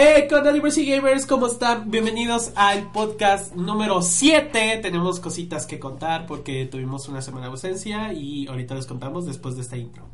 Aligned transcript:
Hey, 0.00 0.28
con 0.30 0.44
Diversity 0.44 0.92
Gamers, 0.92 1.26
¿cómo 1.26 1.48
están? 1.48 1.90
Bienvenidos 1.90 2.52
al 2.54 2.92
podcast 2.92 3.52
número 3.56 4.00
7. 4.00 4.78
Tenemos 4.80 5.18
cositas 5.18 5.66
que 5.66 5.80
contar 5.80 6.24
porque 6.24 6.66
tuvimos 6.66 7.08
una 7.08 7.20
semana 7.20 7.46
de 7.46 7.50
ausencia 7.50 8.12
y 8.12 8.46
ahorita 8.46 8.76
les 8.76 8.86
contamos 8.86 9.26
después 9.26 9.56
de 9.56 9.62
esta 9.62 9.76
intro. 9.76 10.04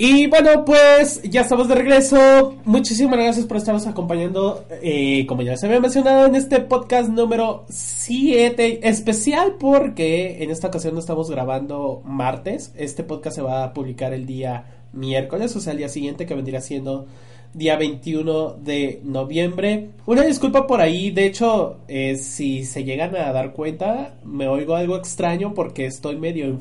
Y 0.00 0.28
bueno, 0.28 0.64
pues 0.64 1.20
ya 1.24 1.40
estamos 1.40 1.66
de 1.66 1.74
regreso. 1.74 2.54
Muchísimas 2.64 3.18
gracias 3.18 3.46
por 3.46 3.56
estarnos 3.56 3.84
acompañando, 3.88 4.64
eh, 4.80 5.26
como 5.26 5.42
ya 5.42 5.56
se 5.56 5.66
había 5.66 5.80
mencionado, 5.80 6.26
en 6.26 6.36
este 6.36 6.60
podcast 6.60 7.08
número 7.08 7.64
7 7.68 8.88
especial 8.88 9.56
porque 9.58 10.40
en 10.40 10.52
esta 10.52 10.68
ocasión 10.68 10.94
no 10.94 11.00
estamos 11.00 11.28
grabando 11.28 12.00
martes. 12.04 12.72
Este 12.76 13.02
podcast 13.02 13.34
se 13.34 13.42
va 13.42 13.64
a 13.64 13.74
publicar 13.74 14.12
el 14.12 14.24
día 14.24 14.84
miércoles, 14.92 15.56
o 15.56 15.60
sea, 15.60 15.72
el 15.72 15.78
día 15.78 15.88
siguiente 15.88 16.26
que 16.26 16.34
vendría 16.36 16.60
siendo 16.60 17.06
día 17.52 17.76
21 17.76 18.52
de 18.52 19.00
noviembre. 19.02 19.90
Una 20.06 20.22
disculpa 20.22 20.68
por 20.68 20.80
ahí, 20.80 21.10
de 21.10 21.26
hecho, 21.26 21.78
eh, 21.88 22.14
si 22.14 22.64
se 22.64 22.84
llegan 22.84 23.16
a 23.16 23.32
dar 23.32 23.52
cuenta, 23.52 24.14
me 24.24 24.46
oigo 24.46 24.76
algo 24.76 24.96
extraño 24.96 25.54
porque 25.54 25.86
estoy 25.86 26.14
medio 26.14 26.60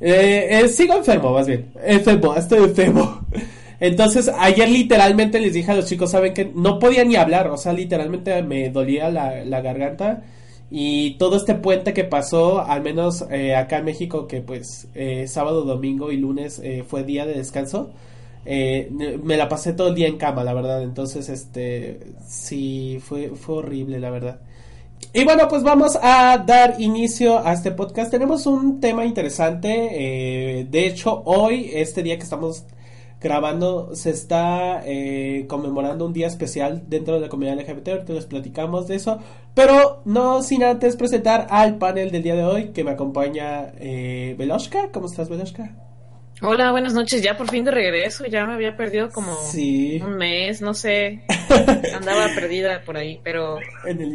eh, 0.00 0.60
eh, 0.62 0.68
sigo 0.68 0.94
enfermo, 0.94 1.32
más 1.32 1.46
bien. 1.46 1.70
Enfermo, 1.84 2.34
estoy 2.34 2.58
enfermo. 2.58 3.20
Entonces, 3.80 4.30
ayer 4.38 4.68
literalmente 4.68 5.40
les 5.40 5.52
dije 5.52 5.70
a 5.70 5.74
los 5.74 5.86
chicos, 5.86 6.10
¿saben 6.10 6.34
que 6.34 6.50
No 6.54 6.78
podía 6.78 7.04
ni 7.04 7.16
hablar, 7.16 7.48
o 7.48 7.56
sea, 7.56 7.72
literalmente 7.72 8.42
me 8.42 8.70
dolía 8.70 9.10
la, 9.10 9.60
garganta. 9.60 10.22
Y 10.70 11.16
todo 11.18 11.36
este 11.36 11.54
puente 11.54 11.92
que 11.92 12.04
pasó, 12.04 12.60
al 12.60 12.82
menos 12.82 13.24
eh, 13.30 13.56
acá 13.56 13.78
en 13.78 13.86
México, 13.86 14.26
que 14.28 14.40
pues 14.40 14.88
eh, 14.94 15.26
sábado, 15.26 15.64
domingo 15.64 16.12
y 16.12 16.16
lunes 16.16 16.62
fue 16.86 17.02
día 17.02 17.26
de 17.26 17.34
descanso, 17.34 17.90
me 18.44 19.36
la 19.36 19.48
pasé 19.48 19.72
todo 19.72 19.88
el 19.88 19.94
día 19.94 20.08
en 20.08 20.16
cama, 20.16 20.44
la 20.44 20.54
verdad. 20.54 20.82
Entonces, 20.82 21.28
este, 21.28 22.00
sí, 22.26 22.98
fue, 23.02 23.30
fue 23.30 23.56
horrible, 23.56 23.98
la 23.98 24.10
verdad. 24.10 24.40
Y 25.12 25.24
bueno, 25.24 25.48
pues 25.48 25.64
vamos 25.64 25.98
a 26.00 26.38
dar 26.46 26.80
inicio 26.80 27.44
a 27.44 27.52
este 27.52 27.72
podcast. 27.72 28.10
Tenemos 28.12 28.46
un 28.46 28.80
tema 28.80 29.04
interesante. 29.04 29.88
Eh, 30.60 30.66
de 30.70 30.86
hecho, 30.86 31.22
hoy, 31.24 31.70
este 31.74 32.04
día 32.04 32.16
que 32.16 32.22
estamos 32.22 32.64
grabando, 33.20 33.94
se 33.94 34.10
está 34.10 34.82
eh, 34.86 35.46
conmemorando 35.48 36.06
un 36.06 36.12
día 36.12 36.28
especial 36.28 36.84
dentro 36.88 37.14
de 37.14 37.20
la 37.20 37.28
comunidad 37.28 37.58
LGBT. 37.58 37.88
Ahorita 37.88 38.12
les 38.12 38.26
platicamos 38.26 38.86
de 38.86 38.94
eso. 38.94 39.18
Pero 39.54 40.00
no 40.04 40.42
sin 40.42 40.62
antes 40.62 40.94
presentar 40.96 41.48
al 41.50 41.76
panel 41.78 42.12
del 42.12 42.22
día 42.22 42.36
de 42.36 42.44
hoy 42.44 42.68
que 42.68 42.84
me 42.84 42.92
acompaña 42.92 43.72
eh, 43.78 44.36
Veloshka. 44.38 44.90
¿Cómo 44.92 45.06
estás, 45.06 45.28
Veloshka? 45.28 45.89
Hola, 46.42 46.70
buenas 46.70 46.94
noches. 46.94 47.22
Ya 47.22 47.36
por 47.36 47.50
fin 47.50 47.64
de 47.64 47.70
regreso. 47.70 48.24
Ya 48.24 48.46
me 48.46 48.54
había 48.54 48.74
perdido 48.74 49.10
como 49.10 49.36
un 49.36 50.16
mes, 50.16 50.62
no 50.62 50.72
sé. 50.72 51.22
Andaba 51.94 52.28
perdida 52.34 52.80
por 52.82 52.96
ahí, 52.96 53.20
pero 53.22 53.58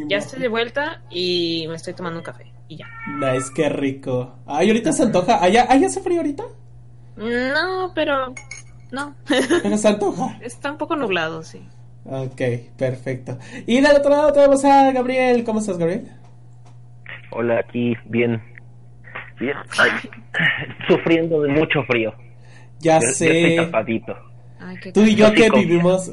ya 0.07 0.17
estoy 0.17 0.39
de 0.39 0.47
vuelta 0.47 1.03
y 1.11 1.65
me 1.69 1.75
estoy 1.75 1.93
tomando 1.93 2.19
un 2.19 2.25
café 2.25 2.51
y 2.67 2.77
ya. 2.77 2.87
Nice, 3.19 3.51
qué 3.55 3.69
rico. 3.69 4.39
Ay, 4.47 4.69
ahorita 4.69 4.91
se 4.91 5.03
antoja. 5.03 5.43
¿Allá, 5.43 5.63
hace 5.63 6.01
frío 6.01 6.17
ahorita? 6.17 6.45
No, 7.15 7.91
pero 7.93 8.33
no. 8.91 9.15
Pero 9.61 9.77
se 9.77 9.87
antoja. 9.87 10.39
Está 10.41 10.71
un 10.71 10.79
poco 10.79 10.95
nublado, 10.95 11.43
sí. 11.43 11.61
Ok, 12.05 12.41
perfecto. 12.75 13.37
Y 13.67 13.81
del 13.81 13.97
otro 13.97 14.09
lado 14.09 14.33
tenemos 14.33 14.65
a 14.65 14.91
Gabriel. 14.91 15.43
¿Cómo 15.43 15.59
estás, 15.59 15.77
Gabriel? 15.77 16.11
Hola, 17.29 17.59
aquí 17.59 17.93
bien 18.05 18.54
sufriendo 20.87 21.41
de 21.41 21.49
mucho 21.49 21.83
frío. 21.83 22.13
Ya 22.79 22.99
sé. 23.01 23.57
tú 24.93 25.01
y 25.01 25.15
yo 25.15 25.33
que 25.33 25.49
vivimos. 25.49 26.11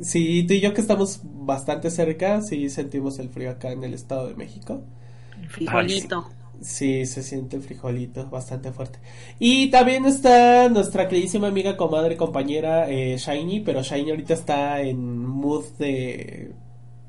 Sí, 0.00 0.44
tú 0.46 0.54
y 0.54 0.60
yo 0.60 0.74
que 0.74 0.80
estamos 0.80 1.20
bastante 1.24 1.90
cerca, 1.90 2.42
sí 2.42 2.68
sentimos 2.68 3.18
el 3.18 3.30
frío 3.30 3.50
acá 3.50 3.72
en 3.72 3.82
el 3.82 3.94
Estado 3.94 4.28
de 4.28 4.34
México. 4.34 4.82
El 5.40 5.48
frijolito. 5.48 6.30
Sí, 6.60 7.04
se 7.04 7.22
siente 7.22 7.56
el 7.56 7.62
frijolito 7.62 8.28
bastante 8.30 8.72
fuerte. 8.72 8.98
Y 9.38 9.70
también 9.70 10.06
está 10.06 10.68
nuestra 10.70 11.06
queridísima 11.06 11.48
amiga, 11.48 11.76
comadre, 11.76 12.16
compañera 12.16 12.90
eh, 12.90 13.16
Shiny, 13.18 13.60
pero 13.60 13.82
Shiny 13.82 14.10
ahorita 14.10 14.34
está 14.34 14.80
en 14.80 15.18
mood 15.18 15.64
de. 15.78 16.52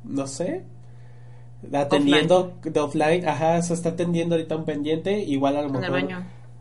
No 0.03 0.27
sé, 0.27 0.63
atendiendo 1.73 2.53
de 2.63 2.79
offline, 2.79 3.27
ajá, 3.27 3.61
se 3.61 3.73
está 3.73 3.89
atendiendo 3.89 4.35
ahorita 4.35 4.55
un 4.55 4.65
pendiente, 4.65 5.19
igual 5.19 5.57
a 5.57 5.61
lo 5.61 5.69
mejor. 5.69 6.03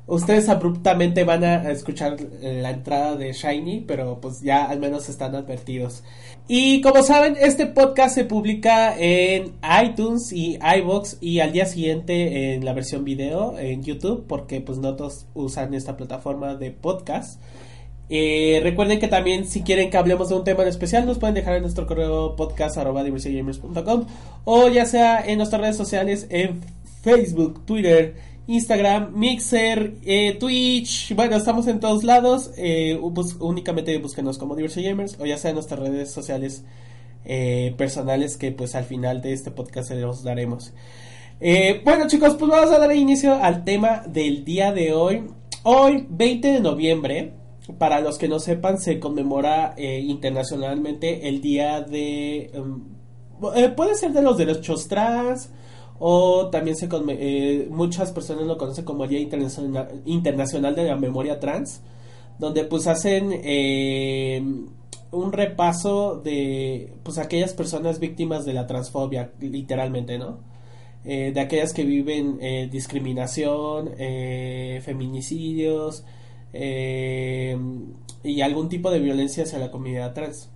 Ustedes 0.08 0.48
abruptamente 0.48 1.24
van 1.24 1.42
a 1.42 1.68
escuchar 1.72 2.16
la 2.40 2.70
entrada 2.70 3.16
de 3.16 3.32
Shiny, 3.32 3.80
pero 3.80 4.20
pues 4.20 4.40
ya 4.40 4.64
al 4.64 4.78
menos 4.78 5.08
están 5.08 5.34
advertidos. 5.34 6.04
Y 6.46 6.80
como 6.80 7.02
saben, 7.02 7.36
este 7.40 7.66
podcast 7.66 8.14
se 8.14 8.24
publica 8.24 8.94
en 8.96 9.54
iTunes 9.84 10.32
y 10.32 10.60
iBox 10.78 11.18
y 11.20 11.40
al 11.40 11.50
día 11.50 11.66
siguiente 11.66 12.54
en 12.54 12.64
la 12.64 12.72
versión 12.72 13.02
video 13.02 13.58
en 13.58 13.82
YouTube, 13.82 14.26
porque 14.28 14.60
pues 14.60 14.78
no 14.78 14.94
todos 14.94 15.26
usan 15.34 15.74
esta 15.74 15.96
plataforma 15.96 16.54
de 16.54 16.70
podcast. 16.70 17.40
Eh, 18.08 18.60
recuerden 18.62 19.00
que 19.00 19.08
también 19.08 19.46
si 19.46 19.62
quieren 19.62 19.90
que 19.90 19.96
hablemos 19.96 20.28
de 20.28 20.36
un 20.36 20.44
tema 20.44 20.62
en 20.62 20.68
especial 20.68 21.06
nos 21.06 21.18
pueden 21.18 21.34
dejar 21.34 21.56
en 21.56 21.62
nuestro 21.62 21.88
correo 21.88 22.36
podcast 22.36 22.78
o 24.44 24.68
ya 24.68 24.86
sea 24.86 25.26
en 25.26 25.38
nuestras 25.38 25.60
redes 25.60 25.76
sociales 25.76 26.28
en 26.30 26.60
Facebook, 27.02 27.66
Twitter, 27.66 28.14
Instagram, 28.46 29.12
Mixer, 29.12 29.94
eh, 30.04 30.36
Twitch, 30.38 31.16
bueno, 31.16 31.36
estamos 31.36 31.66
en 31.66 31.80
todos 31.80 32.04
lados, 32.04 32.52
eh, 32.56 32.96
únicamente 33.40 33.98
búsquenos 33.98 34.38
como 34.38 34.54
Diversity 34.54 34.86
Gamers 34.86 35.16
o 35.18 35.26
ya 35.26 35.36
sea 35.36 35.50
en 35.50 35.56
nuestras 35.56 35.80
redes 35.80 36.10
sociales 36.10 36.64
personales 37.76 38.36
que 38.36 38.52
pues 38.52 38.76
al 38.76 38.84
final 38.84 39.20
de 39.20 39.32
este 39.32 39.50
podcast 39.50 39.88
se 39.88 39.96
los 39.96 40.22
daremos. 40.22 40.72
bueno 41.84 42.06
chicos, 42.06 42.36
pues 42.38 42.48
vamos 42.48 42.70
a 42.70 42.78
dar 42.78 42.94
inicio 42.94 43.34
al 43.34 43.64
tema 43.64 44.04
del 44.06 44.44
día 44.44 44.72
de 44.72 44.94
hoy. 44.94 45.24
Hoy, 45.64 46.06
20 46.08 46.46
de 46.46 46.60
noviembre, 46.60 47.32
para 47.78 48.00
los 48.00 48.18
que 48.18 48.28
no 48.28 48.38
sepan, 48.38 48.78
se 48.78 49.00
conmemora 49.00 49.74
eh, 49.76 50.00
internacionalmente 50.00 51.28
el 51.28 51.40
día 51.40 51.80
de... 51.80 52.50
Em, 52.54 52.82
eh, 53.54 53.68
puede 53.70 53.94
ser 53.96 54.12
de 54.12 54.22
los 54.22 54.38
derechos 54.38 54.88
trans 54.88 55.50
o 55.98 56.48
también 56.48 56.76
se 56.76 56.88
eh, 57.08 57.68
muchas 57.70 58.12
personas 58.12 58.44
lo 58.44 58.56
conocen 58.56 58.84
como 58.84 59.04
el 59.04 59.10
Día 59.10 59.20
Internacional, 59.20 60.74
de 60.74 60.84
la 60.84 60.96
Memoria 60.96 61.40
Trans, 61.40 61.80
donde 62.38 62.64
pues 62.64 62.86
hacen 62.86 63.32
un 65.10 65.32
repaso 65.32 66.20
de 66.22 66.92
pues 67.02 67.18
aquellas 67.18 67.54
personas 67.54 67.98
víctimas 67.98 68.44
de 68.44 68.52
la 68.52 68.66
transfobia, 68.66 69.32
literalmente, 69.40 70.18
¿no? 70.18 70.38
de 71.02 71.40
aquellas 71.40 71.72
que 71.72 71.84
viven 71.84 72.38
discriminación, 72.70 73.92
feminicidios, 74.82 76.04
eh, 76.52 77.56
y 78.22 78.40
algún 78.40 78.68
tipo 78.68 78.90
de 78.90 78.98
violencia 78.98 79.44
hacia 79.44 79.58
la 79.58 79.70
comunidad 79.70 80.14
trans. 80.14 80.50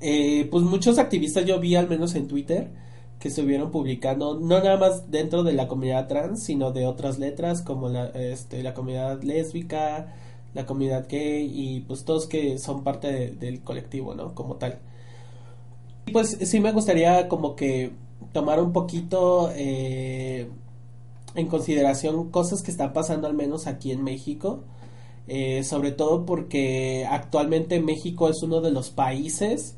Eh, 0.00 0.46
pues 0.50 0.64
muchos 0.64 0.98
activistas 0.98 1.44
yo 1.44 1.58
vi 1.58 1.74
al 1.74 1.88
menos 1.88 2.14
en 2.14 2.28
Twitter 2.28 2.70
que 3.18 3.28
estuvieron 3.28 3.70
publicando 3.72 4.38
no 4.38 4.60
nada 4.60 4.76
más 4.76 5.10
dentro 5.10 5.42
de 5.42 5.52
la 5.52 5.66
comunidad 5.66 6.06
trans 6.06 6.44
sino 6.44 6.70
de 6.70 6.86
otras 6.86 7.18
letras 7.18 7.62
como 7.62 7.88
la, 7.88 8.06
este, 8.06 8.62
la 8.62 8.74
comunidad 8.74 9.20
lésbica 9.24 10.14
la 10.54 10.66
comunidad 10.66 11.06
gay 11.08 11.50
y 11.52 11.80
pues 11.80 12.04
todos 12.04 12.28
que 12.28 12.58
son 12.58 12.84
parte 12.84 13.32
del 13.32 13.60
colectivo 13.62 14.14
no 14.14 14.36
como 14.36 14.54
tal 14.54 14.78
y 16.06 16.12
pues 16.12 16.38
sí 16.40 16.60
me 16.60 16.70
gustaría 16.70 17.26
como 17.26 17.56
que 17.56 17.90
tomar 18.32 18.60
un 18.60 18.72
poquito 18.72 19.50
eh, 19.56 20.48
en 21.38 21.46
consideración 21.46 22.30
cosas 22.30 22.62
que 22.62 22.70
están 22.70 22.92
pasando 22.92 23.26
al 23.26 23.34
menos 23.34 23.66
aquí 23.66 23.92
en 23.92 24.02
México 24.02 24.64
eh, 25.30 25.62
sobre 25.62 25.92
todo 25.92 26.24
porque 26.24 27.06
actualmente 27.08 27.80
México 27.80 28.30
es 28.30 28.42
uno 28.42 28.62
de 28.62 28.70
los 28.70 28.90
países 28.90 29.76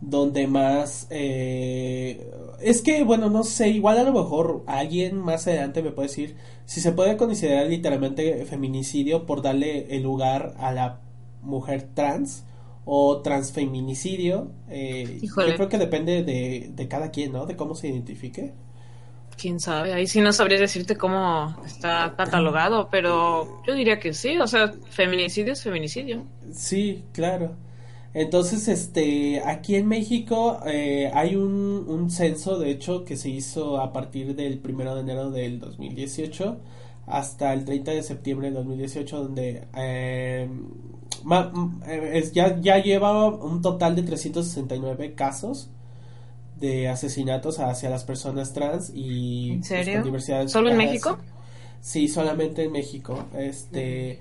donde 0.00 0.46
más 0.46 1.08
eh, 1.10 2.30
es 2.60 2.80
que 2.80 3.02
bueno 3.02 3.28
no 3.28 3.42
sé 3.42 3.70
igual 3.70 3.98
a 3.98 4.04
lo 4.04 4.12
mejor 4.12 4.62
alguien 4.66 5.18
más 5.18 5.46
adelante 5.48 5.82
me 5.82 5.90
puede 5.90 6.08
decir 6.08 6.36
si 6.64 6.80
se 6.80 6.92
puede 6.92 7.16
considerar 7.16 7.66
literalmente 7.66 8.44
feminicidio 8.44 9.26
por 9.26 9.42
darle 9.42 9.96
el 9.96 10.04
lugar 10.04 10.54
a 10.58 10.72
la 10.72 11.00
mujer 11.42 11.88
trans 11.94 12.44
o 12.84 13.20
transfeminicidio 13.20 14.52
eh, 14.68 15.20
yo 15.22 15.34
creo 15.34 15.68
que 15.68 15.78
depende 15.78 16.22
de, 16.22 16.70
de 16.72 16.88
cada 16.88 17.10
quien 17.10 17.32
no 17.32 17.46
de 17.46 17.56
cómo 17.56 17.74
se 17.74 17.88
identifique 17.88 18.52
quién 19.36 19.60
sabe, 19.60 19.92
ahí 19.92 20.06
sí 20.06 20.20
no 20.20 20.32
sabría 20.32 20.58
decirte 20.58 20.96
cómo 20.96 21.56
está 21.64 22.14
catalogado, 22.16 22.88
pero 22.90 23.62
yo 23.66 23.74
diría 23.74 23.98
que 23.98 24.12
sí, 24.14 24.38
o 24.38 24.46
sea, 24.46 24.72
feminicidio 24.90 25.52
es 25.52 25.62
feminicidio. 25.62 26.24
Sí, 26.52 27.04
claro. 27.12 27.56
Entonces, 28.14 28.68
este, 28.68 29.42
aquí 29.44 29.74
en 29.74 29.88
México 29.88 30.60
eh, 30.66 31.10
hay 31.12 31.34
un, 31.34 32.08
censo, 32.10 32.58
de 32.60 32.70
hecho, 32.70 33.04
que 33.04 33.16
se 33.16 33.28
hizo 33.28 33.80
a 33.80 33.92
partir 33.92 34.36
del 34.36 34.58
primero 34.58 34.94
de 34.94 35.00
enero 35.00 35.30
del 35.30 35.58
2018 35.58 36.58
hasta 37.06 37.52
el 37.52 37.64
30 37.64 37.90
de 37.90 38.02
septiembre 38.02 38.46
del 38.46 38.54
2018, 38.54 39.24
donde 39.24 39.68
eh, 39.76 40.48
eh, 41.88 42.30
ya, 42.32 42.60
ya 42.60 42.78
lleva 42.78 43.26
un 43.28 43.60
total 43.60 43.96
de 43.96 44.02
369 44.04 45.14
casos 45.14 45.70
de 46.64 46.88
asesinatos 46.88 47.58
hacia 47.58 47.90
las 47.90 48.04
personas 48.04 48.54
trans 48.54 48.90
y 48.94 49.50
¿En 49.50 49.58
pues, 49.58 49.68
serio? 49.68 50.48
¿Solo 50.48 50.70
en 50.70 50.78
México? 50.78 51.18
Sí, 51.80 52.08
solamente 52.08 52.64
en 52.64 52.72
México. 52.72 53.26
Este 53.36 54.18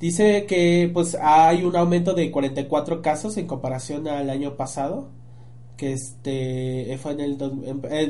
dice 0.00 0.46
que 0.46 0.90
pues 0.92 1.16
hay 1.20 1.64
un 1.64 1.76
aumento 1.76 2.14
de 2.14 2.30
44 2.30 3.02
casos 3.02 3.36
en 3.36 3.46
comparación 3.46 4.08
al 4.08 4.30
año 4.30 4.56
pasado, 4.56 5.10
que 5.76 5.92
este 5.92 6.98
fue 7.02 7.12
en 7.12 7.20
el, 7.20 7.36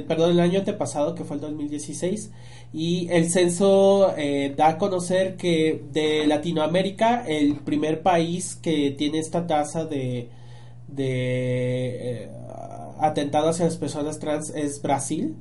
perdón, 0.06 0.30
el 0.30 0.40
año 0.40 0.60
antepasado 0.60 1.16
que 1.16 1.24
fue 1.24 1.36
el 1.36 1.42
2016 1.42 2.30
y 2.72 3.08
el 3.10 3.30
censo 3.30 4.14
eh, 4.16 4.54
da 4.56 4.68
a 4.68 4.78
conocer 4.78 5.36
que 5.36 5.82
de 5.92 6.26
Latinoamérica 6.28 7.24
el 7.26 7.56
primer 7.56 8.02
país 8.02 8.54
que 8.54 8.92
tiene 8.92 9.18
esta 9.18 9.46
tasa 9.48 9.84
de 9.84 10.28
de 10.86 12.24
eh, 12.24 12.28
atentado 13.02 13.48
hacia 13.48 13.66
las 13.66 13.76
personas 13.76 14.18
trans 14.18 14.50
es 14.50 14.80
Brasil 14.80 15.36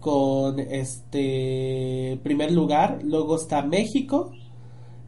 con 0.00 0.58
este 0.58 2.18
primer 2.22 2.52
lugar, 2.52 3.00
luego 3.04 3.36
está 3.36 3.62
México, 3.62 4.32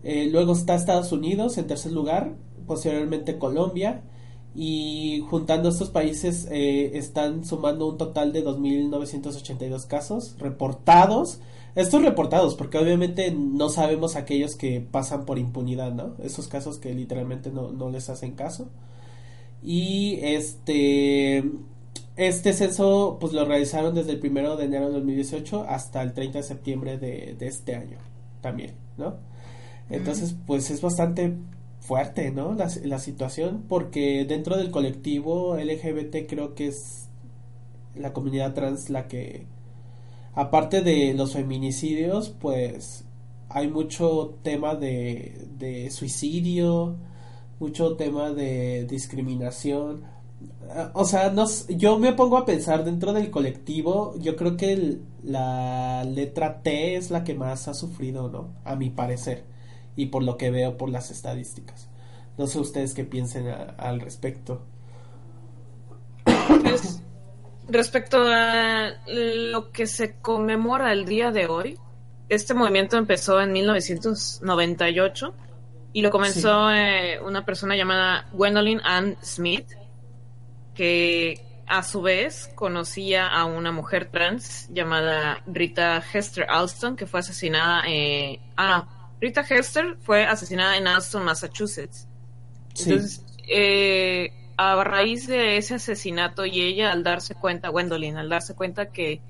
eh, 0.05 0.29
luego 0.31 0.52
está 0.52 0.75
Estados 0.75 1.12
Unidos 1.12 1.58
en 1.58 1.67
tercer 1.67 1.93
lugar, 1.93 2.34
posteriormente 2.67 3.38
Colombia 3.38 4.02
y 4.55 5.25
juntando 5.31 5.70
estos 5.70 5.90
países 5.90 6.46
eh, 6.50 6.99
están 6.99 7.44
sumando 7.44 7.88
un 7.88 7.96
total 7.96 8.32
de 8.32 8.44
2.982 8.44 9.87
casos 9.87 10.37
reportados. 10.38 11.40
Estos 11.75 12.02
reportados, 12.02 12.55
porque 12.55 12.76
obviamente 12.76 13.31
no 13.34 13.70
sabemos 13.70 14.14
aquellos 14.14 14.56
que 14.56 14.82
pasan 14.82 15.25
por 15.25 15.38
impunidad, 15.38 15.94
¿no? 15.94 16.17
Esos 16.23 16.46
casos 16.46 16.76
que 16.76 16.93
literalmente 16.93 17.50
no, 17.50 17.73
no 17.73 17.88
les 17.88 18.11
hacen 18.11 18.32
caso. 18.32 18.69
Y 19.62 20.19
este 20.20 21.43
este 22.16 22.52
censo 22.52 23.16
pues 23.20 23.32
lo 23.32 23.44
realizaron 23.44 23.94
desde 23.94 24.12
el 24.12 24.20
primero 24.20 24.56
de 24.56 24.66
enero 24.66 24.88
de 24.88 24.94
2018 24.94 25.66
hasta 25.68 26.02
el 26.02 26.12
30 26.12 26.38
de 26.38 26.44
septiembre 26.44 26.98
de, 26.98 27.36
este 27.40 27.74
año 27.74 27.98
también, 28.40 28.74
¿no? 28.96 29.16
Entonces 29.88 30.34
pues 30.46 30.70
es 30.70 30.80
bastante 30.80 31.34
fuerte, 31.80 32.30
¿no? 32.30 32.54
La, 32.54 32.70
la, 32.84 32.98
situación 32.98 33.64
porque 33.68 34.24
dentro 34.24 34.56
del 34.56 34.70
colectivo 34.70 35.56
LGBT 35.56 36.28
creo 36.28 36.54
que 36.54 36.68
es 36.68 37.08
la 37.94 38.12
comunidad 38.12 38.54
trans 38.54 38.88
la 38.90 39.08
que 39.08 39.46
aparte 40.34 40.82
de 40.82 41.14
los 41.14 41.32
feminicidios 41.32 42.30
pues 42.30 43.04
hay 43.48 43.68
mucho 43.68 44.38
tema 44.42 44.74
de, 44.74 45.46
de 45.58 45.90
suicidio, 45.90 46.96
mucho 47.58 47.96
tema 47.96 48.32
de 48.32 48.86
discriminación 48.86 50.04
o 50.94 51.04
sea, 51.04 51.30
no, 51.30 51.46
yo 51.68 51.98
me 51.98 52.12
pongo 52.12 52.36
a 52.36 52.46
pensar 52.46 52.84
dentro 52.84 53.12
del 53.12 53.30
colectivo, 53.30 54.14
yo 54.18 54.36
creo 54.36 54.56
que 54.56 54.98
la 55.22 56.04
letra 56.04 56.62
T 56.62 56.96
es 56.96 57.10
la 57.10 57.24
que 57.24 57.34
más 57.34 57.68
ha 57.68 57.74
sufrido, 57.74 58.28
¿no? 58.28 58.54
A 58.64 58.76
mi 58.76 58.90
parecer, 58.90 59.44
y 59.96 60.06
por 60.06 60.22
lo 60.22 60.36
que 60.36 60.50
veo 60.50 60.76
por 60.76 60.88
las 60.88 61.10
estadísticas. 61.10 61.88
No 62.38 62.46
sé 62.46 62.58
ustedes 62.58 62.94
qué 62.94 63.04
piensen 63.04 63.48
al 63.48 64.00
respecto. 64.00 64.62
Pues, 66.24 67.02
respecto 67.68 68.22
a 68.26 68.92
lo 69.06 69.70
que 69.70 69.86
se 69.86 70.16
conmemora 70.16 70.92
el 70.92 71.04
día 71.04 71.30
de 71.30 71.46
hoy, 71.46 71.78
este 72.28 72.54
movimiento 72.54 72.96
empezó 72.96 73.40
en 73.40 73.52
1998 73.52 75.34
y 75.92 76.00
lo 76.00 76.10
comenzó 76.10 76.70
eh, 76.70 77.20
una 77.20 77.44
persona 77.44 77.76
llamada 77.76 78.28
Gwendolyn 78.32 78.80
Ann 78.82 79.16
Smith 79.22 79.66
que 80.74 81.44
a 81.66 81.82
su 81.82 82.02
vez 82.02 82.50
conocía 82.54 83.26
a 83.26 83.44
una 83.44 83.72
mujer 83.72 84.10
trans 84.10 84.69
llamada 84.72 85.42
Rita 85.46 86.02
Hester 86.12 86.46
Alston, 86.48 86.96
que 86.96 87.06
fue 87.06 87.20
asesinada 87.20 87.82
en... 87.86 88.40
Ah, 88.56 89.10
Rita 89.20 89.42
Hester 89.42 89.96
fue 90.00 90.24
asesinada 90.24 90.76
en 90.76 90.86
Alston, 90.86 91.24
Massachusetts. 91.24 92.08
Entonces, 92.76 93.24
eh, 93.48 94.32
a 94.56 94.82
raíz 94.84 95.26
de 95.26 95.56
ese 95.56 95.74
asesinato 95.74 96.44
y 96.44 96.60
ella 96.60 96.92
al 96.92 97.02
darse 97.02 97.34
cuenta, 97.34 97.69
Gwendolyn, 97.69 98.16
al 98.16 98.28
darse 98.28 98.54
cuenta 98.54 98.90
que 98.90 99.20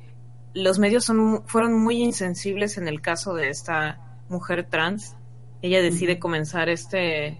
los 0.54 0.78
medios 0.78 1.04
son, 1.04 1.46
fueron 1.46 1.74
muy 1.74 2.02
insensibles 2.02 2.76
en 2.78 2.88
el 2.88 3.00
caso 3.00 3.34
de 3.34 3.48
esta 3.48 4.20
mujer 4.28 4.66
trans, 4.68 5.16
ella 5.62 5.80
decide 5.80 6.18
comenzar 6.18 6.68
este, 6.68 7.38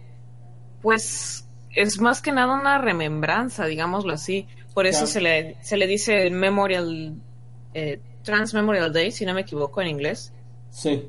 pues, 0.80 1.41
es 1.74 2.00
más 2.00 2.22
que 2.22 2.32
nada 2.32 2.54
una 2.54 2.78
remembranza, 2.78 3.66
digámoslo 3.66 4.12
así. 4.12 4.46
Por 4.74 4.86
eso 4.86 5.06
se, 5.06 5.20
le, 5.20 5.56
se 5.62 5.76
le 5.76 5.86
dice 5.86 6.30
Memorial, 6.30 7.14
eh, 7.74 8.00
Trans 8.22 8.54
Memorial 8.54 8.92
Day, 8.92 9.10
si 9.10 9.26
no 9.26 9.34
me 9.34 9.42
equivoco 9.42 9.82
en 9.82 9.88
inglés. 9.88 10.32
Sí. 10.70 11.08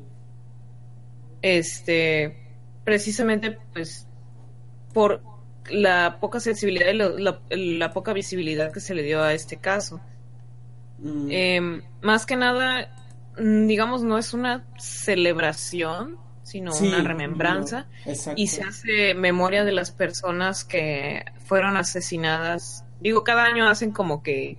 Este, 1.41 2.37
precisamente, 2.83 3.57
pues, 3.73 4.07
por 4.93 5.21
la 5.69 6.17
poca 6.19 6.39
sensibilidad 6.39 6.87
y 7.49 7.77
la, 7.77 7.93
poca 7.93 8.13
visibilidad 8.13 8.71
que 8.71 8.79
se 8.79 8.93
le 8.93 9.03
dio 9.03 9.21
a 9.21 9.33
este 9.33 9.57
caso. 9.57 10.01
Mm. 10.99 11.27
Em, 11.29 11.81
más 12.01 12.25
que 12.25 12.35
nada, 12.35 12.89
mm, 13.37 13.67
digamos, 13.67 14.03
no 14.03 14.17
es 14.17 14.33
una 14.33 14.65
celebración, 14.77 16.17
sino 16.43 16.75
una 16.75 17.01
remembranza. 17.01 17.87
y 18.35 18.47
se 18.47 18.63
hace 18.63 19.13
memoria 19.15 19.63
de 19.63 19.71
las 19.71 19.91
personas 19.91 20.63
que 20.63 21.25
fueron 21.45 21.77
asesinadas. 21.77 22.85
Digo, 22.99 23.23
cada 23.23 23.45
año 23.45 23.67
hacen 23.67 23.91
como 23.91 24.21
que 24.21 24.57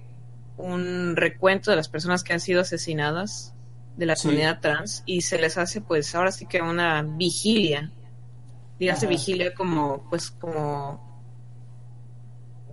un 0.56 1.16
recuento 1.16 1.70
de 1.70 1.76
las 1.76 1.88
personas 1.88 2.24
que 2.24 2.32
han 2.32 2.40
sido 2.40 2.62
asesinadas 2.62 3.54
de 3.96 4.06
la 4.06 4.16
comunidad 4.16 4.60
trans 4.60 5.02
y 5.06 5.20
se 5.20 5.38
les 5.38 5.56
hace 5.56 5.80
pues 5.80 6.14
ahora 6.14 6.32
sí 6.32 6.46
que 6.46 6.62
una 6.62 7.02
vigilia. 7.02 7.92
Dígase 8.78 9.06
vigilia 9.06 9.54
como 9.54 10.08
pues 10.10 10.30
como 10.30 11.12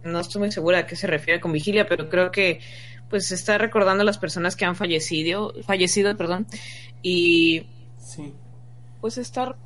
no 0.03 0.19
estoy 0.19 0.39
muy 0.39 0.51
segura 0.51 0.79
a 0.79 0.87
qué 0.87 0.95
se 0.95 1.05
refiere 1.05 1.39
con 1.39 1.51
vigilia, 1.51 1.85
pero 1.87 2.09
creo 2.09 2.31
que 2.31 2.59
pues 3.09 3.27
se 3.27 3.35
está 3.35 3.57
recordando 3.57 4.01
a 4.01 4.05
las 4.05 4.17
personas 4.17 4.55
que 4.55 4.65
han 4.65 4.75
fallecido, 4.75 5.53
fallecido, 5.63 6.15
perdón, 6.17 6.47
y 7.03 7.67
sí 7.97 8.33
pues 9.01 9.17
estar 9.17 9.57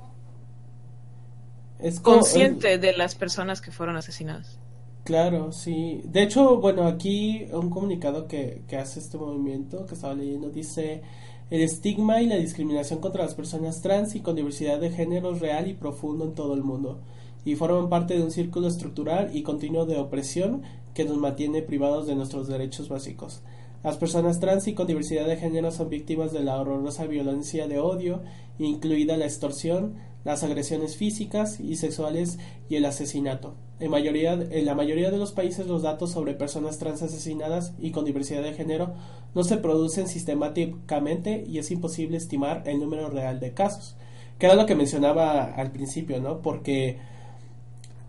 es 1.80 2.00
consciente 2.00 2.78
de 2.78 2.94
las 2.94 3.16
personas 3.16 3.62
que 3.62 3.72
fueron 3.72 3.98
asesinadas. 3.98 4.58
Claro, 5.04 5.52
sí. 5.52 6.02
De 6.06 6.24
hecho, 6.24 6.58
bueno, 6.58 6.88
aquí 6.88 7.46
un 7.52 7.70
comunicado 7.70 8.28
que, 8.28 8.64
que 8.68 8.78
hace 8.78 9.00
este 9.00 9.18
movimiento 9.18 9.86
que 9.86 9.94
estaba 9.94 10.16
leyendo 10.16 10.50
dice 10.50 11.04
el 11.52 11.62
estigma 11.62 12.22
y 12.22 12.28
la 12.28 12.38
discriminación 12.38 13.00
contra 13.00 13.24
las 13.24 13.36
personas 13.36 13.82
trans 13.82 14.16
y 14.16 14.22
con 14.22 14.36
diversidad 14.36 14.80
de 14.80 14.90
género 14.90 15.34
es 15.34 15.42
real 15.42 15.68
y 15.68 15.74
profundo 15.76 16.26
en 16.26 16.34
todo 16.34 16.56
el 16.56 16.64
mundo 16.64 17.02
y 17.46 17.56
forman 17.56 17.90
parte 17.90 18.16
de 18.18 18.24
un 18.24 18.32
círculo 18.32 18.68
estructural 18.68 19.30
y 19.34 19.44
continuo 19.44 19.86
de 19.86 19.98
opresión 19.98 20.64
que 20.96 21.06
nos 21.06 21.18
mantiene 21.18 21.62
privados 21.62 22.08
de 22.08 22.16
nuestros 22.16 22.48
derechos 22.48 22.90
básicos. 22.90 23.42
Las 23.86 23.98
personas 23.98 24.40
trans 24.40 24.68
y 24.68 24.74
con 24.74 24.88
diversidad 24.88 25.28
de 25.28 25.38
género 25.38 25.70
son 25.70 25.90
víctimas 25.90 26.34
de 26.34 26.40
la 26.40 26.60
horrorosa 26.60 27.06
violencia 27.06 27.68
de 27.68 27.78
odio, 27.78 28.24
incluida 28.58 29.16
la 29.16 29.26
extorsión, 29.26 29.94
las 30.24 30.44
agresiones 30.44 30.98
físicas 30.98 31.60
y 31.60 31.76
sexuales 31.76 32.40
y 32.68 32.78
el 32.78 32.86
asesinato. 32.86 33.54
En, 33.80 33.92
mayoría, 33.92 34.34
en 34.34 34.66
la 34.66 34.74
mayoría 34.74 35.12
de 35.12 35.20
los 35.20 35.34
países 35.34 35.68
los 35.68 35.84
datos 35.84 36.10
sobre 36.12 36.34
personas 36.34 36.80
trans 36.80 37.04
asesinadas 37.04 37.76
y 37.78 37.92
con 37.92 38.06
diversidad 38.06 38.42
de 38.42 38.56
género 38.56 38.96
no 39.36 39.44
se 39.44 39.58
producen 39.58 40.08
sistemáticamente 40.08 41.44
y 41.48 41.60
es 41.60 41.70
imposible 41.70 42.18
estimar 42.18 42.64
el 42.66 42.80
número 42.80 43.12
real 43.12 43.40
de 43.40 43.54
casos. 43.54 43.98
Que 44.40 44.48
era 44.48 44.56
lo 44.56 44.66
que 44.66 44.74
mencionaba 44.74 45.44
al 45.44 45.72
principio, 45.72 46.20
¿no? 46.20 46.42
Porque 46.42 46.98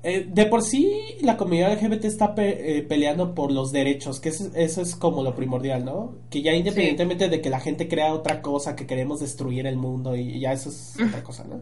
eh, 0.08 0.24
de 0.24 0.46
por 0.46 0.62
sí 0.62 1.16
la 1.20 1.36
comunidad 1.36 1.72
LGBT 1.72 2.04
está 2.04 2.32
eh, 2.36 2.86
peleando 2.88 3.34
por 3.34 3.50
los 3.50 3.72
derechos, 3.72 4.20
que 4.20 4.28
eso, 4.28 4.52
es 4.54 4.94
como 4.94 5.24
lo 5.24 5.34
primordial, 5.34 5.84
¿no? 5.84 6.14
Que 6.30 6.42
ya 6.42 6.54
independientemente 6.54 7.28
de 7.28 7.40
que 7.40 7.50
la 7.50 7.58
gente 7.58 7.88
crea 7.88 8.14
otra 8.14 8.40
cosa, 8.40 8.76
que 8.76 8.86
queremos 8.86 9.18
destruir 9.18 9.66
el 9.66 9.76
mundo 9.76 10.14
y 10.14 10.38
ya 10.38 10.52
eso 10.52 10.68
es 10.68 10.94
otra 11.04 11.24
cosa, 11.24 11.44
¿no? 11.44 11.60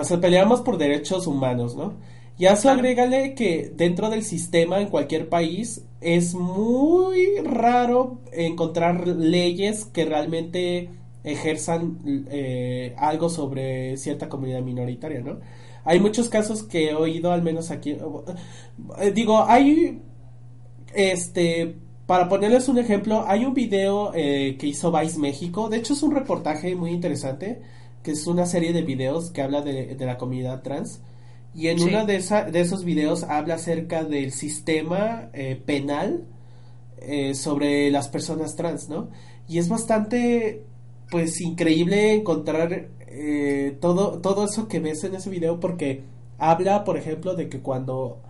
O 0.00 0.04
sea, 0.04 0.20
peleamos 0.20 0.60
por 0.60 0.78
derechos 0.78 1.26
humanos, 1.26 1.74
¿no? 1.74 1.94
Y 2.38 2.46
a 2.46 2.52
eso 2.52 2.70
agrégale 2.70 3.34
que 3.34 3.72
dentro 3.74 4.08
del 4.08 4.22
sistema 4.22 4.80
en 4.80 4.86
cualquier 4.86 5.28
país 5.28 5.84
es 6.00 6.36
muy 6.36 7.40
raro 7.42 8.20
encontrar 8.30 9.08
leyes 9.08 9.84
que 9.84 10.04
realmente 10.04 10.90
ejerzan 11.24 11.98
eh, 12.30 12.94
algo 12.98 13.28
sobre 13.28 13.96
cierta 13.96 14.28
comunidad 14.28 14.62
minoritaria, 14.62 15.22
¿no? 15.22 15.40
Hay 15.88 16.00
muchos 16.00 16.28
casos 16.28 16.64
que 16.64 16.90
he 16.90 16.94
oído, 16.94 17.32
al 17.32 17.40
menos 17.40 17.70
aquí. 17.70 17.96
Eh, 18.98 19.10
digo, 19.14 19.42
hay. 19.48 20.02
Este. 20.94 21.76
Para 22.04 22.28
ponerles 22.28 22.68
un 22.68 22.76
ejemplo, 22.76 23.24
hay 23.26 23.46
un 23.46 23.54
video 23.54 24.12
eh, 24.14 24.58
que 24.58 24.66
hizo 24.66 24.92
Vice 24.92 25.18
México. 25.18 25.70
De 25.70 25.78
hecho, 25.78 25.94
es 25.94 26.02
un 26.02 26.14
reportaje 26.14 26.76
muy 26.76 26.90
interesante. 26.90 27.62
Que 28.02 28.10
es 28.10 28.26
una 28.26 28.44
serie 28.44 28.74
de 28.74 28.82
videos 28.82 29.30
que 29.30 29.40
habla 29.40 29.62
de, 29.62 29.96
la 29.98 30.18
comunidad 30.18 30.60
trans. 30.62 31.00
Y 31.54 31.68
en 31.68 31.80
uno 31.80 32.04
de, 32.04 32.16
esa, 32.16 32.44
de 32.44 32.60
esos 32.60 32.84
videos 32.84 33.22
habla 33.22 33.54
acerca 33.54 34.04
del 34.04 34.32
sistema 34.32 35.30
eh, 35.32 35.56
penal 35.56 36.26
sobre 37.32 37.90
las 37.90 38.08
personas 38.08 38.56
trans, 38.56 38.88
¿no? 38.88 39.08
Y 39.48 39.58
es 39.58 39.68
bastante, 39.68 40.64
pues, 41.10 41.40
increíble 41.40 42.12
encontrar 42.12 42.88
eh, 43.20 43.76
todo, 43.80 44.20
todo 44.20 44.44
eso 44.44 44.68
que 44.68 44.78
ves 44.78 45.02
en 45.02 45.16
ese 45.16 45.28
video 45.28 45.58
porque 45.58 46.04
habla, 46.38 46.84
por 46.84 46.96
ejemplo, 46.96 47.34
de 47.34 47.48
que 47.48 47.60
cuando 47.60 48.20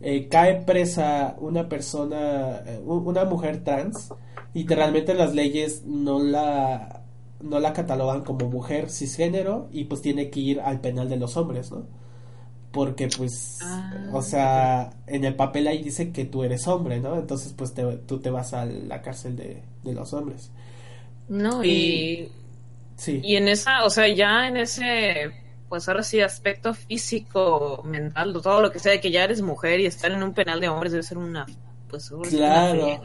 eh, 0.00 0.28
cae 0.28 0.62
presa 0.62 1.36
una 1.38 1.68
persona, 1.68 2.62
eh, 2.66 2.80
una 2.84 3.24
mujer 3.26 3.62
trans, 3.62 4.12
literalmente 4.52 5.14
las 5.14 5.34
leyes 5.34 5.84
no 5.86 6.20
la 6.20 7.02
no 7.40 7.60
la 7.60 7.72
catalogan 7.74 8.22
como 8.22 8.48
mujer 8.48 8.90
cisgénero 8.90 9.68
y 9.70 9.84
pues 9.84 10.00
tiene 10.00 10.30
que 10.30 10.40
ir 10.40 10.60
al 10.60 10.80
penal 10.80 11.08
de 11.08 11.16
los 11.16 11.36
hombres, 11.36 11.70
¿no? 11.70 11.86
Porque 12.72 13.08
pues, 13.16 13.58
ah. 13.62 14.10
o 14.12 14.22
sea, 14.22 14.90
en 15.06 15.24
el 15.24 15.36
papel 15.36 15.68
ahí 15.68 15.82
dice 15.82 16.10
que 16.10 16.24
tú 16.24 16.42
eres 16.42 16.66
hombre, 16.66 17.00
¿no? 17.00 17.16
Entonces 17.16 17.54
pues 17.56 17.72
tú 18.06 18.18
te 18.18 18.30
vas 18.30 18.52
a 18.52 18.64
la 18.64 19.00
cárcel 19.00 19.36
de, 19.36 19.62
de 19.84 19.92
los 19.92 20.12
hombres. 20.12 20.50
No, 21.28 21.62
y 21.62 21.68
y 21.68 22.28
en 23.36 23.48
esa, 23.48 23.84
o 23.84 23.90
sea, 23.90 24.08
ya 24.08 24.46
en 24.48 24.56
ese, 24.56 25.32
pues 25.68 25.88
ahora 25.88 26.02
sí, 26.02 26.20
aspecto 26.20 26.74
físico, 26.74 27.82
mental, 27.84 28.32
todo 28.42 28.60
lo 28.60 28.70
que 28.72 28.78
sea, 28.78 28.92
de 28.92 29.00
que 29.00 29.10
ya 29.10 29.24
eres 29.24 29.42
mujer 29.42 29.80
y 29.80 29.86
estar 29.86 30.10
en 30.12 30.22
un 30.22 30.34
penal 30.34 30.60
de 30.60 30.68
hombres 30.68 30.92
debe 30.92 31.02
ser 31.02 31.18
una, 31.18 31.46
pues 31.88 32.10
Claro. 32.20 33.02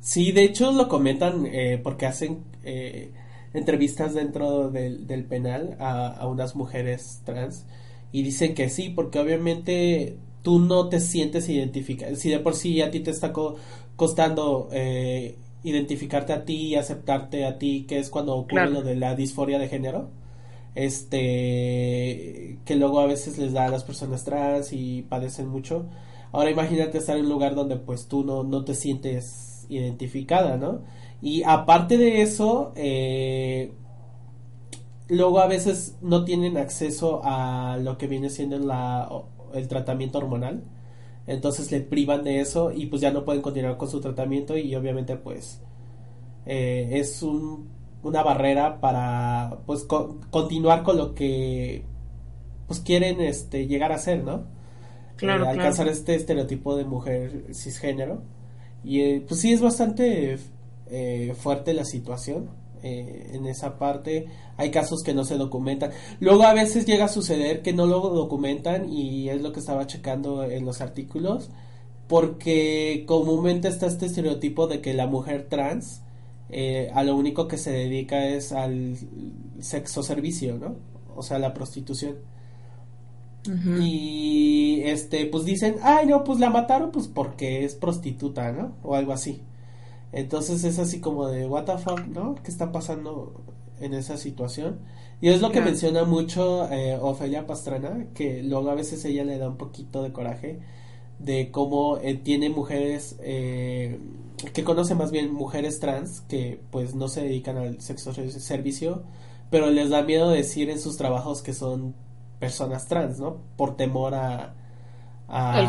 sí, 0.00 0.32
de 0.32 0.44
hecho 0.44 0.72
lo 0.72 0.88
comentan 0.88 1.46
eh, 1.46 1.80
porque 1.82 2.06
hacen 2.06 2.44
eh, 2.64 3.12
entrevistas 3.52 4.14
dentro 4.14 4.70
del, 4.70 5.06
del 5.06 5.24
penal 5.26 5.76
a, 5.80 6.08
a 6.08 6.26
unas 6.26 6.54
mujeres 6.56 7.22
trans 7.24 7.66
y 8.12 8.22
dicen 8.22 8.54
que 8.54 8.70
sí, 8.70 8.90
porque 8.90 9.18
obviamente 9.18 10.18
tú 10.42 10.60
no 10.60 10.88
te 10.88 11.00
sientes 11.00 11.48
identificado. 11.48 12.14
Si 12.16 12.30
de 12.30 12.38
por 12.40 12.54
sí 12.54 12.80
a 12.82 12.90
ti 12.90 13.00
te 13.00 13.10
está 13.10 13.32
costando 13.96 14.68
eh, 14.72 15.36
identificarte 15.62 16.32
a 16.32 16.44
ti 16.44 16.68
y 16.68 16.74
aceptarte 16.76 17.44
a 17.44 17.58
ti, 17.58 17.84
que 17.88 17.98
es 17.98 18.10
cuando 18.10 18.36
ocurre 18.36 18.70
lo 18.70 18.82
de 18.82 18.96
la 18.96 19.14
disforia 19.14 19.58
de 19.58 19.68
género. 19.68 20.10
Este, 20.74 22.58
que 22.64 22.76
luego 22.76 23.00
a 23.00 23.06
veces 23.06 23.36
les 23.38 23.52
da 23.52 23.64
a 23.64 23.70
las 23.70 23.82
personas 23.84 24.24
trans 24.24 24.72
y 24.72 25.02
padecen 25.02 25.48
mucho. 25.48 25.86
Ahora 26.30 26.50
imagínate 26.50 26.98
estar 26.98 27.16
en 27.16 27.24
un 27.24 27.30
lugar 27.30 27.54
donde 27.54 27.76
pues 27.76 28.06
tú 28.06 28.22
no, 28.24 28.44
no 28.44 28.64
te 28.64 28.74
sientes 28.74 29.66
identificada, 29.68 30.56
¿no? 30.56 30.82
Y 31.20 31.42
aparte 31.42 31.96
de 31.96 32.22
eso, 32.22 32.72
eh, 32.76 33.72
luego 35.08 35.40
a 35.40 35.48
veces 35.48 35.96
no 36.00 36.24
tienen 36.24 36.56
acceso 36.56 37.22
a 37.24 37.78
lo 37.82 37.98
que 37.98 38.06
viene 38.06 38.30
siendo 38.30 38.58
la, 38.58 39.08
el 39.54 39.66
tratamiento 39.66 40.18
hormonal 40.18 40.62
entonces 41.28 41.70
le 41.70 41.80
privan 41.80 42.24
de 42.24 42.40
eso 42.40 42.72
y 42.72 42.86
pues 42.86 43.02
ya 43.02 43.10
no 43.10 43.24
pueden 43.24 43.42
continuar 43.42 43.76
con 43.76 43.88
su 43.90 44.00
tratamiento 44.00 44.56
y 44.56 44.74
obviamente 44.74 45.14
pues 45.16 45.60
eh, 46.46 46.88
es 46.92 47.22
un, 47.22 47.68
una 48.02 48.22
barrera 48.22 48.80
para 48.80 49.58
pues 49.66 49.84
continuar 49.84 50.82
con 50.82 50.96
lo 50.96 51.14
que 51.14 51.84
pues 52.66 52.80
quieren 52.80 53.20
este 53.20 53.66
llegar 53.66 53.92
a 53.92 53.98
ser, 53.98 54.24
¿no? 54.24 54.44
Claro, 55.16 55.44
eh, 55.44 55.48
alcanzar 55.48 55.88
este 55.88 56.14
estereotipo 56.14 56.76
de 56.76 56.84
mujer 56.86 57.44
cisgénero. 57.52 58.22
Y 58.82 59.00
eh, 59.00 59.24
pues 59.26 59.40
sí 59.40 59.52
es 59.52 59.60
bastante 59.60 60.38
fuerte 61.36 61.74
la 61.74 61.84
situación 61.84 62.48
eh, 62.82 63.30
en 63.32 63.46
esa 63.46 63.78
parte. 63.78 64.26
Hay 64.56 64.70
casos 64.70 65.02
que 65.04 65.14
no 65.14 65.24
se 65.24 65.36
documentan. 65.36 65.90
Luego 66.20 66.44
a 66.44 66.54
veces 66.54 66.86
llega 66.86 67.06
a 67.06 67.08
suceder 67.08 67.62
que 67.62 67.72
no 67.72 67.86
lo 67.86 68.00
documentan 68.10 68.92
y 68.92 69.28
es 69.28 69.42
lo 69.42 69.52
que 69.52 69.60
estaba 69.60 69.86
checando 69.86 70.44
en 70.44 70.64
los 70.64 70.80
artículos. 70.80 71.50
Porque 72.06 73.04
comúnmente 73.06 73.68
está 73.68 73.86
este 73.86 74.06
estereotipo 74.06 74.66
de 74.66 74.80
que 74.80 74.94
la 74.94 75.06
mujer 75.06 75.46
trans 75.48 76.02
eh, 76.50 76.90
a 76.94 77.04
lo 77.04 77.14
único 77.16 77.46
que 77.46 77.58
se 77.58 77.70
dedica 77.70 78.26
es 78.26 78.52
al 78.52 78.96
sexo 79.60 80.02
servicio, 80.02 80.56
¿no? 80.58 80.76
O 81.14 81.22
sea, 81.22 81.38
la 81.38 81.52
prostitución. 81.52 82.16
Y 83.80 84.82
este, 84.84 85.24
pues 85.26 85.44
dicen, 85.44 85.76
ay 85.82 86.06
no, 86.06 86.22
pues 86.22 86.38
la 86.38 86.50
mataron 86.50 86.90
pues 86.90 87.08
porque 87.08 87.64
es 87.64 87.74
prostituta, 87.74 88.52
¿no? 88.52 88.74
O 88.82 88.94
algo 88.94 89.12
así. 89.12 89.42
Entonces 90.12 90.64
es 90.64 90.78
así 90.78 91.00
como 91.00 91.28
de, 91.28 91.46
what 91.46 91.64
the 91.64 91.78
fuck, 91.78 92.06
¿no? 92.06 92.34
¿Qué 92.36 92.50
está 92.50 92.72
pasando 92.72 93.42
en 93.80 93.94
esa 93.94 94.16
situación? 94.16 94.80
Y 95.20 95.28
es 95.28 95.40
lo 95.40 95.50
que 95.50 95.60
menciona 95.60 96.04
mucho 96.04 96.70
eh, 96.70 96.96
Ofelia 97.00 97.46
Pastrana, 97.46 98.06
que 98.14 98.42
luego 98.42 98.70
a 98.70 98.74
veces 98.74 99.04
ella 99.04 99.24
le 99.24 99.38
da 99.38 99.48
un 99.48 99.56
poquito 99.56 100.02
de 100.02 100.12
coraje 100.12 100.60
de 101.18 101.50
cómo 101.50 101.98
eh, 101.98 102.14
tiene 102.14 102.48
mujeres, 102.48 103.16
eh, 103.20 103.98
que 104.54 104.64
conoce 104.64 104.94
más 104.94 105.10
bien 105.10 105.32
mujeres 105.32 105.80
trans, 105.80 106.20
que 106.22 106.60
pues 106.70 106.94
no 106.94 107.08
se 107.08 107.22
dedican 107.22 107.56
al 107.56 107.80
sexo 107.80 108.12
servicio, 108.12 109.02
pero 109.50 109.70
les 109.70 109.90
da 109.90 110.02
miedo 110.02 110.30
decir 110.30 110.70
en 110.70 110.78
sus 110.78 110.96
trabajos 110.96 111.42
que 111.42 111.52
son 111.52 111.94
personas 112.38 112.86
trans, 112.86 113.18
¿no? 113.18 113.38
Por 113.56 113.76
temor 113.76 114.14
a, 114.14 114.54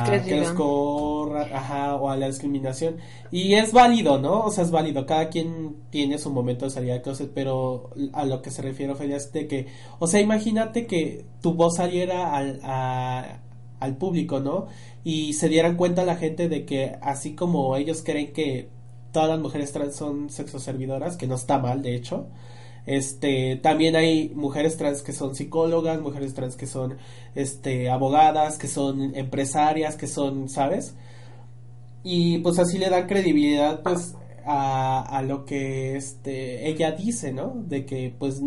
que 0.03 0.39
los 0.39 0.51
corra, 0.51 1.47
ajá, 1.53 1.95
o 1.95 2.09
a 2.09 2.17
la 2.17 2.27
discriminación. 2.27 2.97
Y 3.31 3.53
es 3.53 3.73
válido, 3.73 4.19
¿no? 4.19 4.45
O 4.45 4.51
sea, 4.51 4.63
es 4.63 4.71
válido. 4.71 5.05
Cada 5.05 5.29
quien 5.29 5.75
tiene 5.89 6.17
su 6.17 6.29
momento 6.31 6.65
de 6.65 6.71
salir 6.71 6.93
de 6.93 7.01
closet, 7.01 7.31
pero 7.33 7.89
a 8.13 8.25
lo 8.25 8.41
que 8.41 8.51
se 8.51 8.61
refiere 8.61 8.93
Ophelia 8.93 9.17
es 9.17 9.31
de 9.31 9.47
que, 9.47 9.67
o 9.99 10.07
sea, 10.07 10.19
imagínate 10.21 10.87
que 10.87 11.25
tu 11.41 11.53
voz 11.53 11.75
saliera 11.75 12.35
al, 12.35 12.59
al 13.79 13.97
público, 13.97 14.39
¿no? 14.39 14.67
Y 15.03 15.33
se 15.33 15.49
dieran 15.49 15.77
cuenta 15.77 16.05
la 16.05 16.15
gente 16.15 16.49
de 16.49 16.65
que 16.65 16.97
así 17.01 17.35
como 17.35 17.75
ellos 17.75 18.03
creen 18.03 18.33
que 18.33 18.69
todas 19.11 19.29
las 19.29 19.39
mujeres 19.39 19.71
trans 19.71 19.95
son 19.95 20.29
sexoservidoras, 20.29 21.17
que 21.17 21.27
no 21.27 21.35
está 21.35 21.57
mal, 21.57 21.81
de 21.81 21.95
hecho, 21.95 22.27
este, 22.89 23.55
también 23.57 23.95
hay 23.95 24.29
mujeres 24.29 24.75
trans 24.75 25.03
que 25.03 25.13
son 25.13 25.35
psicólogas, 25.35 26.01
mujeres 26.01 26.33
trans 26.33 26.55
que 26.55 26.65
son 26.65 26.97
este 27.35 27.87
abogadas, 27.87 28.57
que 28.57 28.67
son 28.67 29.15
empresarias, 29.15 29.95
que 29.95 30.07
son, 30.07 30.49
¿sabes? 30.49 30.95
Y 32.03 32.39
pues 32.39 32.57
así 32.57 32.79
le 32.79 32.89
dan 32.89 33.05
credibilidad 33.05 33.83
pues 33.83 34.15
a, 34.43 35.21
lo 35.23 35.45
que 35.45 35.97
este 35.97 36.67
ella 36.67 36.93
dice, 36.93 37.31
¿no? 37.31 37.53
De 37.67 37.85
que 37.85 38.11
pues 38.17 38.41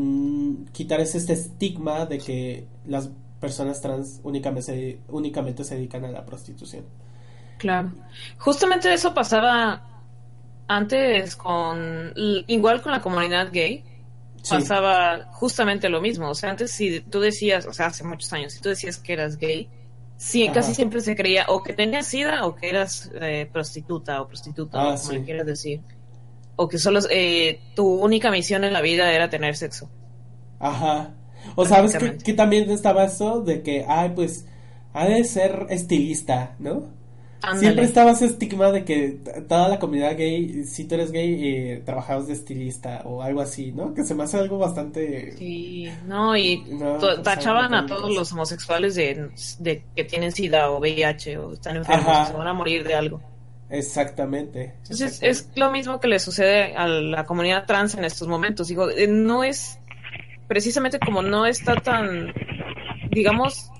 quitar 0.72 1.00
ese 1.00 1.18
estigma 1.32 2.06
de 2.06 2.18
que 2.18 2.66
las 2.84 3.10
personas 3.40 3.80
trans 3.80 4.18
únicamente 4.24 4.98
únicamente 5.06 5.62
se 5.62 5.76
dedican 5.76 6.04
a 6.04 6.10
la 6.10 6.26
prostitución. 6.26 6.84
Claro. 7.58 7.92
Justamente 8.38 8.92
eso 8.92 9.14
pasaba 9.14 9.86
antes 10.66 11.36
con 11.36 12.12
igual 12.48 12.82
con 12.82 12.90
la 12.90 13.00
comunidad 13.00 13.52
gay 13.52 13.84
pasaba 14.48 15.28
justamente 15.32 15.88
lo 15.88 16.00
mismo. 16.00 16.28
O 16.28 16.34
sea, 16.34 16.50
antes 16.50 16.70
si 16.70 17.00
tú 17.00 17.20
decías, 17.20 17.66
o 17.66 17.72
sea, 17.72 17.86
hace 17.86 18.04
muchos 18.04 18.32
años, 18.32 18.52
si 18.52 18.60
tú 18.60 18.68
decías 18.68 18.98
que 18.98 19.12
eras 19.12 19.36
gay, 19.36 19.68
sí, 20.16 20.48
casi 20.52 20.74
siempre 20.74 21.00
se 21.00 21.16
creía 21.16 21.46
o 21.48 21.62
que 21.62 21.72
tenías 21.72 22.06
sida 22.06 22.46
o 22.46 22.54
que 22.54 22.68
eras 22.68 23.10
eh, 23.20 23.48
prostituta 23.52 24.20
o 24.20 24.28
prostituta, 24.28 24.80
ah, 24.80 24.94
o 24.94 25.08
como 25.08 25.24
quieras 25.24 25.46
decir. 25.46 25.80
O 26.56 26.68
que 26.68 26.78
solo 26.78 27.00
eh, 27.10 27.60
tu 27.74 27.86
única 27.86 28.30
misión 28.30 28.64
en 28.64 28.72
la 28.72 28.80
vida 28.80 29.12
era 29.12 29.30
tener 29.30 29.56
sexo. 29.56 29.90
Ajá. 30.58 31.14
O 31.56 31.66
sabes 31.66 31.96
que, 31.96 32.18
que 32.18 32.34
también 32.34 32.70
estaba 32.70 33.04
eso 33.04 33.40
de 33.40 33.62
que, 33.62 33.84
ay, 33.88 34.12
pues, 34.14 34.46
ha 34.92 35.06
de 35.06 35.24
ser 35.24 35.66
estilista, 35.70 36.54
¿no? 36.58 36.84
Siempre 37.58 37.84
estaba 37.84 38.12
ese 38.12 38.26
estigma 38.26 38.70
de 38.70 38.84
que 38.84 39.18
toda 39.48 39.68
la 39.68 39.78
comunidad 39.78 40.16
gay, 40.16 40.64
si 40.64 40.84
tú 40.84 40.94
eres 40.94 41.10
gay, 41.10 41.38
eh, 41.42 41.82
trabajabas 41.84 42.28
de 42.28 42.34
estilista 42.34 43.02
o 43.04 43.22
algo 43.22 43.40
así, 43.40 43.72
¿no? 43.72 43.94
Que 43.94 44.04
se 44.04 44.14
me 44.14 44.22
hace 44.24 44.38
algo 44.38 44.58
bastante... 44.58 45.32
Sí, 45.36 45.88
no, 46.06 46.36
y 46.36 46.64
tachaban 47.24 47.74
a 47.74 47.86
todos 47.86 48.14
los 48.14 48.32
homosexuales 48.32 48.94
de, 48.94 49.30
de, 49.58 49.84
que 49.96 50.04
tienen 50.04 50.32
SIDA 50.32 50.70
o 50.70 50.78
VIH 50.78 51.38
o 51.38 51.52
están 51.54 51.76
enfermos, 51.76 52.28
se 52.28 52.34
van 52.34 52.46
a 52.46 52.52
morir 52.52 52.86
de 52.86 52.94
algo. 52.94 53.20
Exactamente. 53.72 54.74
Entonces 54.82 55.18
es 55.22 55.48
lo 55.56 55.70
mismo 55.70 55.98
que 55.98 56.06
le 56.06 56.18
sucede 56.18 56.76
a 56.76 56.86
la 56.86 57.24
comunidad 57.24 57.64
trans 57.66 57.94
en 57.94 58.04
estos 58.04 58.28
momentos. 58.28 58.68
Digo, 58.68 58.90
eh, 58.90 59.06
no 59.08 59.44
es 59.44 59.78
precisamente 60.46 60.98
como 61.00 61.22
no 61.22 61.46
está 61.46 61.74
tan, 61.76 62.34
digamos, 63.10 63.70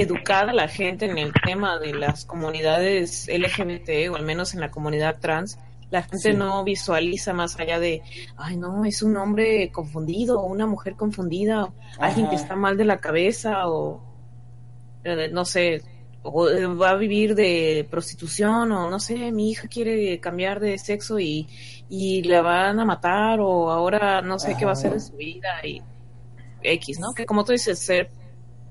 educada 0.00 0.52
la 0.52 0.68
gente 0.68 1.06
en 1.06 1.18
el 1.18 1.32
tema 1.32 1.78
de 1.78 1.94
las 1.94 2.24
comunidades 2.24 3.28
LGBT 3.28 4.10
o 4.10 4.16
al 4.16 4.24
menos 4.24 4.54
en 4.54 4.60
la 4.60 4.70
comunidad 4.70 5.18
trans, 5.20 5.58
la 5.90 6.02
gente 6.02 6.32
no 6.32 6.64
visualiza 6.64 7.32
más 7.32 7.58
allá 7.58 7.78
de, 7.78 8.02
ay 8.36 8.56
no, 8.56 8.84
es 8.84 9.02
un 9.02 9.16
hombre 9.16 9.70
confundido 9.70 10.40
o 10.40 10.46
una 10.46 10.66
mujer 10.66 10.94
confundida, 10.96 11.64
o 11.64 11.72
alguien 11.98 12.28
que 12.28 12.36
está 12.36 12.56
mal 12.56 12.76
de 12.76 12.84
la 12.84 12.98
cabeza 12.98 13.68
o 13.68 14.02
eh, 15.04 15.28
no 15.32 15.44
sé, 15.44 15.82
o 16.22 16.48
eh, 16.48 16.66
va 16.66 16.90
a 16.90 16.96
vivir 16.96 17.34
de 17.36 17.86
prostitución 17.88 18.72
o 18.72 18.90
no 18.90 18.98
sé, 18.98 19.30
mi 19.30 19.50
hija 19.50 19.68
quiere 19.68 20.18
cambiar 20.18 20.58
de 20.58 20.76
sexo 20.78 21.20
y, 21.20 21.46
y 21.88 22.22
la 22.24 22.42
van 22.42 22.80
a 22.80 22.84
matar 22.84 23.40
o 23.40 23.70
ahora 23.70 24.22
no 24.22 24.38
sé 24.38 24.56
qué 24.58 24.64
va 24.64 24.72
a 24.72 24.74
hacer 24.74 24.92
de 24.92 25.00
su 25.00 25.16
vida 25.16 25.64
y 25.64 25.82
X, 26.62 26.98
¿no? 26.98 27.12
Que 27.14 27.26
como 27.26 27.44
tú 27.44 27.52
dices, 27.52 27.78
ser 27.78 28.10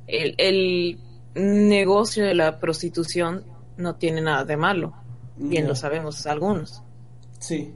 el, 0.08 0.36
el 0.38 1.00
negocio 1.36 2.26
de 2.26 2.34
la 2.34 2.60
prostitución 2.60 3.44
no 3.78 3.96
tiene 3.96 4.22
nada 4.22 4.46
de 4.46 4.58
malo. 4.58 4.94
Bien 5.38 5.68
lo 5.68 5.76
sabemos 5.76 6.26
algunos. 6.26 6.82
Sí. 7.40 7.74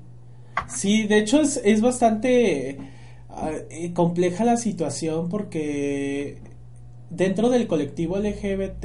Sí, 0.68 1.08
de 1.08 1.20
hecho 1.20 1.42
es, 1.42 1.60
es 1.64 1.82
bastante 1.82 2.78
ah, 3.30 3.52
eh, 3.70 3.94
compleja 3.94 4.44
la 4.46 4.58
situación 4.58 5.30
porque 5.30 6.42
dentro 7.10 7.50
del 7.50 7.68
colectivo 7.68 8.18
LGBT 8.18 8.84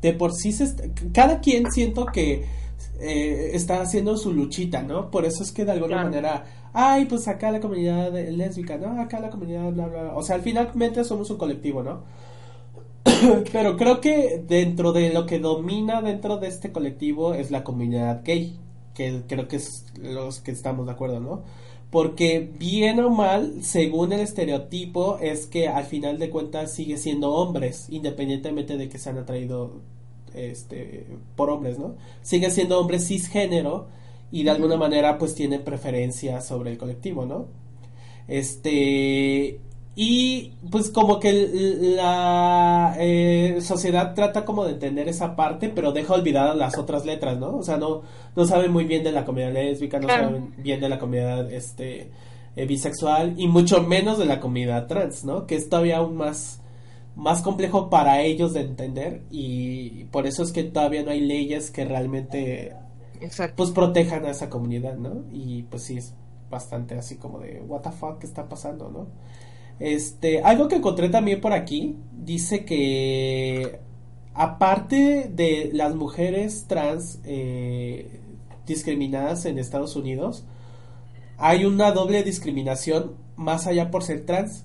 de 0.00 0.12
por 0.16 0.32
sí 0.32 0.52
se 0.52 0.92
cada 1.12 1.40
quien 1.40 1.70
siento 1.70 2.06
que 2.06 2.44
eh, 3.00 3.50
está 3.52 3.82
haciendo 3.82 4.16
su 4.16 4.32
luchita, 4.32 4.82
¿no? 4.82 5.10
Por 5.10 5.24
eso 5.24 5.42
es 5.42 5.52
que 5.52 5.64
de 5.64 5.72
alguna 5.72 6.02
manera, 6.04 6.44
ay, 6.72 7.06
pues 7.06 7.28
acá 7.28 7.50
la 7.50 7.60
comunidad 7.60 8.12
lésbica, 8.12 8.76
¿no? 8.78 9.00
Acá 9.00 9.20
la 9.20 9.30
comunidad, 9.30 9.70
bla, 9.72 9.86
bla, 9.86 10.14
O 10.14 10.22
sea, 10.22 10.36
al 10.36 10.42
finalmente 10.42 11.04
somos 11.04 11.30
un 11.30 11.36
colectivo, 11.36 11.82
¿no? 11.82 12.04
Pero 13.52 13.76
creo 13.76 14.00
que 14.00 14.42
dentro 14.46 14.92
de 14.92 15.12
lo 15.12 15.26
que 15.26 15.38
domina 15.38 16.02
dentro 16.02 16.38
de 16.38 16.48
este 16.48 16.72
colectivo 16.72 17.34
es 17.34 17.50
la 17.50 17.64
comunidad 17.64 18.22
gay, 18.24 18.56
que 18.94 19.22
creo 19.26 19.48
que 19.48 19.56
es 19.56 19.86
los 20.00 20.40
que 20.40 20.50
estamos 20.50 20.86
de 20.86 20.92
acuerdo, 20.92 21.20
¿no? 21.20 21.42
Porque 21.90 22.40
bien 22.58 22.98
o 23.00 23.10
mal, 23.10 23.62
según 23.62 24.12
el 24.12 24.20
estereotipo, 24.20 25.18
es 25.20 25.46
que 25.46 25.68
al 25.68 25.84
final 25.84 26.18
de 26.18 26.30
cuentas 26.30 26.72
sigue 26.72 26.96
siendo 26.96 27.32
hombres, 27.32 27.86
independientemente 27.90 28.76
de 28.76 28.88
que 28.88 28.98
se 28.98 29.10
han 29.10 29.18
atraído 29.18 29.80
este, 30.34 31.06
por 31.36 31.50
hombres, 31.50 31.78
¿no? 31.78 31.94
Sigue 32.22 32.50
siendo 32.50 32.80
hombres 32.80 33.06
cisgénero 33.06 33.86
y 34.32 34.42
de 34.42 34.50
alguna 34.50 34.76
manera 34.76 35.18
pues 35.18 35.34
tiene 35.34 35.60
preferencia 35.60 36.40
sobre 36.40 36.72
el 36.72 36.78
colectivo, 36.78 37.24
¿no? 37.24 37.46
Este, 38.28 39.60
y 39.98 40.52
pues 40.70 40.90
como 40.90 41.18
que 41.18 41.32
la 41.96 42.94
eh, 42.98 43.60
sociedad 43.62 44.14
trata 44.14 44.44
como 44.44 44.66
de 44.66 44.72
entender 44.72 45.08
esa 45.08 45.34
parte, 45.34 45.70
pero 45.70 45.90
deja 45.90 46.12
olvidadas 46.12 46.54
las 46.54 46.76
otras 46.76 47.06
letras, 47.06 47.38
¿no? 47.38 47.56
O 47.56 47.62
sea, 47.62 47.78
no, 47.78 48.02
no 48.36 48.44
saben 48.44 48.72
muy 48.72 48.84
bien 48.84 49.02
de 49.02 49.10
la 49.10 49.24
comunidad 49.24 49.54
lésbica, 49.54 49.98
no 49.98 50.06
saben 50.06 50.52
bien 50.58 50.80
de 50.80 50.90
la 50.90 50.98
comunidad 50.98 51.50
este, 51.50 52.10
eh, 52.56 52.66
bisexual 52.66 53.40
y 53.40 53.48
mucho 53.48 53.82
menos 53.84 54.18
de 54.18 54.26
la 54.26 54.38
comunidad 54.38 54.86
trans, 54.86 55.24
¿no? 55.24 55.46
Que 55.46 55.54
es 55.54 55.70
todavía 55.70 55.96
aún 55.96 56.14
más, 56.14 56.60
más 57.14 57.40
complejo 57.40 57.88
para 57.88 58.20
ellos 58.20 58.52
de 58.52 58.60
entender 58.60 59.22
y 59.30 60.04
por 60.10 60.26
eso 60.26 60.42
es 60.42 60.52
que 60.52 60.64
todavía 60.64 61.04
no 61.04 61.10
hay 61.10 61.20
leyes 61.20 61.70
que 61.70 61.86
realmente 61.86 62.74
pues 63.56 63.70
protejan 63.70 64.26
a 64.26 64.30
esa 64.32 64.50
comunidad, 64.50 64.98
¿no? 64.98 65.24
Y 65.32 65.62
pues 65.62 65.84
sí 65.84 65.96
es 65.96 66.12
bastante 66.50 66.96
así 66.96 67.16
como 67.16 67.40
de 67.40 67.62
what 67.66 67.80
the 67.80 67.90
fuck 67.90 68.18
¿qué 68.18 68.26
está 68.26 68.46
pasando, 68.46 68.90
¿no? 68.90 69.06
Este, 69.78 70.40
algo 70.42 70.68
que 70.68 70.76
encontré 70.76 71.08
también 71.08 71.40
por 71.40 71.52
aquí 71.52 71.96
dice 72.12 72.64
que 72.64 73.78
aparte 74.34 75.30
de 75.32 75.70
las 75.72 75.94
mujeres 75.94 76.64
trans 76.66 77.20
eh, 77.24 78.20
discriminadas 78.66 79.44
en 79.44 79.58
Estados 79.58 79.96
Unidos, 79.96 80.44
hay 81.38 81.64
una 81.64 81.92
doble 81.92 82.22
discriminación 82.22 83.12
más 83.36 83.66
allá 83.66 83.90
por 83.90 84.02
ser 84.02 84.24
trans. 84.24 84.64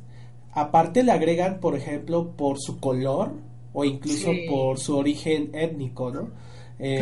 Aparte 0.53 1.03
le 1.03 1.11
agregan, 1.11 1.59
por 1.59 1.75
ejemplo, 1.75 2.31
por 2.31 2.59
su 2.59 2.79
color 2.79 3.33
o 3.73 3.85
incluso 3.85 4.31
por 4.49 4.79
su 4.79 4.97
origen 4.97 5.51
étnico, 5.53 6.11
¿no? 6.11 6.29
Eh, 6.79 6.99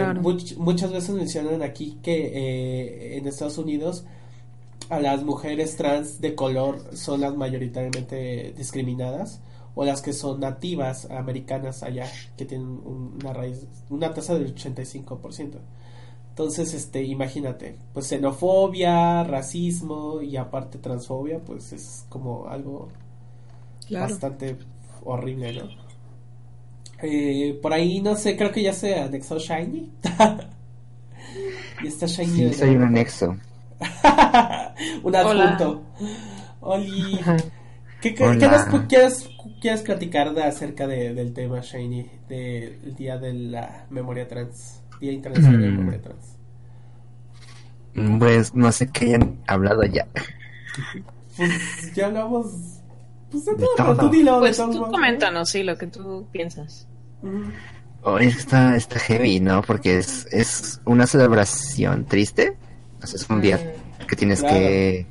muchas 0.57 0.91
veces 0.91 1.15
mencionan 1.15 1.61
aquí 1.63 1.97
que 2.03 2.31
eh, 2.33 3.17
en 3.17 3.27
Estados 3.27 3.57
Unidos 3.57 4.05
a 4.89 4.99
las 4.99 5.23
mujeres 5.23 5.75
trans 5.75 6.19
de 6.19 6.35
color 6.35 6.83
son 6.95 7.21
las 7.21 7.35
mayoritariamente 7.35 8.53
discriminadas 8.57 9.39
o 9.75 9.85
las 9.85 10.01
que 10.01 10.13
son 10.13 10.39
nativas 10.39 11.07
americanas 11.11 11.83
allá 11.83 12.11
que 12.35 12.45
tienen 12.45 12.67
una 12.67 13.33
raíz 13.33 13.65
una 13.89 14.13
tasa 14.13 14.33
del 14.33 14.53
85%. 14.53 15.59
Entonces, 16.29 16.73
este, 16.73 17.03
imagínate, 17.03 17.75
pues 17.93 18.07
xenofobia, 18.07 19.23
racismo 19.25 20.21
y 20.21 20.37
aparte 20.37 20.77
transfobia, 20.77 21.39
pues 21.39 21.73
es 21.73 22.05
como 22.07 22.47
algo 22.47 22.87
bastante 23.89 24.57
horrible, 25.03 25.53
¿no? 25.53 25.63
Eh, 27.01 27.59
por 27.61 27.73
ahí, 27.73 28.01
no 28.01 28.15
sé, 28.15 28.37
creo 28.37 28.51
que 28.51 28.63
ya 28.63 28.73
se 28.73 28.95
anexó 28.95 29.37
Shiny. 29.37 29.91
y 31.83 31.87
está 31.87 32.05
Shiny. 32.05 32.49
Sí, 32.49 32.53
soy 32.53 32.75
un 32.75 32.83
anexo. 32.83 33.35
un 35.03 35.15
adjunto. 35.15 35.83
Oli. 36.61 37.19
¿Qué, 38.01 38.13
quieres, 38.13 39.29
quieres, 39.59 39.81
platicar 39.81 40.33
de, 40.33 40.43
acerca 40.43 40.87
de, 40.87 41.13
del 41.13 41.33
tema, 41.33 41.59
Shiny, 41.59 42.09
del 42.29 42.95
Día 42.95 43.17
de 43.17 43.33
la 43.33 43.85
Memoria 43.89 44.27
Trans? 44.27 44.81
Día 45.01 45.11
Internacional 45.11 45.61
de 45.61 45.67
la 45.67 45.73
mm. 45.73 45.77
Memoria 45.77 46.01
Trans. 46.01 46.37
Pues 48.19 48.55
no 48.55 48.71
sé 48.71 48.89
qué 48.91 49.05
hayan 49.05 49.39
hablado 49.47 49.83
ya. 49.83 50.07
Pues 51.35 51.93
ya 51.93 52.05
hablamos. 52.05 52.47
Pues 53.31 53.45
de, 53.45 53.53
todo, 53.75 53.97
tú 53.97 54.09
dilo. 54.09 54.39
Pues 54.39 54.57
tú 54.57 54.87
coméntanos, 54.89 55.49
sí, 55.49 55.63
lo 55.63 55.77
que 55.77 55.87
tú 55.87 56.27
piensas. 56.31 56.87
Hoy 58.03 58.27
está, 58.27 58.77
está 58.77 58.99
heavy, 58.99 59.41
¿no? 59.41 59.61
Porque 59.61 59.97
es, 59.97 60.25
es 60.31 60.79
una 60.85 61.05
celebración 61.05 62.05
triste 62.05 62.55
es 63.01 63.29
un 63.29 63.41
día 63.41 63.57
mm. 63.57 64.05
que 64.05 64.15
tienes 64.15 64.41
que, 64.41 65.05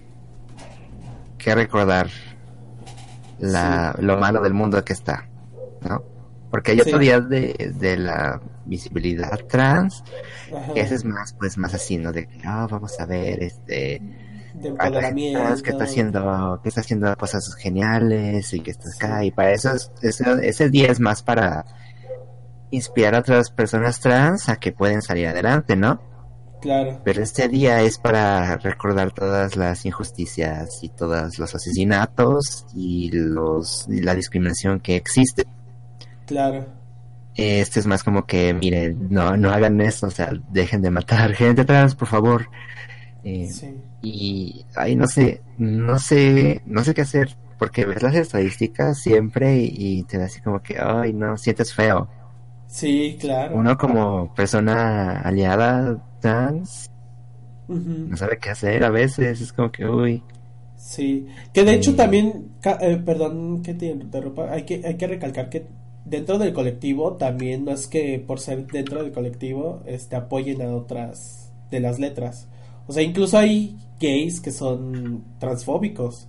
que 1.36 1.54
recordar 1.54 2.08
la, 3.38 3.94
lo 4.00 4.18
malo 4.18 4.42
del 4.42 4.54
mundo 4.54 4.84
que 4.84 4.92
está, 4.92 5.28
¿no? 5.88 6.02
Porque 6.50 6.72
hay 6.72 6.80
otro 6.80 6.98
día 6.98 7.20
de, 7.20 7.74
de 7.78 7.96
la 7.98 8.40
visibilidad 8.64 9.38
trans, 9.46 10.02
que 10.72 10.80
ese 10.80 10.94
es 10.94 11.04
más, 11.04 11.34
pues, 11.34 11.58
más 11.58 11.74
así, 11.74 11.98
¿no? 11.98 12.10
De 12.12 12.26
que, 12.26 12.38
oh, 12.48 12.66
vamos 12.68 12.98
a 12.98 13.06
ver, 13.06 13.42
este, 13.42 14.00
de 14.54 15.62
que 15.62 15.70
está 15.70 15.84
haciendo, 15.84 16.60
que 16.62 16.68
está 16.68 16.80
haciendo 16.80 17.14
cosas 17.16 17.54
geniales 17.54 18.52
y 18.54 18.60
que 18.60 18.70
está 18.70 18.88
acá, 18.90 19.24
y 19.24 19.30
para 19.30 19.52
eso, 19.52 19.70
ese 20.00 20.70
día 20.70 20.90
es 20.90 21.00
más 21.00 21.22
para 21.22 21.66
inspirar 22.70 23.14
a 23.14 23.20
otras 23.20 23.50
personas 23.50 24.00
trans 24.00 24.48
a 24.48 24.56
que 24.56 24.72
pueden 24.72 25.02
salir 25.02 25.28
adelante, 25.28 25.76
¿no? 25.76 26.00
Claro. 26.60 27.00
Pero 27.04 27.22
este 27.22 27.48
día 27.48 27.82
es 27.82 27.98
para 27.98 28.56
recordar 28.56 29.12
todas 29.12 29.56
las 29.56 29.86
injusticias 29.86 30.82
y 30.82 30.88
todos 30.88 31.38
los 31.38 31.54
asesinatos 31.54 32.66
y 32.74 33.10
los 33.12 33.86
la 33.88 34.14
discriminación 34.14 34.80
que 34.80 34.96
existe. 34.96 35.46
Claro. 36.26 36.66
Este 37.34 37.78
es 37.78 37.86
más 37.86 38.02
como 38.02 38.26
que, 38.26 38.52
miren, 38.52 39.08
no, 39.10 39.36
no 39.36 39.50
hagan 39.50 39.80
eso, 39.80 40.08
o 40.08 40.10
sea, 40.10 40.32
dejen 40.50 40.82
de 40.82 40.90
matar 40.90 41.32
gente 41.34 41.64
trans, 41.64 41.94
por 41.94 42.08
favor. 42.08 42.48
Eh, 43.22 43.48
y 44.02 44.64
ahí 44.74 44.96
no 44.96 45.06
sé, 45.06 45.42
no 45.58 45.98
sé, 45.98 46.62
no 46.66 46.82
sé 46.82 46.94
qué 46.94 47.02
hacer, 47.02 47.36
porque 47.58 47.84
ves 47.84 48.02
las 48.02 48.14
estadísticas 48.14 48.98
siempre 48.98 49.58
y, 49.58 49.72
y 49.76 50.02
te 50.04 50.18
da 50.18 50.24
así 50.24 50.40
como 50.40 50.60
que, 50.60 50.78
ay, 50.80 51.12
no, 51.12 51.36
sientes 51.36 51.72
feo. 51.72 52.08
Sí, 52.68 53.16
claro. 53.20 53.56
Uno 53.56 53.76
como 53.76 54.32
persona 54.34 55.20
aliada 55.22 56.00
trans 56.20 56.90
no 57.68 58.16
sabe 58.16 58.38
qué 58.38 58.50
hacer 58.50 58.82
a 58.82 58.90
veces, 58.90 59.40
es 59.40 59.52
como 59.52 59.70
que, 59.70 59.86
uy. 59.86 60.22
Sí, 60.76 61.26
que 61.52 61.64
de 61.64 61.74
hecho 61.74 61.94
también, 61.94 62.52
eh, 62.80 63.02
perdón 63.04 63.62
que 63.62 63.74
te 63.74 63.86
interrumpa, 63.86 64.50
hay 64.50 64.62
que, 64.62 64.80
hay 64.84 64.96
que 64.96 65.06
recalcar 65.06 65.50
que 65.50 65.66
dentro 66.04 66.38
del 66.38 66.54
colectivo 66.54 67.14
también 67.14 67.66
no 67.66 67.72
es 67.72 67.86
que 67.86 68.22
por 68.24 68.40
ser 68.40 68.66
dentro 68.68 69.02
del 69.02 69.12
colectivo 69.12 69.82
este, 69.84 70.16
apoyen 70.16 70.62
a 70.62 70.74
otras 70.74 71.52
de 71.70 71.80
las 71.80 71.98
letras. 71.98 72.48
O 72.86 72.92
sea, 72.92 73.02
incluso 73.02 73.36
hay 73.36 73.76
gays 74.00 74.40
que 74.40 74.50
son 74.50 75.24
transfóbicos 75.38 76.26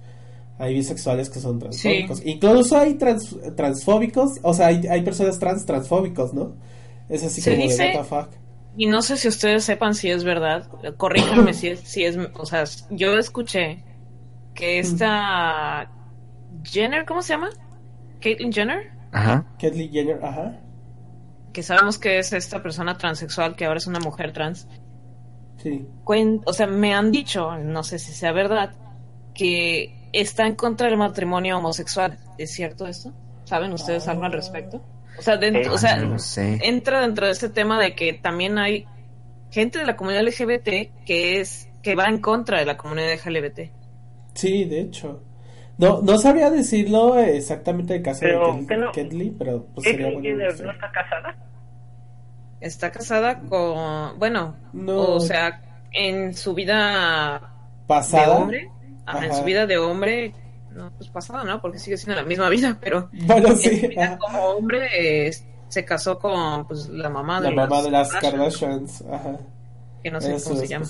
hay 0.59 0.73
bisexuales 0.73 1.29
que 1.29 1.39
son 1.39 1.57
transfóbicos. 1.57 2.21
Incluso 2.25 2.77
hay 2.77 2.95
trans, 2.95 3.35
transfóbicos, 3.55 4.39
o 4.43 4.53
sea, 4.53 4.67
hay, 4.67 4.85
hay, 4.87 5.01
personas 5.01 5.39
trans 5.39 5.65
transfóbicos, 5.65 6.33
¿no? 6.33 6.57
Es 7.07 7.23
así 7.23 7.41
como 7.41 7.65
de 7.65 7.95
what 7.95 8.05
fuck. 8.05 8.29
Y 8.75 8.85
no 8.85 9.01
sé 9.01 9.17
si 9.17 9.29
ustedes 9.29 9.63
sepan 9.63 9.95
si 9.95 10.11
es 10.11 10.23
verdad, 10.23 10.69
corríjanme 10.97 11.53
si 11.53 11.69
es, 11.69 11.79
si 11.79 12.03
es, 12.03 12.17
o 12.33 12.45
sea, 12.45 12.65
yo 12.89 13.17
escuché 13.17 13.83
que 14.53 14.79
esta 14.79 15.89
Jenner, 16.63 17.05
¿cómo 17.05 17.21
se 17.21 17.33
llama? 17.33 17.49
Caitlyn 18.19 18.51
Jenner. 18.51 18.91
Ajá. 19.11 19.45
Caitlyn 19.59 19.91
Jenner, 19.91 20.23
ajá. 20.23 20.59
Que 21.53 21.63
sabemos 21.63 21.97
que 21.97 22.19
es 22.19 22.33
esta 22.33 22.61
persona 22.61 22.97
transexual 22.97 23.55
que 23.55 23.65
ahora 23.65 23.77
es 23.77 23.87
una 23.87 23.99
mujer 23.99 24.33
trans. 24.33 24.67
Sí. 25.57 25.87
o 26.45 26.53
sea, 26.53 26.67
me 26.67 26.93
han 26.93 27.11
dicho, 27.11 27.57
no 27.57 27.83
sé 27.83 27.99
si 27.99 28.13
sea 28.13 28.31
verdad, 28.31 28.75
que 29.33 29.98
está 30.13 30.47
en 30.47 30.55
contra 30.55 30.87
del 30.87 30.97
matrimonio 30.97 31.57
homosexual. 31.57 32.17
¿Es 32.37 32.51
cierto 32.51 32.87
esto? 32.87 33.13
¿Saben 33.45 33.73
ustedes 33.73 34.07
algo 34.07 34.25
al 34.25 34.31
respecto? 34.31 34.81
O 35.17 35.21
sea, 35.21 35.39
o 35.71 36.19
sea 36.19 36.57
entra 36.61 37.01
dentro 37.01 37.25
de 37.25 37.33
ese 37.33 37.49
tema 37.49 37.79
de 37.79 37.93
que 37.93 38.13
también 38.13 38.57
hay 38.57 38.85
gente 39.51 39.79
de 39.79 39.85
la 39.85 39.97
comunidad 39.97 40.23
LGBT 40.23 41.05
que 41.05 41.41
es 41.41 41.67
que 41.81 41.95
va 41.95 42.05
en 42.05 42.19
contra 42.19 42.59
de 42.59 42.65
la 42.65 42.77
comunidad 42.77 43.13
LGBT. 43.13 43.71
Sí, 44.33 44.65
de 44.65 44.81
hecho. 44.81 45.23
No, 45.77 46.01
no 46.01 46.17
sabría 46.17 46.49
decirlo 46.49 47.17
exactamente 47.17 47.95
el 47.95 48.01
caso 48.01 48.25
de 48.25 48.89
Kendley, 48.93 49.31
pero 49.31 49.65
pues 49.73 49.85
sería 49.87 50.11
bueno 50.11 50.37
¿No 50.37 50.71
está 50.71 50.91
casada? 50.91 51.35
Está 52.59 52.91
casada 52.91 53.39
con, 53.39 54.19
bueno, 54.19 54.55
o 54.87 55.19
sea, 55.21 55.61
en 55.93 56.33
su 56.33 56.53
vida 56.53 57.53
pasada, 57.87 58.25
de 58.25 58.41
hombre, 58.41 58.69
en 59.21 59.33
su 59.33 59.43
vida 59.43 59.65
de 59.65 59.77
hombre, 59.77 60.33
no, 60.71 60.91
pues 60.97 61.09
pasada, 61.09 61.43
¿no? 61.43 61.61
Porque 61.61 61.79
sigue 61.79 61.97
siendo 61.97 62.21
la 62.21 62.27
misma 62.27 62.49
vida, 62.49 62.77
pero 62.79 63.09
bueno, 63.11 63.55
sí, 63.55 63.89
como 64.19 64.45
hombre 64.49 65.31
se 65.67 65.85
casó 65.85 66.17
con 66.19 66.67
pues, 66.67 66.89
la 66.89 67.09
mamá 67.09 67.41
de, 67.41 67.51
la 67.51 67.67
mamá 67.67 67.81
de 67.81 67.91
las 67.91 68.11
Kardashians, 68.11 69.03
ajá. 69.11 69.37
que 70.03 70.11
no 70.11 70.19
sé 70.19 70.37
cómo 70.43 70.59
se 70.59 70.67
llama. 70.67 70.85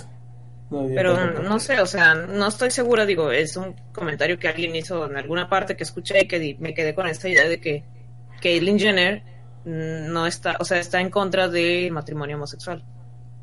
pero 0.69 1.41
no 1.41 1.60
sé, 1.60 1.79
o 1.82 1.86
sea, 1.86 2.15
no 2.15 2.47
estoy 2.47 2.71
segura, 2.71 3.05
digo, 3.05 3.32
es 3.32 3.58
un 3.58 3.75
comentario 3.91 4.39
que 4.39 4.47
alguien 4.47 4.75
hizo 4.75 5.05
en 5.05 5.17
alguna 5.17 5.49
parte 5.49 5.75
que 5.75 5.84
escuché 5.84 6.23
y 6.23 6.27
que 6.27 6.58
me 6.60 6.73
quedé 6.73 6.95
con 6.95 7.08
esta 7.08 7.27
idea 7.27 7.47
de 7.47 7.60
que 7.60 7.84
Caitlyn 8.41 8.79
Jenner 8.79 9.23
no 9.65 10.25
está, 10.25 10.55
o 10.60 10.65
sea, 10.65 10.79
está 10.79 11.01
en 11.01 11.10
contra 11.10 11.49
del 11.49 11.91
matrimonio 11.91 12.38
homosexual. 12.38 12.84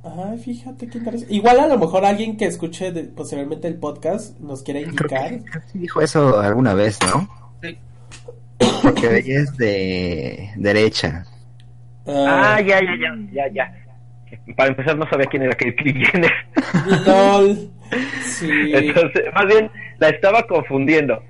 Ay, 0.06 0.38
fíjate 0.38 0.88
qué 0.88 0.98
interesante. 0.98 1.34
Igual 1.34 1.60
a 1.60 1.66
lo 1.66 1.78
mejor 1.78 2.04
alguien 2.04 2.36
que 2.36 2.46
escuche 2.46 2.92
posiblemente 3.16 3.66
el 3.66 3.76
podcast 3.76 4.38
nos 4.38 4.62
quiera 4.62 4.80
indicar. 4.80 5.32
dijo 5.74 6.00
eso 6.00 6.38
alguna 6.38 6.74
vez, 6.74 6.98
¿no? 7.02 7.28
Sí. 7.62 7.78
Porque 8.82 9.18
ella 9.18 9.40
es 9.40 9.56
de 9.56 10.50
derecha. 10.56 11.24
Ah, 12.06 12.60
ya, 12.60 12.80
ya, 12.80 12.96
ya, 13.00 13.16
ya, 13.32 13.48
ya. 13.52 14.54
Para 14.56 14.70
empezar 14.70 14.96
no 14.96 15.08
sabía 15.08 15.26
quién 15.26 15.42
era 15.42 15.54
Kate 15.54 15.76
Jenner. 15.82 16.32
Sí. 18.20 18.72
Entonces, 18.74 19.22
más 19.32 19.46
bien 19.46 19.70
la 19.98 20.08
estaba 20.08 20.42
confundiendo. 20.42 21.22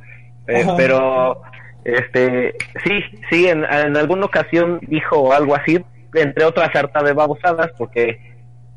Eh, 0.49 0.65
pero 0.77 1.43
este, 1.85 2.55
sí, 2.83 3.01
sí, 3.31 3.47
en, 3.47 3.65
alguna 3.65 4.25
ocasión 4.25 4.81
dijo 4.89 5.33
algo 5.33 5.55
así, 5.55 5.85
entre 6.15 6.45
otras 6.45 6.75
harta 6.75 7.03
de 7.03 7.13
babosadas, 7.13 7.71
porque 7.77 8.19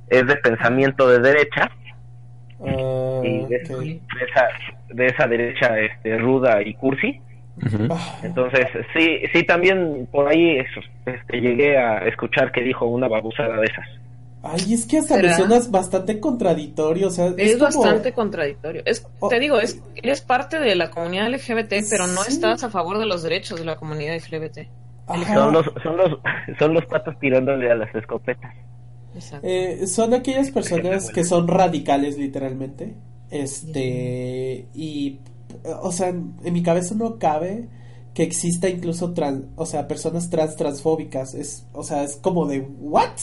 es 0.09 0.27
de 0.27 0.35
pensamiento 0.37 1.07
de 1.07 1.19
derecha. 1.19 1.71
Ah, 2.61 3.21
y 3.23 3.45
de, 3.45 3.57
esa, 3.57 4.47
de 4.89 5.05
esa 5.05 5.27
derecha 5.27 5.79
este, 5.79 6.17
ruda 6.17 6.61
y 6.61 6.73
cursi. 6.73 7.21
Ah. 7.89 8.19
Entonces, 8.23 8.67
sí, 8.93 9.21
sí, 9.33 9.43
también 9.43 10.07
por 10.11 10.27
ahí 10.27 10.57
eso, 10.57 10.81
este, 11.05 11.41
llegué 11.41 11.77
a 11.77 12.07
escuchar 12.07 12.51
que 12.51 12.61
dijo 12.61 12.85
una 12.85 13.07
babosada 13.07 13.57
de 13.57 13.65
esas. 13.65 13.87
Ay, 14.41 14.73
es 14.73 14.85
que 14.85 14.99
hasta 14.99 15.17
me 15.17 15.33
suenas 15.33 15.69
bastante 15.69 16.17
contradictorio, 16.19 17.07
o 17.07 17.11
sea, 17.11 17.33
es, 17.37 17.59
bastante 17.59 18.13
contradictorio. 18.13 18.81
Es, 18.85 19.05
te 19.29 19.39
digo, 19.39 19.59
es, 19.59 19.81
eres 19.95 20.21
parte 20.21 20.59
de 20.59 20.75
la 20.75 20.89
comunidad 20.89 21.29
LGBT, 21.29 21.73
pero 21.89 22.07
no 22.07 22.21
estás 22.21 22.63
a 22.63 22.69
favor 22.69 22.99
de 22.99 23.05
los 23.05 23.21
derechos 23.21 23.59
de 23.59 23.65
la 23.65 23.75
comunidad 23.75 24.15
LGBT. 24.15 24.59
Son 25.33 25.53
los, 25.53 25.65
son 25.83 25.97
los, 25.97 26.19
son 26.59 26.73
los 26.73 26.85
patos 26.85 27.19
tirándole 27.19 27.69
a 27.69 27.75
las 27.75 27.93
escopetas. 27.93 28.53
Eh, 29.43 29.87
son 29.87 30.13
aquellas 30.13 30.51
personas 30.51 31.09
que 31.09 31.23
son 31.23 31.47
radicales, 31.47 32.17
literalmente. 32.17 32.95
Este, 33.29 34.67
y, 34.73 35.19
o 35.81 35.91
sea, 35.91 36.09
en 36.09 36.53
mi 36.53 36.63
cabeza 36.63 36.95
no 36.95 37.19
cabe 37.19 37.67
que 38.13 38.23
exista 38.23 38.69
incluso 38.69 39.13
trans, 39.13 39.45
o 39.55 39.65
sea, 39.65 39.87
personas 39.87 40.29
trans 40.29 40.55
transfóbicas. 40.55 41.33
Es, 41.35 41.65
o 41.73 41.83
sea, 41.83 42.03
es 42.03 42.15
como 42.17 42.47
de, 42.47 42.61
¿what? 42.61 43.17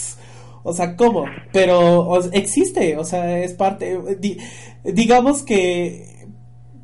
O 0.62 0.72
sea, 0.72 0.96
¿cómo? 0.96 1.24
Pero 1.52 2.18
existe, 2.32 2.96
o 2.96 3.04
sea, 3.04 3.40
es 3.40 3.52
parte, 3.52 4.00
digamos 4.84 5.42
que, 5.42 6.26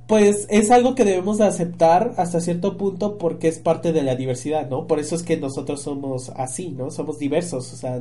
pues 0.06 0.46
es 0.50 0.70
algo 0.70 0.94
que 0.94 1.04
debemos 1.04 1.38
de 1.38 1.46
aceptar 1.46 2.12
hasta 2.16 2.40
cierto 2.40 2.76
punto 2.76 3.18
porque 3.18 3.48
es 3.48 3.58
parte 3.58 3.92
de 3.92 4.02
la 4.02 4.14
diversidad, 4.14 4.68
¿no? 4.68 4.86
Por 4.86 4.98
eso 5.00 5.16
es 5.16 5.22
que 5.22 5.36
nosotros 5.36 5.82
somos 5.82 6.30
así, 6.36 6.70
¿no? 6.70 6.90
Somos 6.90 7.18
diversos, 7.18 7.72
o 7.72 7.76
sea, 7.76 8.00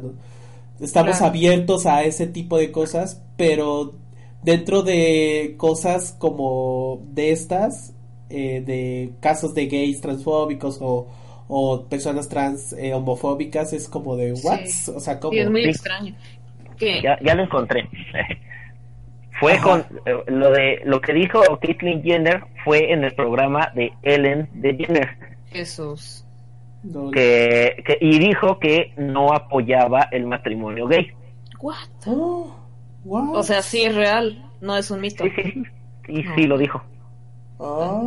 estamos 0.81 1.21
abiertos 1.21 1.85
a 1.85 2.03
ese 2.03 2.27
tipo 2.27 2.57
de 2.57 2.71
cosas, 2.71 3.23
pero 3.37 3.95
dentro 4.43 4.81
de 4.81 5.55
cosas 5.57 6.15
como 6.17 7.01
de 7.13 7.31
estas, 7.31 7.93
eh, 8.29 8.61
de 8.65 9.13
casos 9.19 9.53
de 9.53 9.67
gays 9.67 10.01
transfóbicos 10.01 10.79
o 10.81 11.07
o 11.53 11.83
personas 11.83 12.29
trans 12.29 12.71
eh, 12.71 12.93
homofóbicas 12.93 13.73
es 13.73 13.89
como 13.89 14.15
de 14.15 14.31
what 14.41 14.61
o 14.95 14.99
sea 15.01 15.19
como 15.19 15.37
es 15.37 15.49
muy 15.49 15.65
extraño. 15.65 16.15
Ya, 16.79 17.19
ya 17.21 17.35
lo 17.35 17.43
encontré. 17.43 17.89
Fue 19.39 19.57
con 19.59 19.81
eh, 20.05 20.15
lo 20.27 20.49
de 20.51 20.79
lo 20.85 21.01
que 21.01 21.11
dijo 21.13 21.41
Caitlyn 21.61 22.01
Jenner 22.03 22.41
fue 22.63 22.93
en 22.93 23.03
el 23.03 23.13
programa 23.15 23.69
de 23.75 23.91
Ellen 24.03 24.47
de 24.53 24.75
Jenner 24.75 25.09
Jesús 25.51 26.20
que, 27.13 27.83
que, 27.85 27.97
y 28.01 28.19
dijo 28.19 28.59
que 28.59 28.93
no 28.97 29.33
apoyaba 29.33 30.07
el 30.11 30.25
matrimonio 30.25 30.87
gay 30.87 31.11
what? 31.59 31.75
Oh, 32.07 32.51
o 33.05 33.43
sea 33.43 33.61
sí 33.61 33.83
es 33.83 33.95
real 33.95 34.43
no 34.61 34.75
es 34.75 34.89
un 34.89 35.01
mito 35.01 35.23
sí 35.23 35.29
sí 35.35 35.63
sí, 36.07 36.23
sí 36.35 36.43
lo 36.47 36.57
dijo 36.57 36.81
ah 37.59 38.01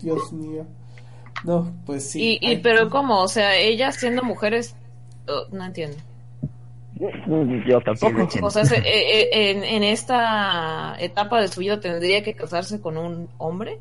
Dios 0.00 0.32
mío 0.32 0.66
no, 1.44 1.74
pues 1.84 2.10
sí. 2.10 2.38
Y, 2.40 2.56
pero 2.56 2.88
¿cómo? 2.88 3.22
O 3.22 3.28
sea, 3.28 3.56
ellas 3.56 3.96
siendo 3.96 4.22
mujeres, 4.22 4.74
oh, 5.28 5.46
no 5.52 5.64
entiendo. 5.64 5.96
Yo 7.66 7.80
tampoco. 7.80 8.28
O 8.42 8.50
sea, 8.50 8.62
eh, 8.62 8.82
eh, 8.84 9.50
en, 9.50 9.64
en, 9.64 9.82
esta 9.82 10.96
etapa 10.98 11.40
de 11.40 11.48
su 11.48 11.60
vida 11.60 11.80
tendría 11.80 12.22
que 12.22 12.34
casarse 12.34 12.80
con 12.80 12.96
un 12.96 13.28
hombre 13.36 13.78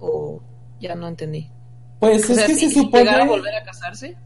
o 0.00 0.40
ya 0.80 0.94
no 0.94 1.06
entendí. 1.06 1.50
Pues 2.00 2.28
es 2.28 2.44
que 2.44 2.54
se 2.54 2.70
supone. 2.70 3.10
a 3.10 3.24
volver 3.24 3.54
a 3.54 3.62
casarse. 3.64 4.16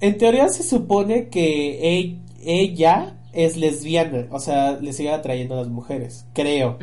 En 0.00 0.16
teoría 0.16 0.48
se 0.48 0.62
supone 0.62 1.28
que 1.28 2.18
ella 2.42 3.16
es 3.32 3.56
lesbiana, 3.56 4.26
o 4.30 4.38
sea, 4.38 4.72
le 4.80 4.92
sigue 4.92 5.10
atrayendo 5.10 5.54
a 5.54 5.58
las 5.58 5.68
mujeres, 5.68 6.26
creo. 6.32 6.78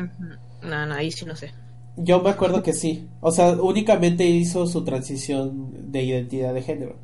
No, 0.62 0.86
no, 0.86 0.94
ahí 0.94 1.12
sí 1.12 1.26
no 1.26 1.36
sé. 1.36 1.52
Yo 1.98 2.22
me 2.22 2.30
acuerdo 2.30 2.62
que 2.62 2.74
sí. 2.74 3.08
O 3.22 3.32
sea, 3.32 3.52
únicamente 3.54 4.26
hizo 4.26 4.68
su 4.68 4.84
transición 4.84 5.92
de 5.92 6.04
identidad 6.04 6.54
de 6.54 6.62
género. 6.62 6.96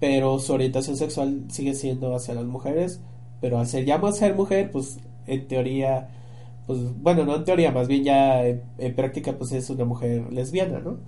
Pero 0.00 0.38
su 0.38 0.54
orientación 0.54 0.96
sexual 0.96 1.44
sigue 1.50 1.74
siendo 1.74 2.14
hacia 2.16 2.34
las 2.34 2.46
mujeres. 2.46 3.00
Pero 3.42 3.58
al 3.58 3.66
ser 3.66 3.84
ya 3.84 3.98
más 3.98 4.16
ser 4.16 4.34
mujer, 4.34 4.70
pues 4.70 4.98
en 5.26 5.46
teoría, 5.48 6.08
pues 6.66 6.78
bueno, 7.02 7.24
no 7.24 7.36
en 7.36 7.44
teoría, 7.44 7.72
más 7.72 7.88
bien 7.88 8.04
ya 8.04 8.44
en, 8.46 8.94
práctica, 8.94 9.32
pues 9.36 9.52
es 9.52 9.68
una 9.68 9.84
mujer 9.84 10.32
lesbiana, 10.32 10.78
¿no? 10.80 10.98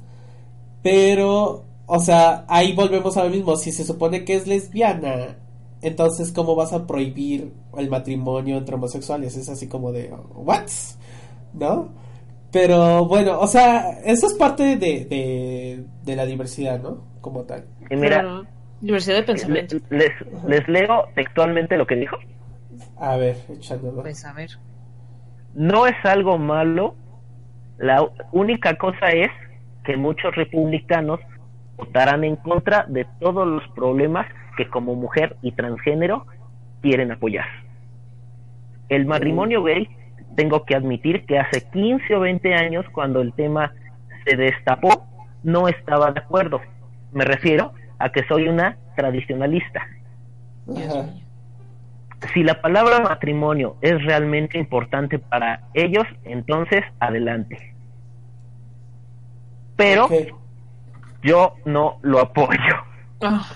Pero, 0.84 1.64
o 1.86 1.98
sea, 1.98 2.44
ahí 2.46 2.74
volvemos 2.74 3.16
a 3.16 3.24
lo 3.24 3.30
mismo. 3.30 3.56
Si 3.56 3.72
se 3.72 3.84
supone 3.84 4.22
que 4.22 4.34
es 4.34 4.46
lesbiana, 4.46 5.38
entonces, 5.80 6.30
¿cómo 6.30 6.54
vas 6.54 6.74
a 6.74 6.86
prohibir 6.86 7.54
el 7.78 7.88
matrimonio 7.88 8.58
entre 8.58 8.74
homosexuales? 8.74 9.34
Es 9.34 9.48
así 9.48 9.66
como 9.66 9.92
de, 9.92 10.12
¿what? 10.34 10.68
¿No? 11.54 11.88
Pero 12.52 13.06
bueno, 13.06 13.40
o 13.40 13.46
sea, 13.46 13.98
eso 14.04 14.26
es 14.26 14.34
parte 14.34 14.76
de, 14.76 15.86
de, 16.04 16.16
la 16.16 16.26
diversidad, 16.26 16.82
¿no? 16.82 17.02
Como 17.22 17.44
tal. 17.44 17.64
Y 17.90 17.96
mira, 17.96 18.42
diversidad 18.82 19.16
de 19.16 19.22
pensamiento. 19.22 19.76
Les, 19.88 20.12
les, 20.46 20.68
leo 20.68 21.08
textualmente 21.14 21.78
lo 21.78 21.86
que 21.86 21.96
dijo. 21.96 22.18
A 22.98 23.16
ver, 23.16 23.38
echándolo. 23.48 24.02
Pues 24.02 24.22
a 24.26 24.34
ver. 24.34 24.50
No 25.54 25.86
es 25.86 25.96
algo 26.04 26.36
malo. 26.36 26.94
La 27.78 28.06
única 28.32 28.76
cosa 28.76 29.08
es 29.08 29.30
que 29.84 29.96
muchos 29.96 30.34
republicanos 30.34 31.20
votarán 31.76 32.24
en 32.24 32.36
contra 32.36 32.84
de 32.88 33.06
todos 33.20 33.46
los 33.46 33.66
problemas 33.74 34.26
que 34.56 34.68
como 34.68 34.94
mujer 34.94 35.36
y 35.42 35.52
transgénero 35.52 36.26
quieren 36.80 37.12
apoyar. 37.12 37.46
El 38.88 39.06
matrimonio 39.06 39.62
gay 39.62 39.88
tengo 40.36 40.64
que 40.64 40.74
admitir 40.74 41.24
que 41.26 41.38
hace 41.38 41.68
15 41.70 42.14
o 42.14 42.20
20 42.20 42.54
años, 42.54 42.84
cuando 42.92 43.20
el 43.20 43.32
tema 43.32 43.72
se 44.24 44.36
destapó, 44.36 45.06
no 45.42 45.68
estaba 45.68 46.12
de 46.12 46.20
acuerdo. 46.20 46.60
Me 47.12 47.24
refiero 47.24 47.72
a 47.98 48.10
que 48.10 48.24
soy 48.26 48.48
una 48.48 48.76
tradicionalista. 48.96 49.86
Si 52.32 52.42
la 52.42 52.60
palabra 52.60 53.00
matrimonio 53.00 53.76
es 53.82 54.02
realmente 54.04 54.58
importante 54.58 55.18
para 55.18 55.60
ellos, 55.74 56.04
entonces 56.24 56.82
adelante. 56.98 57.73
Pero 59.76 60.08
yo 61.22 61.54
no 61.64 61.98
lo 62.02 62.20
apoyo. 62.20 62.76
Ah. 63.20 63.46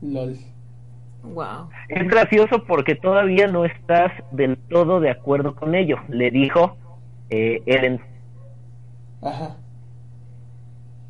Lol. 0.00 0.38
Es 1.88 2.08
gracioso 2.08 2.64
porque 2.64 2.94
todavía 2.94 3.46
no 3.48 3.64
estás 3.64 4.12
del 4.30 4.56
todo 4.56 5.00
de 5.00 5.10
acuerdo 5.10 5.54
con 5.54 5.74
ello, 5.74 5.98
le 6.08 6.30
dijo 6.30 6.76
eh, 7.30 7.62
Ellen. 7.66 8.00
Ajá. 9.22 9.56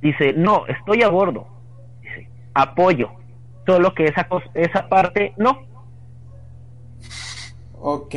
Dice, 0.00 0.32
no, 0.32 0.66
estoy 0.66 1.02
a 1.02 1.08
bordo. 1.08 1.46
Dice, 2.00 2.28
apoyo. 2.54 3.10
Solo 3.66 3.94
que 3.94 4.06
esa, 4.06 4.26
esa 4.54 4.88
parte 4.88 5.34
no. 5.36 5.60
Ok. 7.80 8.14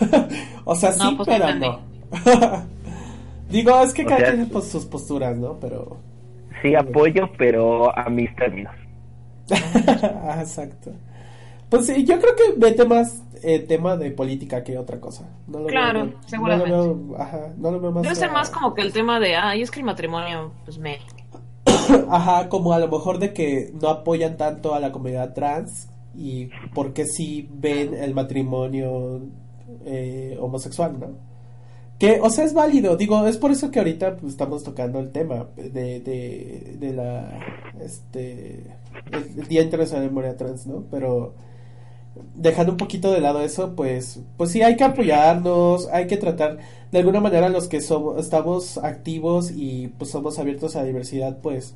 o 0.64 0.74
sea, 0.74 0.92
sí, 0.92 1.14
pues 1.16 1.28
pero 1.28 1.54
no. 1.54 1.80
Digo, 3.48 3.80
es 3.82 3.92
que 3.92 4.04
cada 4.04 4.30
tiene 4.30 4.46
pues, 4.46 4.66
sus 4.68 4.84
posturas, 4.84 5.36
¿no? 5.36 5.58
Pero. 5.60 5.98
Sí, 6.62 6.74
apoyo, 6.74 7.28
pero 7.36 7.96
a 7.96 8.08
mis 8.08 8.34
términos. 8.36 8.74
Exacto. 9.50 10.92
Pues 11.68 11.86
sí, 11.86 12.04
yo 12.04 12.18
creo 12.20 12.34
que 12.36 12.58
mete 12.58 12.84
más 12.84 13.22
eh, 13.42 13.58
tema 13.60 13.96
de 13.96 14.10
política 14.10 14.62
que 14.62 14.78
otra 14.78 15.00
cosa. 15.00 15.28
claro, 15.68 16.14
seguramente. 16.26 16.70
No 16.70 16.76
lo 16.76 16.94
veo, 16.94 17.18
ajá, 17.18 17.52
no 17.56 17.70
lo 17.70 17.80
veo 17.80 17.92
más. 17.92 18.02
Debe 18.02 18.14
ser 18.14 18.30
más 18.30 18.50
como 18.50 18.74
que 18.74 18.82
el 18.82 18.92
tema 18.92 19.20
de, 19.20 19.36
ah, 19.36 19.54
y 19.56 19.62
es 19.62 19.70
que 19.70 19.80
el 19.80 19.86
matrimonio, 19.86 20.52
pues 20.64 20.78
me. 20.78 20.98
ajá, 22.10 22.48
como 22.48 22.72
a 22.72 22.78
lo 22.78 22.88
mejor 22.88 23.18
de 23.18 23.32
que 23.32 23.72
no 23.80 23.88
apoyan 23.88 24.36
tanto 24.36 24.74
a 24.74 24.80
la 24.80 24.92
comunidad 24.92 25.34
trans 25.34 25.88
y 26.16 26.48
porque 26.74 27.06
sí 27.06 27.48
ven 27.52 27.94
el 27.94 28.14
matrimonio 28.14 29.20
eh, 29.84 30.38
homosexual, 30.40 30.98
¿no? 30.98 31.33
Que, 31.98 32.20
o 32.20 32.28
sea, 32.28 32.44
es 32.44 32.54
válido, 32.54 32.96
digo, 32.96 33.26
es 33.26 33.36
por 33.36 33.52
eso 33.52 33.70
que 33.70 33.78
ahorita 33.78 34.16
pues, 34.16 34.32
estamos 34.32 34.64
tocando 34.64 34.98
el 34.98 35.10
tema 35.10 35.46
de, 35.56 36.00
de, 36.00 36.76
de 36.78 36.92
la, 36.92 37.38
este, 37.80 38.64
el, 39.12 39.46
Día 39.48 39.62
Internacional 39.62 40.02
de 40.02 40.08
Memoria 40.08 40.36
Trans, 40.36 40.66
¿no? 40.66 40.84
Pero 40.90 41.34
dejando 42.34 42.72
un 42.72 42.78
poquito 42.78 43.12
de 43.12 43.20
lado 43.20 43.40
eso, 43.40 43.74
pues, 43.76 44.20
pues 44.36 44.50
sí, 44.50 44.62
hay 44.62 44.76
que 44.76 44.84
apoyarnos, 44.84 45.88
hay 45.88 46.06
que 46.06 46.16
tratar 46.16 46.58
de 46.90 46.98
alguna 46.98 47.20
manera 47.20 47.48
los 47.48 47.68
que 47.68 47.80
somos, 47.80 48.18
estamos 48.20 48.78
activos 48.78 49.50
y 49.50 49.88
pues 49.98 50.10
somos 50.10 50.38
abiertos 50.38 50.76
a 50.76 50.80
la 50.80 50.86
diversidad, 50.86 51.38
pues, 51.42 51.74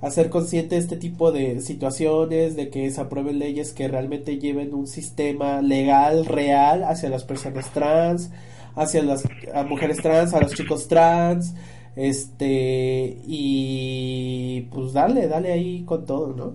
hacer 0.00 0.30
consciente 0.30 0.76
de 0.76 0.80
este 0.80 0.96
tipo 0.96 1.32
de 1.32 1.60
situaciones, 1.60 2.56
de 2.56 2.70
que 2.70 2.90
se 2.90 3.00
aprueben 3.00 3.38
leyes 3.38 3.72
que 3.72 3.88
realmente 3.88 4.38
lleven 4.38 4.74
un 4.74 4.86
sistema 4.86 5.60
legal 5.60 6.24
real 6.26 6.84
hacia 6.84 7.08
las 7.08 7.24
personas 7.24 7.72
trans, 7.72 8.30
hacia 8.74 9.02
las 9.02 9.24
mujeres 9.66 9.98
trans, 9.98 10.34
a 10.34 10.40
los 10.40 10.54
chicos 10.54 10.88
trans, 10.88 11.54
este, 11.96 13.18
y 13.26 14.68
pues 14.72 14.92
dale, 14.92 15.26
dale 15.26 15.52
ahí 15.52 15.82
con 15.84 16.06
todo, 16.06 16.34
¿no? 16.34 16.54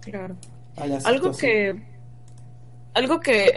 Claro. 0.00 0.36
Algo 1.04 1.32
que 1.36 1.74
algo 2.94 3.20
que 3.20 3.52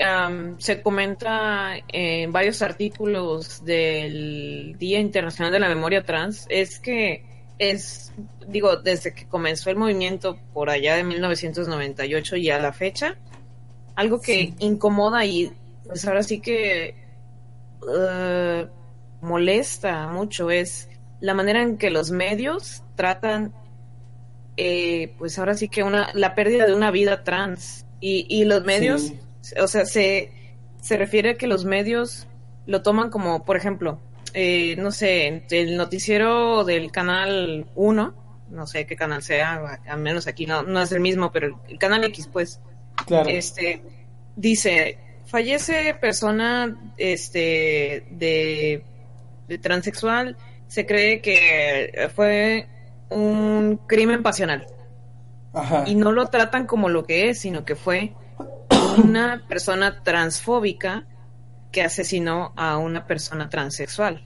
se 0.60 0.82
comenta 0.82 1.74
en 1.88 2.32
varios 2.32 2.62
artículos 2.62 3.66
del 3.66 4.76
Día 4.78 5.00
Internacional 5.00 5.52
de 5.52 5.60
la 5.60 5.70
Memoria 5.70 6.04
Trans 6.04 6.46
es 6.50 6.80
que 6.80 7.24
es, 7.58 8.12
digo, 8.48 8.78
desde 8.78 9.14
que 9.14 9.28
comenzó 9.28 9.70
el 9.70 9.78
movimiento 9.78 10.38
por 10.54 10.70
allá 10.70 10.96
de 10.96 11.04
1998 11.04 12.36
y 12.38 12.50
a 12.52 12.60
la 12.60 12.72
fecha, 12.72 13.16
algo 13.96 14.22
que 14.22 14.54
incomoda 14.60 15.26
y 15.26 15.52
pues 15.86 16.08
ahora 16.08 16.24
sí 16.24 16.40
que 16.40 16.96
eh, 17.88 18.68
molesta 19.22 20.08
mucho 20.08 20.52
es 20.52 20.90
la 21.20 21.34
manera 21.34 21.62
en 21.62 21.78
que 21.78 21.90
los 21.90 22.12
medios 22.12 22.84
tratan, 22.96 23.54
eh, 24.58 25.14
pues 25.18 25.38
ahora 25.40 25.54
sí 25.54 25.70
que 25.70 25.84
una, 25.84 26.10
la 26.14 26.36
pérdida 26.36 26.66
de 26.66 26.74
una 26.74 26.92
vida 26.92 27.24
trans. 27.24 27.86
Y, 28.00 28.26
y 28.28 28.46
los 28.46 28.64
medios, 28.66 29.14
o 29.62 29.68
sea, 29.68 29.86
se, 29.86 30.32
se 30.82 30.98
refiere 30.98 31.32
a 31.32 31.36
que 31.36 31.46
los 31.46 31.66
medios 31.66 32.28
lo 32.66 32.82
toman 32.82 33.12
como, 33.12 33.46
por 33.46 33.58
ejemplo, 33.58 34.00
eh, 34.34 34.76
no 34.78 34.92
sé, 34.92 35.44
el 35.50 35.78
noticiero 35.78 36.64
del 36.64 36.92
canal 36.92 37.68
1, 37.76 38.14
no 38.50 38.68
sé 38.68 38.86
qué 38.86 38.96
canal 38.96 39.22
sea, 39.22 39.82
al 39.88 40.00
menos 40.00 40.28
aquí 40.28 40.46
no, 40.46 40.64
no 40.64 40.82
es 40.82 40.92
el 40.92 41.02
mismo, 41.02 41.32
pero 41.32 41.62
el, 41.68 41.78
canal 41.78 42.04
X, 42.06 42.30
pues, 42.32 42.60
este, 43.28 43.84
dice, 44.36 44.98
fallece 45.32 45.94
persona 45.94 46.78
este 46.98 48.06
de, 48.12 48.84
transexual, 49.62 50.36
se 50.68 50.86
cree 50.86 51.22
que 51.22 52.12
fue 52.14 52.68
un 53.10 53.80
crimen 53.88 54.24
pasional. 54.24 54.68
Y 55.86 55.96
no 55.96 56.12
lo 56.12 56.28
tratan 56.28 56.66
como 56.66 56.90
lo 56.90 57.06
que 57.06 57.30
es, 57.30 57.40
sino 57.40 57.64
que 57.64 57.76
fue 57.76 58.14
una 58.98 59.46
persona 59.48 60.04
transfóbica 60.04 61.06
que 61.72 61.82
asesinó 61.82 62.54
a 62.58 62.78
una 62.78 63.08
persona 63.08 63.50
transexual. 63.50 64.26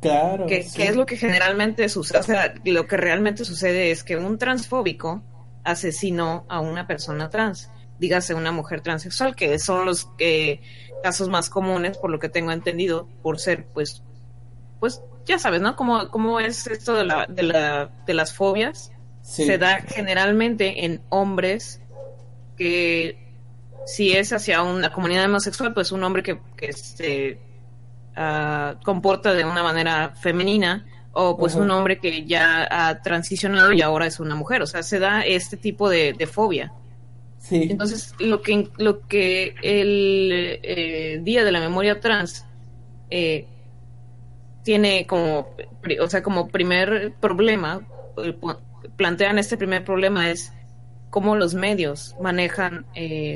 Claro. 0.00 0.46
Que, 0.46 0.58
es 0.58 0.96
lo 0.96 1.06
que 1.06 1.16
generalmente 1.16 1.88
sucede. 1.88 2.18
O 2.18 2.22
sea, 2.24 2.54
lo 2.64 2.86
que 2.86 2.96
realmente 2.96 3.44
sucede 3.44 3.92
es 3.92 4.02
que 4.02 4.16
un 4.16 4.36
transfóbico 4.36 5.22
asesinó 5.62 6.44
a 6.48 6.60
una 6.60 6.86
persona 6.86 7.30
trans 7.30 7.70
dígase 7.98 8.34
una 8.34 8.52
mujer 8.52 8.80
transexual, 8.80 9.34
que 9.34 9.58
son 9.58 9.86
los 9.86 10.08
eh, 10.18 10.60
casos 11.02 11.28
más 11.28 11.50
comunes, 11.50 11.98
por 11.98 12.10
lo 12.10 12.18
que 12.18 12.28
tengo 12.28 12.52
entendido, 12.52 13.08
por 13.22 13.38
ser, 13.38 13.66
pues, 13.66 14.02
pues, 14.80 15.02
ya 15.24 15.38
sabes, 15.38 15.60
¿no? 15.60 15.76
¿Cómo, 15.76 16.08
cómo 16.10 16.40
es 16.40 16.66
esto 16.66 16.94
de, 16.94 17.04
la, 17.04 17.26
de, 17.26 17.42
la, 17.42 17.90
de 18.06 18.14
las 18.14 18.34
fobias? 18.34 18.92
Se 19.22 19.56
da 19.56 19.80
generalmente 19.80 20.84
en 20.84 21.00
hombres 21.08 21.80
que 22.58 23.24
si 23.86 24.12
es 24.12 24.32
hacia 24.32 24.62
una 24.62 24.92
comunidad 24.92 25.24
homosexual, 25.24 25.72
pues 25.72 25.92
un 25.92 26.04
hombre 26.04 26.22
que, 26.22 26.40
que 26.56 26.72
se 26.74 27.38
ah, 28.16 28.76
comporta 28.84 29.32
de 29.32 29.44
una 29.44 29.62
manera 29.62 30.14
femenina 30.14 30.86
o 31.12 31.36
pues 31.36 31.54
un 31.54 31.70
hombre 31.70 32.00
que 32.00 32.26
ya 32.26 32.66
ha 32.70 33.00
transicionado 33.00 33.72
y 33.72 33.82
ahora 33.82 34.06
es 34.06 34.20
una 34.20 34.34
mujer. 34.34 34.62
O 34.62 34.66
sea, 34.66 34.82
se 34.82 34.98
da 34.98 35.22
este 35.22 35.56
tipo 35.56 35.88
de, 35.88 36.12
de 36.12 36.26
fobia. 36.26 36.72
Entonces, 37.50 38.14
lo 38.18 38.42
que, 38.42 38.68
lo 38.78 39.06
que 39.06 39.54
el 39.62 40.60
eh, 40.62 41.20
Día 41.22 41.44
de 41.44 41.52
la 41.52 41.60
Memoria 41.60 42.00
Trans 42.00 42.46
eh, 43.10 43.46
tiene 44.62 45.06
como, 45.06 45.48
o 46.00 46.08
sea, 46.08 46.22
como 46.22 46.48
primer 46.48 47.12
problema, 47.20 47.86
eh, 48.16 48.36
plantean 48.96 49.38
este 49.38 49.56
primer 49.56 49.84
problema 49.84 50.30
es 50.30 50.52
cómo 51.10 51.36
los 51.36 51.54
medios 51.54 52.16
manejan 52.20 52.86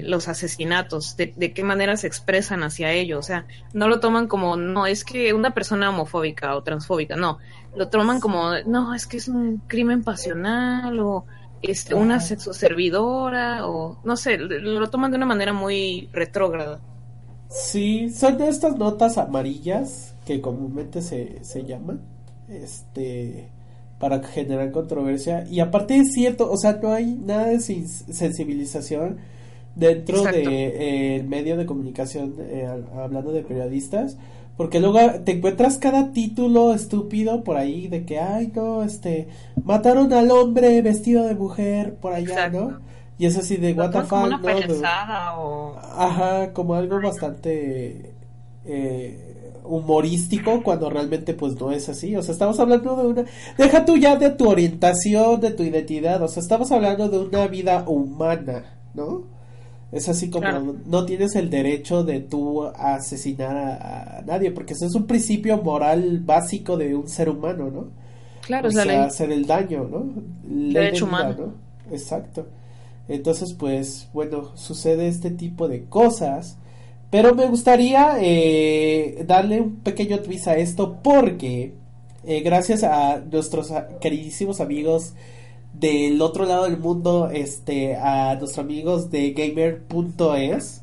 los 0.02 0.26
asesinatos, 0.26 1.16
de, 1.16 1.32
de, 1.36 1.52
qué 1.52 1.62
manera 1.62 1.96
se 1.96 2.08
expresan 2.08 2.64
hacia 2.64 2.90
ello. 2.90 3.20
O 3.20 3.22
sea, 3.22 3.46
no 3.72 3.86
lo 3.88 4.00
toman 4.00 4.26
como, 4.26 4.56
no, 4.56 4.86
es 4.86 5.04
que 5.04 5.32
una 5.32 5.54
persona 5.54 5.90
homofóbica 5.90 6.56
o 6.56 6.62
transfóbica, 6.64 7.14
no. 7.14 7.38
Lo 7.76 7.88
toman 7.88 8.18
como, 8.18 8.50
no, 8.66 8.94
es 8.94 9.06
que 9.06 9.18
es 9.18 9.28
un 9.28 9.58
crimen 9.68 10.02
pasional 10.02 10.98
o 10.98 11.24
este, 11.62 11.94
una 11.94 12.20
servidora 12.20 13.66
o 13.66 13.98
no 14.04 14.16
sé, 14.16 14.38
lo 14.38 14.88
toman 14.90 15.10
de 15.10 15.16
una 15.16 15.26
manera 15.26 15.52
muy 15.52 16.08
retrógrada. 16.12 16.80
Sí, 17.50 18.10
son 18.10 18.38
de 18.38 18.48
estas 18.48 18.76
notas 18.76 19.16
amarillas 19.16 20.14
que 20.26 20.40
comúnmente 20.40 21.00
se, 21.00 21.42
se 21.42 21.64
llaman, 21.64 22.00
este, 22.48 23.48
para 23.98 24.22
generar 24.22 24.70
controversia. 24.70 25.46
Y 25.50 25.60
aparte 25.60 25.96
es 25.96 26.12
cierto, 26.12 26.50
o 26.50 26.56
sea, 26.58 26.74
no 26.82 26.92
hay 26.92 27.14
nada 27.14 27.46
de 27.46 27.60
sensibilización 27.60 29.16
dentro 29.74 30.22
del 30.24 30.44
de, 30.44 31.16
eh, 31.16 31.22
medio 31.22 31.56
de 31.56 31.64
comunicación, 31.64 32.34
eh, 32.38 32.68
hablando 32.96 33.32
de 33.32 33.42
periodistas, 33.42 34.18
porque 34.58 34.80
luego 34.80 34.98
te 35.24 35.36
encuentras 35.36 35.78
cada 35.78 36.10
título 36.10 36.74
estúpido 36.74 37.44
por 37.44 37.56
ahí 37.56 37.86
de 37.86 38.04
que, 38.04 38.18
ay, 38.18 38.50
no, 38.52 38.82
este, 38.82 39.28
mataron 39.62 40.12
al 40.12 40.32
hombre 40.32 40.82
vestido 40.82 41.24
de 41.28 41.36
mujer 41.36 41.94
por 41.94 42.12
allá, 42.12 42.48
¿no? 42.48 42.80
Y 43.18 43.26
es 43.26 43.38
así 43.38 43.56
de 43.56 43.72
what 43.72 43.92
the 43.92 44.02
fuck, 44.02 44.28
¿no? 44.28 45.40
o... 45.40 45.76
Ajá, 45.76 46.52
como 46.52 46.74
algo 46.74 47.00
bastante 47.00 48.14
eh, 48.64 49.60
humorístico 49.64 50.60
cuando 50.64 50.90
realmente 50.90 51.34
pues 51.34 51.54
no 51.60 51.70
es 51.70 51.88
así. 51.88 52.16
O 52.16 52.22
sea, 52.22 52.32
estamos 52.32 52.58
hablando 52.58 52.96
de 52.96 53.06
una... 53.06 53.24
Deja 53.56 53.84
tú 53.84 53.96
ya 53.96 54.16
de 54.16 54.30
tu 54.30 54.48
orientación, 54.48 55.40
de 55.40 55.52
tu 55.52 55.62
identidad. 55.62 56.20
O 56.20 56.26
sea, 56.26 56.42
estamos 56.42 56.72
hablando 56.72 57.08
de 57.08 57.18
una 57.18 57.46
vida 57.46 57.84
humana, 57.86 58.64
¿no? 58.92 59.37
Es 59.90 60.08
así 60.08 60.28
como 60.28 60.76
no 60.84 61.06
tienes 61.06 61.34
el 61.34 61.48
derecho 61.48 62.04
de 62.04 62.20
tú 62.20 62.64
asesinar 62.64 63.56
a, 63.56 64.22
nadie, 64.26 64.50
porque 64.50 64.74
eso 64.74 64.86
es 64.86 64.94
un 64.94 65.06
principio 65.06 65.56
moral 65.62 66.20
básico 66.20 66.76
de 66.76 66.94
un 66.94 67.08
ser 67.08 67.30
humano, 67.30 67.70
¿no? 67.70 67.88
Claro, 68.42 68.68
o 68.68 68.70
sea, 68.70 69.04
hacer 69.04 69.32
el 69.32 69.46
daño, 69.46 69.88
¿no? 69.90 70.06
Derecho 70.44 71.06
humano. 71.06 71.54
Exacto. 71.90 72.46
Entonces, 73.08 73.54
pues, 73.54 74.08
bueno, 74.12 74.54
sucede 74.56 75.08
este 75.08 75.30
tipo 75.30 75.68
de 75.68 75.84
cosas. 75.84 76.58
Pero 77.10 77.34
me 77.34 77.46
gustaría 77.46 78.18
eh, 78.20 79.24
darle 79.26 79.62
un 79.62 79.76
pequeño 79.76 80.20
twist 80.20 80.46
a 80.48 80.56
esto 80.58 80.98
porque 81.02 81.72
eh, 82.26 82.40
gracias 82.40 82.84
a 82.84 83.20
nuestros 83.20 83.72
queridísimos 84.00 84.60
amigos 84.60 85.14
del 85.78 86.20
otro 86.22 86.44
lado 86.44 86.64
del 86.64 86.78
mundo 86.78 87.30
este 87.30 87.96
a 87.96 88.34
nuestros 88.36 88.58
amigos 88.58 89.10
de 89.10 89.32
gamer.es 89.32 90.82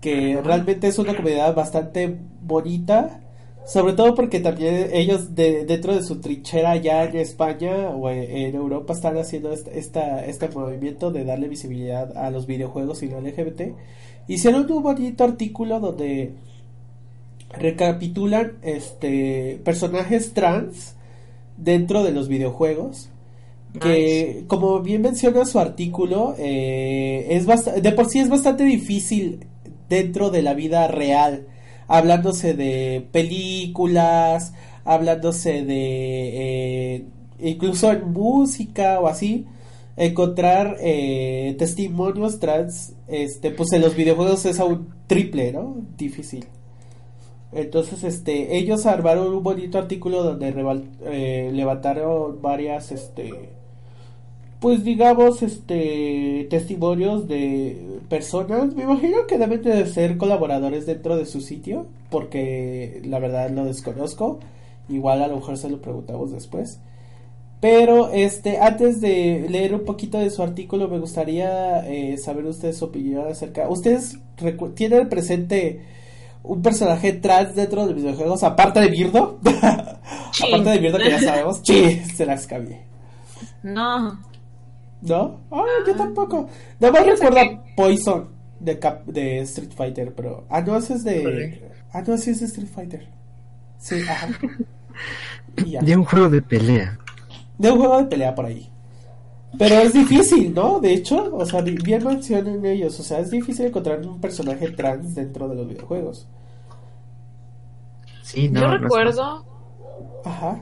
que 0.00 0.40
realmente 0.42 0.88
es 0.88 0.98
una 0.98 1.14
comunidad 1.14 1.54
bastante 1.54 2.18
bonita 2.42 3.20
Sobre 3.64 3.92
todo 3.92 4.16
porque 4.16 4.40
también 4.40 4.88
ellos 4.92 5.36
de, 5.36 5.64
dentro 5.64 5.94
de 5.94 6.02
su 6.02 6.20
trinchera 6.20 6.74
ya 6.76 7.04
en 7.04 7.16
España 7.16 7.90
o 7.90 8.10
en 8.10 8.56
Europa 8.56 8.92
están 8.92 9.16
haciendo 9.16 9.52
esta, 9.52 10.24
este 10.24 10.48
movimiento 10.48 11.12
de 11.12 11.24
darle 11.24 11.46
visibilidad 11.46 12.16
a 12.16 12.30
los 12.30 12.46
videojuegos 12.46 13.04
y 13.04 13.08
lo 13.08 13.20
LGBT. 13.20 13.74
Hicieron 14.26 14.70
un 14.70 14.82
bonito 14.82 15.22
artículo 15.22 15.78
donde 15.78 16.32
recapitulan 17.50 18.54
este 18.62 19.60
personajes 19.64 20.32
trans 20.32 20.96
dentro 21.56 22.02
de 22.02 22.10
los 22.10 22.26
videojuegos 22.26 23.11
que 23.80 24.44
como 24.48 24.80
bien 24.80 25.02
menciona 25.02 25.44
su 25.44 25.58
artículo 25.58 26.34
eh, 26.38 27.26
es 27.30 27.46
de 27.46 27.92
por 27.92 28.06
sí 28.06 28.18
es 28.18 28.28
bastante 28.28 28.64
difícil 28.64 29.46
dentro 29.88 30.30
de 30.30 30.42
la 30.42 30.54
vida 30.54 30.88
real 30.88 31.46
hablándose 31.88 32.54
de 32.54 33.06
películas 33.12 34.52
hablándose 34.84 35.64
de 35.64 36.96
eh, 36.96 37.04
incluso 37.40 37.90
en 37.92 38.12
música 38.12 39.00
o 39.00 39.06
así 39.06 39.46
encontrar 39.96 40.76
eh, 40.80 41.54
testimonios 41.58 42.40
trans 42.40 42.92
este 43.08 43.50
pues 43.50 43.72
en 43.72 43.80
los 43.82 43.96
videojuegos 43.96 44.44
es 44.44 44.60
aún 44.60 44.88
triple 45.06 45.52
no 45.52 45.76
difícil. 45.96 46.46
Entonces, 47.52 48.02
este, 48.02 48.56
ellos 48.56 48.86
armaron 48.86 49.34
un 49.34 49.42
bonito 49.42 49.78
artículo 49.78 50.22
donde 50.22 50.54
eh, 51.04 51.50
levantaron 51.52 52.40
varias, 52.40 52.92
este, 52.92 53.50
pues 54.62 54.84
digamos, 54.84 55.42
este, 55.42 56.46
testimonios 56.48 57.26
de 57.26 57.98
personas. 58.08 58.72
Me 58.76 58.84
imagino 58.84 59.26
que 59.26 59.36
deben 59.36 59.60
de 59.60 59.84
ser 59.86 60.16
colaboradores 60.16 60.86
dentro 60.86 61.16
de 61.16 61.26
su 61.26 61.40
sitio, 61.40 61.86
porque 62.10 63.02
la 63.04 63.18
verdad 63.18 63.50
lo 63.50 63.64
desconozco. 63.64 64.38
Igual 64.88 65.20
a 65.20 65.26
lo 65.26 65.36
mejor 65.36 65.58
se 65.58 65.68
lo 65.68 65.82
preguntamos 65.82 66.30
después. 66.30 66.78
Pero 67.60 68.12
este, 68.12 68.60
antes 68.60 69.00
de 69.00 69.46
leer 69.50 69.74
un 69.74 69.84
poquito 69.84 70.18
de 70.18 70.30
su 70.30 70.44
artículo, 70.44 70.86
me 70.86 71.00
gustaría 71.00 71.84
eh, 71.88 72.16
saber 72.16 72.46
ustedes 72.46 72.76
su 72.76 72.84
opinión 72.84 73.26
acerca. 73.26 73.68
¿Ustedes 73.68 74.20
tienen 74.76 75.08
presente 75.08 75.80
un 76.44 76.62
personaje 76.62 77.14
trans 77.14 77.56
dentro 77.56 77.82
de 77.82 77.88
los 77.88 77.96
videojuegos, 77.96 78.44
aparte 78.44 78.80
de 78.80 78.88
Birdo. 78.88 79.40
aparte 79.44 80.70
de 80.70 80.78
Birdo 80.78 80.98
que 80.98 81.10
ya 81.10 81.20
sabemos. 81.20 81.60
Sí, 81.64 82.00
se 82.14 82.26
las 82.26 82.46
cambié. 82.46 82.82
No. 83.64 84.31
¿No? 85.02 85.40
Ah, 85.50 85.64
yo 85.86 85.94
tampoco. 85.96 86.48
Nada 86.78 86.92
más 86.92 87.06
recuerdo 87.06 87.40
a 87.40 87.74
Poison 87.76 88.28
de, 88.60 88.78
de 89.06 89.40
Street 89.40 89.72
Fighter, 89.74 90.14
pero. 90.14 90.44
Ah, 90.48 90.60
no, 90.60 90.76
ese 90.76 90.94
es 90.94 91.04
de. 91.04 91.70
Ah, 91.92 92.02
no, 92.06 92.14
ese 92.14 92.30
es 92.30 92.40
de 92.40 92.46
Street 92.46 92.68
Fighter. 92.68 93.08
Sí, 93.78 94.00
ajá. 94.08 94.28
De 95.54 95.96
un 95.96 96.04
juego 96.04 96.30
de 96.30 96.40
pelea. 96.40 96.98
De 97.58 97.70
un 97.70 97.78
juego 97.78 97.98
de 97.98 98.04
pelea 98.04 98.34
por 98.34 98.46
ahí. 98.46 98.70
Pero 99.58 99.74
es 99.76 99.92
difícil, 99.92 100.54
¿no? 100.54 100.80
De 100.80 100.94
hecho, 100.94 101.34
o 101.34 101.44
sea, 101.44 101.60
bien 101.60 102.02
mencionan 102.04 102.64
ellos, 102.64 102.98
o 102.98 103.02
sea, 103.02 103.18
es 103.18 103.30
difícil 103.30 103.66
encontrar 103.66 104.00
un 104.00 104.18
personaje 104.18 104.70
trans 104.70 105.14
dentro 105.14 105.48
de 105.48 105.56
los 105.56 105.68
videojuegos. 105.68 106.26
Sí, 108.22 108.48
no. 108.48 108.60
Yo 108.60 108.68
recuerdo. 108.78 109.44
Ajá. 110.24 110.60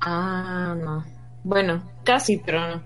Ah, 0.00 0.74
no. 0.80 1.04
Bueno, 1.44 1.82
casi, 2.02 2.38
pero 2.38 2.66
no. 2.66 2.82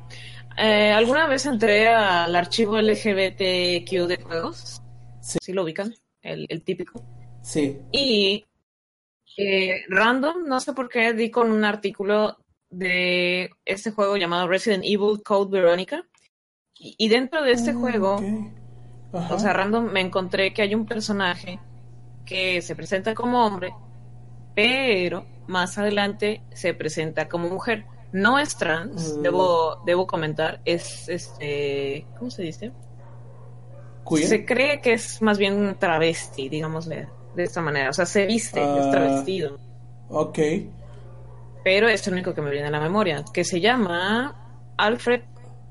Eh, 0.56 0.92
¿Alguna 0.92 1.26
vez 1.26 1.46
entré 1.46 1.88
al 1.88 2.34
archivo 2.34 2.78
LGBTQ 2.80 4.06
de 4.06 4.18
juegos? 4.22 4.82
Sí. 5.20 5.38
¿Sí 5.42 5.52
lo 5.52 5.64
ubican? 5.64 5.94
El, 6.22 6.46
el 6.48 6.62
típico. 6.62 7.02
Sí. 7.42 7.78
Y 7.92 8.44
eh, 9.36 9.84
random, 9.88 10.46
no 10.46 10.60
sé 10.60 10.72
por 10.72 10.88
qué, 10.88 11.12
di 11.12 11.30
con 11.30 11.50
un 11.50 11.64
artículo 11.64 12.38
de 12.70 13.50
este 13.64 13.90
juego 13.90 14.16
llamado 14.16 14.48
Resident 14.48 14.84
Evil 14.84 15.22
Code 15.22 15.50
Veronica. 15.50 16.06
Y, 16.76 17.08
dentro 17.08 17.42
de 17.42 17.52
este 17.52 17.70
ah, 17.70 17.74
juego, 17.74 18.20
o 19.12 19.38
sea, 19.38 19.52
random, 19.52 19.90
me 19.90 20.00
encontré 20.00 20.52
que 20.52 20.60
hay 20.60 20.74
un 20.74 20.84
personaje 20.84 21.58
que 22.26 22.60
se 22.60 22.76
presenta 22.76 23.14
como 23.14 23.46
hombre, 23.46 23.72
pero 24.54 25.24
más 25.46 25.78
adelante 25.78 26.42
se 26.52 26.74
presenta 26.74 27.28
como 27.28 27.48
mujer. 27.48 27.86
No 28.14 28.38
es 28.38 28.57
trans, 28.57 29.18
mm. 29.18 29.22
debo, 29.22 29.83
debo 29.85 30.07
comentar, 30.07 30.61
es 30.64 31.09
este, 31.09 32.07
¿cómo 32.18 32.31
se 32.31 32.42
dice? 32.42 32.72
Se 34.16 34.46
cree 34.46 34.81
que 34.81 34.94
es 34.94 35.20
más 35.20 35.37
bien 35.37 35.55
un 35.55 35.74
travesti, 35.74 36.48
digamos 36.48 36.87
de, 36.87 37.07
esta 37.37 37.61
manera. 37.61 37.90
O 37.90 37.92
sea, 37.92 38.07
se 38.07 38.27
viste, 38.27 38.61
es 38.61 38.66
ah, 38.66 38.90
travestido. 38.90 39.59
Ok 40.09 40.38
pero 41.64 41.88
es 41.88 42.07
el 42.07 42.12
único 42.12 42.35
que 42.35 42.42
me 42.42 42.50
viene 42.50 42.68
a 42.68 42.70
la 42.70 42.79
memoria, 42.79 43.24
que 43.33 43.42
se 43.42 43.61
llama 43.61 44.37
Alfred 44.77 45.22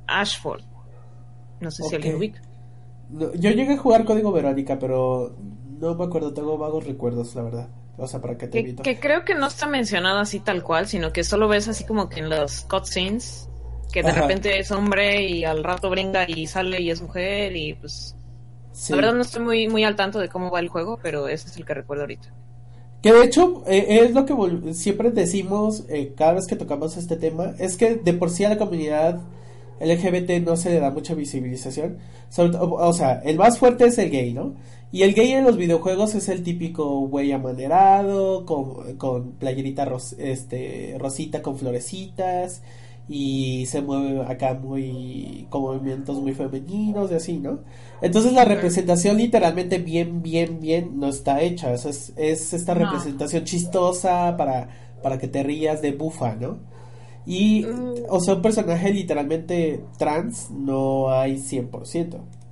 Ashford. 0.08 0.64
No 1.62 1.70
sé 1.72 1.84
si 1.84 1.96
alguien 1.96 2.16
ubica. 2.16 2.42
yo 3.10 3.52
llegué 3.52 3.74
a 3.74 3.78
jugar 3.78 4.04
Código 4.04 4.32
Verónica, 4.32 4.80
pero 4.80 5.36
no 5.80 5.96
me 5.96 6.04
acuerdo, 6.04 6.34
tengo 6.34 6.58
vagos 6.58 6.86
recuerdos, 6.86 7.34
la 7.36 7.44
verdad. 7.44 7.68
O 7.98 8.08
sea, 8.08 8.20
para 8.20 8.38
qué 8.38 8.48
te 8.48 8.64
que, 8.64 8.76
que 8.76 9.00
creo 9.00 9.24
que 9.24 9.36
no 9.36 9.48
está 9.48 9.68
mencionado 9.68 10.20
así 10.20 10.40
tal 10.40 10.64
cual, 10.64 10.88
sino 10.88 11.14
que 11.14 11.24
solo 11.24 11.48
ves 11.48 11.68
así 11.68 11.86
como 11.86 12.10
que 12.10 12.22
en 12.22 12.30
los 12.30 12.62
cutscenes, 12.62 13.50
que 13.92 14.02
de 14.02 14.12
repente 14.12 14.60
es 14.60 14.72
hombre 14.72 15.22
y 15.22 15.46
al 15.46 15.64
rato 15.64 15.90
brinda 15.90 16.26
y 16.28 16.48
sale 16.48 16.82
y 16.82 16.90
es 16.90 17.02
mujer 17.02 17.56
y 17.56 17.74
pues... 17.74 18.16
La 18.90 18.96
verdad 18.96 19.14
no 19.14 19.22
estoy 19.22 19.44
muy, 19.44 19.68
muy 19.68 19.84
al 19.84 19.96
tanto 19.96 20.18
de 20.18 20.30
cómo 20.30 20.50
va 20.50 20.60
el 20.60 20.68
juego, 20.68 21.00
pero 21.02 21.28
ese 21.28 21.48
es 21.48 21.58
el 21.58 21.66
que 21.66 21.76
recuerdo 21.76 22.04
ahorita. 22.04 22.34
Que 23.04 23.14
de 23.14 23.24
hecho 23.24 23.64
eh, 23.68 24.00
es 24.02 24.14
lo 24.14 24.26
que 24.26 24.74
siempre 24.74 25.12
decimos 25.12 25.84
eh, 25.90 26.14
cada 26.18 26.34
vez 26.34 26.48
que 26.48 26.56
tocamos 26.56 26.98
este 26.98 27.18
tema, 27.18 27.54
es 27.60 27.78
que 27.78 27.96
de 27.96 28.14
por 28.14 28.32
sí 28.32 28.46
a 28.46 28.50
la 28.50 28.58
comunidad 28.58 29.20
LGBT 29.80 30.44
no 30.44 30.56
se 30.56 30.70
le 30.70 30.80
da 30.80 30.90
mucha 30.90 31.14
visibilización. 31.14 31.98
o, 32.38 32.94
sea, 32.94 33.22
el 33.26 33.38
más 33.38 33.60
fuerte 33.60 33.86
es 33.86 33.98
el 33.98 34.10
gay, 34.10 34.34
¿no? 34.34 34.56
Y 34.94 35.02
el 35.02 35.16
gay 35.16 35.32
en 35.32 35.44
los 35.44 35.58
videojuegos 35.58 36.14
es 36.14 36.30
el 36.30 36.44
típico 36.44 37.00
güey 37.08 37.32
amanerado, 37.32 38.46
con, 38.46 38.96
con 38.98 39.32
playerita 39.32 39.92
este, 40.20 40.96
rosita 41.00 41.42
con 41.42 41.58
florecitas, 41.58 42.62
y 43.10 43.66
se 43.66 43.82
mueve 43.82 44.22
acá 44.22 44.54
muy 44.54 45.48
con 45.50 45.64
movimientos 45.64 46.20
muy 46.20 46.34
femeninos 46.36 47.12
y 47.12 47.16
así, 47.16 47.40
¿no? 47.40 47.62
Entonces 48.04 48.34
la 48.34 48.46
representación 48.46 49.18
literalmente 49.18 49.80
bien, 49.80 50.22
bien, 50.22 50.60
bien 50.60 51.00
no 51.00 51.08
está 51.08 51.42
hecha. 51.42 51.74
es, 51.74 52.14
es 52.16 52.54
esta 52.54 52.76
representación 52.76 53.46
chistosa 53.46 54.38
para, 54.38 54.70
para 55.02 55.18
que 55.18 55.28
te 55.28 55.42
rías 55.42 55.82
de 55.82 55.94
bufa, 55.94 56.36
¿no? 56.36 56.60
Y, 57.26 57.64
mm. 57.64 57.94
o 58.10 58.20
sea, 58.20 58.36
un 58.36 58.44
personaje 58.44 58.94
literalmente 58.94 59.84
trans 59.98 60.52
no 60.52 61.10
hay 61.10 61.38
100%. 61.38 62.43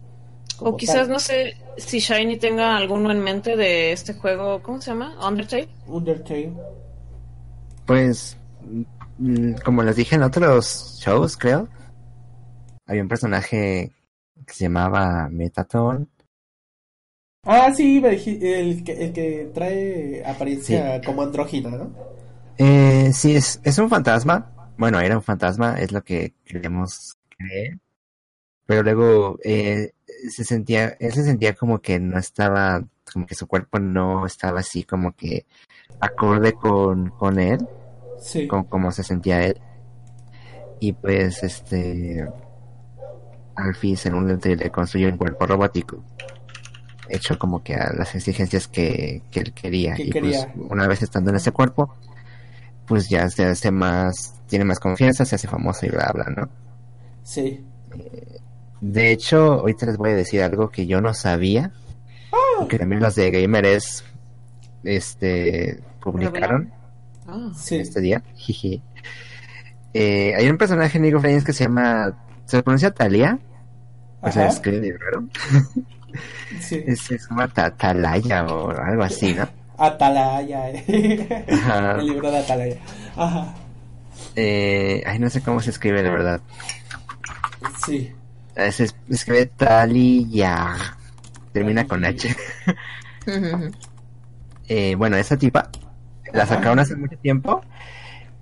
O 0.63 0.77
quizás 0.77 1.09
no 1.09 1.19
sé 1.19 1.57
si 1.77 1.99
Shiny 1.99 2.37
tenga 2.37 2.77
alguno 2.77 3.11
en 3.11 3.19
mente 3.19 3.55
de 3.55 3.91
este 3.91 4.13
juego, 4.13 4.61
¿cómo 4.61 4.79
se 4.79 4.91
llama? 4.91 5.15
Undertale. 5.27 5.67
Undertale. 5.87 6.53
Pues, 7.85 8.37
mm, 9.17 9.53
como 9.65 9.81
les 9.83 9.95
dije 9.95 10.15
en 10.15 10.23
otros 10.23 10.99
shows, 11.03 11.35
creo, 11.35 11.67
había 12.85 13.01
un 13.01 13.07
personaje 13.07 13.91
que 14.45 14.53
se 14.53 14.65
llamaba 14.65 15.27
Metatron. 15.29 16.07
Ah, 17.43 17.73
sí, 17.73 17.97
el 18.03 18.83
que, 18.83 19.05
el 19.05 19.13
que 19.13 19.49
trae 19.53 20.23
apariencia 20.23 21.01
como 21.01 21.23
andrógina, 21.23 21.71
¿no? 21.71 21.91
Eh, 22.57 23.11
sí, 23.13 23.35
es, 23.35 23.59
es 23.63 23.77
un 23.79 23.89
fantasma. 23.89 24.51
Bueno, 24.77 24.99
era 24.99 25.15
un 25.15 25.23
fantasma, 25.23 25.79
es 25.79 25.91
lo 25.91 26.03
que 26.03 26.35
queremos 26.45 27.17
creer. 27.35 27.79
Pero 28.67 28.83
luego 28.83 29.39
eh, 29.43 29.91
se 30.29 30.43
sentía, 30.43 30.95
él 30.99 31.13
se 31.13 31.23
sentía 31.23 31.53
como 31.53 31.79
que 31.79 31.99
no 31.99 32.19
estaba, 32.19 32.83
como 33.11 33.25
que 33.25 33.35
su 33.35 33.47
cuerpo 33.47 33.79
no 33.79 34.25
estaba 34.25 34.59
así 34.59 34.83
como 34.83 35.13
que 35.15 35.45
acorde 35.99 36.53
con, 36.53 37.09
con 37.09 37.39
él. 37.39 37.59
Sí. 38.19 38.47
Con 38.47 38.65
cómo 38.65 38.91
se 38.91 39.03
sentía 39.03 39.43
él. 39.43 39.59
Y 40.79 40.93
pues, 40.93 41.43
este, 41.43 42.27
Alphys 43.55 44.05
en 44.05 44.15
un 44.15 44.39
le 44.41 44.69
construyó 44.71 45.09
un 45.09 45.17
cuerpo 45.17 45.45
robótico 45.45 46.03
hecho 47.09 47.37
como 47.37 47.63
que 47.63 47.75
a 47.75 47.91
las 47.93 48.15
exigencias 48.15 48.67
que, 48.67 49.21
él 49.33 49.53
quería 49.53 49.95
y 49.97 50.11
pues 50.11 50.47
una 50.69 50.87
vez 50.87 51.01
estando 51.01 51.29
en 51.29 51.35
ese 51.37 51.51
cuerpo 51.51 51.95
pues 52.87 53.09
ya 53.09 53.29
se 53.29 53.45
hace 53.45 53.71
más 53.71 54.41
tiene 54.47 54.65
más 54.65 54.79
confianza 54.79 55.25
se 55.25 55.35
hace 55.35 55.47
famoso 55.47 55.85
y 55.85 55.89
bla 55.89 56.11
bla 56.13 56.25
no 56.25 56.49
sí 57.23 57.65
eh, 57.97 58.37
de 58.81 59.11
hecho 59.11 59.53
ahorita 59.53 59.85
les 59.85 59.97
voy 59.97 60.11
a 60.11 60.15
decir 60.15 60.41
algo 60.41 60.69
que 60.69 60.85
yo 60.85 61.01
no 61.01 61.13
sabía 61.13 61.71
ah. 62.33 62.65
que 62.67 62.77
también 62.77 63.01
los 63.01 63.15
de 63.15 63.31
Gameres 63.31 64.03
este 64.83 65.79
publicaron 66.01 66.71
ah. 67.27 67.51
este 67.71 68.01
día 68.01 68.23
eh, 69.93 70.33
hay 70.35 70.49
un 70.49 70.57
personaje 70.57 70.97
en 70.97 71.03
League 71.03 71.15
of 71.15 71.23
Legends 71.23 71.45
que 71.45 71.53
se 71.53 71.65
llama 71.65 72.15
se 72.51 72.61
pronuncia 72.63 72.91
Talia. 72.91 73.39
O 74.21 74.31
sea, 74.31 74.47
escribe 74.47 74.97
raro. 74.97 75.25
Sí. 76.59 76.83
Es, 76.85 77.09
es 77.09 77.25
como 77.25 77.47
Talaya 77.47 78.43
o 78.43 78.69
algo 78.69 79.01
así, 79.01 79.33
¿no? 79.33 79.47
Atalaya. 79.77 80.69
el 80.87 82.05
libro 82.05 82.29
de 82.29 82.37
Atalaya. 82.39 82.75
Ajá. 83.15 83.53
Eh, 84.35 85.01
ay, 85.05 85.19
no 85.19 85.29
sé 85.29 85.41
cómo 85.41 85.61
se 85.61 85.69
escribe, 85.69 86.03
de 86.03 86.09
verdad. 86.09 86.41
Sí. 87.85 88.11
Se 88.71 88.89
escribe 89.09 89.45
Talia. 89.45 90.75
Termina 91.53 91.87
con 91.87 92.05
H. 92.05 92.35
eh, 94.67 94.95
bueno, 94.95 95.17
esa 95.17 95.37
tipa 95.37 95.69
la 96.33 96.45
sacaron 96.45 96.79
hace 96.79 96.95
mucho 96.95 97.17
tiempo. 97.17 97.61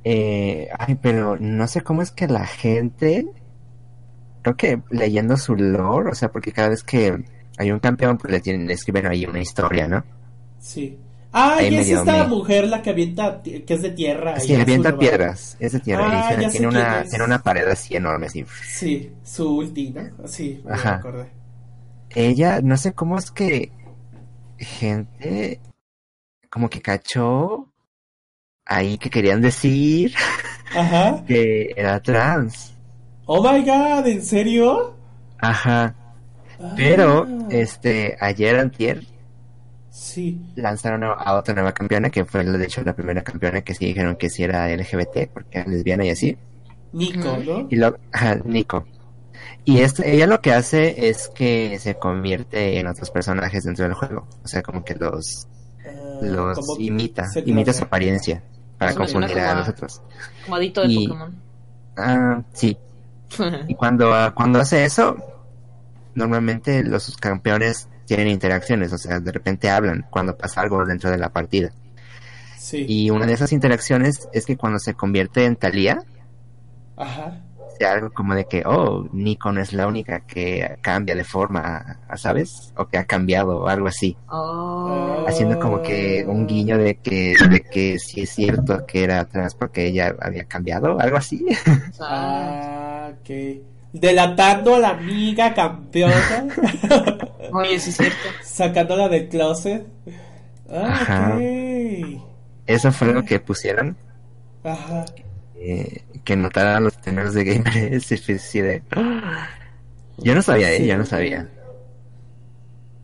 Eh, 0.04 0.70
ay, 0.78 0.96
pero 0.96 1.38
no 1.38 1.68
sé 1.68 1.82
cómo 1.82 2.02
es 2.02 2.12
que 2.12 2.28
la 2.28 2.46
gente. 2.46 3.28
Creo 4.42 4.56
que 4.56 4.82
leyendo 4.90 5.36
su 5.38 5.56
lore, 5.56 6.12
o 6.12 6.16
sea, 6.16 6.32
porque 6.32 6.52
cada 6.52 6.70
vez 6.70 6.84
que 6.84 7.26
hay 7.58 7.72
un 7.72 7.80
campeón, 7.80 8.18
pues 8.18 8.32
le, 8.32 8.40
tienen, 8.40 8.68
le 8.68 8.74
escriben 8.74 9.06
ahí 9.06 9.26
una 9.26 9.42
historia, 9.42 9.88
¿no? 9.88 10.04
Sí. 10.60 10.98
Ah, 11.32 11.62
y 11.62 11.76
es 11.76 11.90
esta 11.90 12.26
mujer 12.26 12.68
la 12.68 12.82
que 12.82 12.90
avienta, 12.90 13.42
que 13.44 13.64
es 13.68 13.82
de 13.82 13.92
tierra. 13.92 14.40
Sí, 14.40 14.56
avienta 14.56 14.98
piedras, 14.98 15.56
es 15.60 15.74
de 15.74 15.80
tierra. 15.80 16.30
Ah, 16.30 16.50
tiene, 16.50 16.68
una, 16.68 17.04
tiene 17.04 17.24
una 17.24 17.44
pared 17.44 17.68
así 17.68 17.96
enorme, 17.96 18.28
así. 18.28 18.46
Sí, 18.68 19.12
su 19.24 19.58
ulti, 19.58 19.92
¿no? 19.92 20.28
Sí, 20.28 20.62
me 20.66 20.74
Ajá. 20.74 20.96
acordé. 20.96 21.30
Ella, 22.10 22.62
no 22.62 22.78
sé 22.78 22.94
cómo 22.94 23.18
es 23.18 23.30
que 23.30 23.72
gente 24.58 25.60
como 26.50 26.68
que 26.68 26.82
cachó 26.82 27.72
ahí 28.66 28.98
que 28.98 29.10
querían 29.10 29.40
decir 29.40 30.14
Ajá. 30.76 31.24
que 31.28 31.74
era 31.78 32.02
trans. 32.02 32.74
Oh 33.26 33.44
my 33.44 33.64
god, 33.64 34.08
¿en 34.08 34.24
serio? 34.24 34.96
Ajá. 35.38 35.96
Pero, 36.76 37.28
ah. 37.30 37.48
este, 37.52 38.18
ayer 38.20 38.58
antier 38.58 39.04
Sí. 39.90 40.40
Lanzaron 40.56 41.04
a 41.04 41.34
otra 41.34 41.54
nueva 41.54 41.74
campeona, 41.74 42.10
que 42.10 42.26
fue 42.26 42.44
de 42.44 42.64
hecho 42.64 42.84
la 42.84 42.96
primera 42.96 43.24
campeona 43.24 43.62
que 43.62 43.74
sí 43.74 43.86
dijeron 43.86 44.16
que 44.16 44.30
sí 44.30 44.44
era 44.44 44.68
LGBT, 44.68 45.30
porque 45.34 45.60
era 45.60 45.70
lesbiana 45.70 46.06
y 46.06 46.10
así. 46.10 46.38
Nico, 46.94 47.38
¿no? 47.46 47.68
Y 47.70 47.76
lo, 47.76 47.98
Nico. 48.46 48.86
Y 49.66 49.80
esto, 49.80 50.04
ella 50.04 50.26
lo 50.26 50.42
que 50.42 50.54
hace 50.54 51.10
es 51.10 51.30
que 51.30 51.78
se 51.80 51.96
convierte 51.96 52.80
en 52.80 52.88
otros 52.88 53.12
personajes 53.12 53.64
dentro 53.64 53.86
del 53.86 53.94
juego. 53.94 54.28
O 54.44 54.48
sea, 54.48 54.62
como 54.62 54.84
que 54.84 54.96
los, 54.96 55.48
ah, 55.86 56.20
los 56.22 56.80
imita, 56.80 57.28
imita 57.46 57.74
su 57.74 57.84
apariencia 57.84 58.44
para 58.78 58.96
confundir 58.96 59.38
a 59.40 59.56
los 59.56 59.68
otros. 59.68 60.02
Como 60.46 60.56
adicto 60.56 60.82
de 60.82 60.96
Pokémon. 60.96 61.36
Ah, 61.98 62.42
sí. 62.54 62.78
y 63.68 63.76
cuando, 63.76 64.12
cuando 64.34 64.60
hace 64.60 64.86
eso, 64.86 65.18
normalmente 66.16 66.84
los 66.84 67.16
campeones 67.18 67.89
tienen 68.10 68.30
interacciones, 68.30 68.92
o 68.92 68.98
sea, 68.98 69.20
de 69.20 69.32
repente 69.32 69.70
hablan 69.70 70.04
cuando 70.10 70.36
pasa 70.36 70.62
algo 70.62 70.84
dentro 70.84 71.12
de 71.12 71.20
la 71.20 71.30
partida. 71.30 71.72
Sí. 72.58 72.84
Y 72.90 73.12
una 73.12 73.28
de 73.28 73.34
esas 73.34 73.54
interacciones 73.54 74.28
es 74.34 74.48
que 74.48 74.58
cuando 74.58 74.80
se 74.80 74.96
convierte 74.96 75.46
en 75.46 75.56
Talía, 75.56 76.02
Ajá. 76.98 77.44
sea 77.78 77.92
algo 77.92 78.12
como 78.12 78.34
de 78.34 78.46
que, 78.46 78.64
oh, 78.66 79.08
Nico 79.14 79.52
no 79.52 79.62
es 79.62 79.74
la 79.74 79.86
única 79.86 80.22
que 80.22 80.80
cambia 80.82 81.14
de 81.14 81.24
forma, 81.24 82.00
¿sabes? 82.16 82.74
O 82.78 82.88
que 82.88 82.98
ha 82.98 83.06
cambiado 83.06 83.60
o 83.60 83.68
algo 83.68 83.88
así. 83.88 84.18
Oh. 84.28 85.24
Haciendo 85.28 85.60
como 85.60 85.84
que 85.84 86.26
un 86.28 86.48
guiño 86.48 86.80
de 86.80 86.96
que, 86.96 87.36
de 87.48 87.62
que 87.62 88.00
sí 88.00 88.22
es 88.22 88.32
cierto 88.32 88.88
que 88.88 89.04
era 89.04 89.24
trans 89.26 89.54
porque 89.54 89.86
ella 89.86 90.16
había 90.20 90.46
cambiado, 90.46 91.00
algo 91.00 91.18
así. 91.18 91.46
ah, 92.02 93.12
ok. 93.20 93.30
Delatando 93.94 94.76
a 94.76 94.80
la 94.80 94.90
amiga 94.90 95.54
campeona. 95.54 96.48
Oye, 97.54 97.80
sí 97.80 97.90
es 97.90 97.98
cierto. 97.98 98.18
Sacándola 98.44 99.10
del 99.10 99.30
closet. 99.30 99.86
Ah, 100.70 101.38
Eso 102.66 102.92
fue 102.92 103.14
lo 103.14 103.24
que 103.24 103.40
pusieron. 103.40 103.98
Ajá. 104.64 105.06
Eh, 105.56 106.04
que 106.24 106.36
notaran 106.36 106.84
los 106.84 107.00
temas 107.02 107.34
de 107.34 107.44
gamer 107.44 108.02
de. 108.02 108.84
Yo 110.18 110.36
no 110.36 110.42
sabía, 110.42 110.72
¿eh? 110.74 110.86
Yo 110.86 110.98
no 110.98 111.06
sabía. 111.06 111.50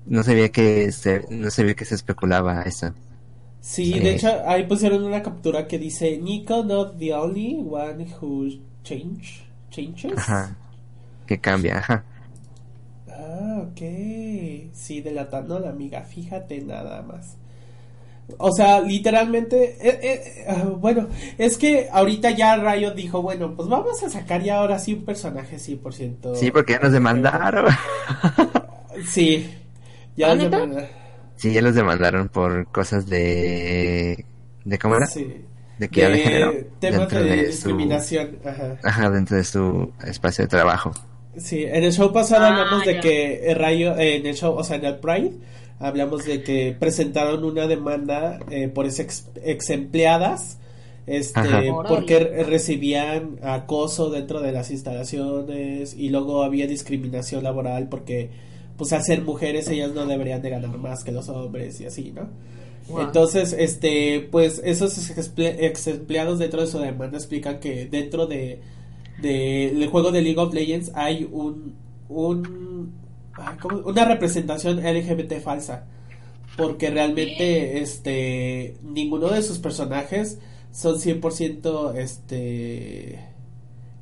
No 0.06 0.22
sabía 0.22 0.52
que 0.52 0.92
se, 0.92 1.26
no 1.30 1.50
sabía 1.50 1.74
que 1.74 1.86
se 1.86 1.96
especulaba 1.96 2.62
eso. 2.64 2.94
Sí, 3.60 4.00
de 4.00 4.12
hecho 4.12 4.48
ahí 4.48 4.68
pusieron 4.68 5.04
una 5.04 5.24
captura 5.24 5.66
que 5.66 5.80
dice 5.80 6.20
Nico 6.20 6.64
not 6.64 7.00
the 7.00 7.12
only 7.14 7.58
one 7.68 8.06
who 8.22 8.48
change 8.84 9.44
changes. 9.72 10.16
Ajá. 10.16 10.56
Que 11.26 11.40
cambia, 11.40 11.80
ajá. 11.80 12.04
Ah, 13.18 13.64
ok. 13.70 13.82
Sí, 14.74 15.02
delatando 15.02 15.58
a 15.58 15.60
la 15.60 15.70
amiga, 15.70 16.02
fíjate 16.02 16.62
nada 16.62 17.02
más. 17.02 17.38
O 18.38 18.52
sea, 18.52 18.82
literalmente, 18.82 19.78
eh, 19.80 20.00
eh, 20.02 20.46
ah, 20.48 20.64
bueno, 20.78 21.08
es 21.38 21.58
que 21.58 21.90
ahorita 21.92 22.32
ya 22.32 22.56
Rayo 22.56 22.92
dijo, 22.92 23.22
bueno, 23.22 23.56
pues 23.56 23.70
vamos 23.70 24.02
a 24.02 24.10
sacar 24.10 24.42
ya 24.42 24.58
ahora 24.58 24.80
sí 24.80 24.94
un 24.94 25.06
personaje 25.06 25.58
100%. 25.58 26.36
Sí, 26.36 26.50
porque 26.50 26.74
ya 26.74 26.80
nos 26.80 26.92
demandaron. 26.92 27.68
sí, 29.06 29.54
ya 30.18 30.34
los 30.34 30.50
demandaron. 30.50 30.90
Sí, 31.36 31.54
ya 31.54 31.62
los 31.62 31.76
demandaron 31.76 32.30
por 32.30 32.68
cosas 32.72 33.06
de... 33.08 34.26
¿De 34.64 34.80
cómo 34.80 34.96
era? 34.96 35.06
Sí. 35.06 35.46
De 35.78 35.90
que 35.90 36.08
de, 36.08 36.70
temas 36.80 37.10
de, 37.10 37.48
discriminación. 37.48 38.40
Ajá. 38.44 38.78
Ajá, 38.82 39.10
dentro 39.10 39.38
de 39.38 39.44
su 39.44 39.94
espacio 40.04 40.46
de 40.46 40.48
trabajo. 40.48 40.92
Sí, 41.38 41.64
en 41.64 41.84
el 41.84 41.92
show 41.92 42.12
pasado 42.14 42.46
ah, 42.46 42.50
hablamos 42.50 42.86
de 42.86 43.00
que 43.00 43.52
el 43.52 43.56
Rayo, 43.56 43.98
eh, 43.98 44.18
en 44.18 44.26
el 44.26 44.36
show, 44.36 44.56
o 44.56 44.64
sea, 44.64 44.78
en 44.78 44.86
el 44.86 44.98
Pride, 44.98 45.34
hablamos 45.80 46.26
de 46.26 46.44
que 46.44 46.76
presentaron 46.78 47.44
una 47.44 47.68
demanda 47.68 48.40
eh, 48.50 48.68
por 48.68 48.86
ex, 48.86 49.28
ex 49.44 49.70
empleadas, 49.70 50.58
este, 51.08 51.72
porque 51.88 52.20
recibían 52.20 53.38
acoso 53.44 54.10
dentro 54.10 54.42
de 54.42 54.52
las 54.52 54.72
instalaciones 54.72 55.94
y 55.94 56.10
luego 56.10 56.44
había 56.44 56.68
discriminación 56.68 57.44
laboral 57.44 57.90
porque, 57.90 58.30
pues, 58.78 58.92
al 58.94 59.04
ser 59.04 59.22
mujeres 59.22 59.68
ellas 59.68 59.92
no 59.94 60.06
deberían 60.06 60.42
de 60.42 60.50
ganar 60.50 60.78
más 60.78 61.04
que 61.04 61.12
los 61.12 61.30
hombres 61.30 61.80
y 61.82 61.86
así, 61.86 62.12
¿no? 62.16 62.30
Entonces, 63.00 63.54
este, 63.58 64.28
pues, 64.32 64.62
esos 64.64 65.12
ex 65.38 65.88
empleados 65.88 66.40
dentro 66.40 66.62
de 66.62 66.68
su 66.68 66.80
demanda 66.80 67.18
explican 67.18 67.60
que 67.60 67.86
dentro 67.86 68.28
de 68.28 68.60
del 69.22 69.88
juego 69.88 70.12
de 70.12 70.22
League 70.22 70.40
of 70.40 70.54
Legends 70.54 70.92
hay 70.94 71.28
un, 71.32 71.76
un 72.10 72.94
una 73.86 74.06
representación 74.06 74.78
LGBT 74.78 75.42
falsa 75.42 75.86
porque 76.56 76.90
realmente 76.90 77.82
este 77.82 78.78
ninguno 78.82 79.28
de 79.28 79.42
sus 79.42 79.60
personajes 79.60 80.40
son 80.72 80.96
100% 80.96 81.96
este 81.96 83.20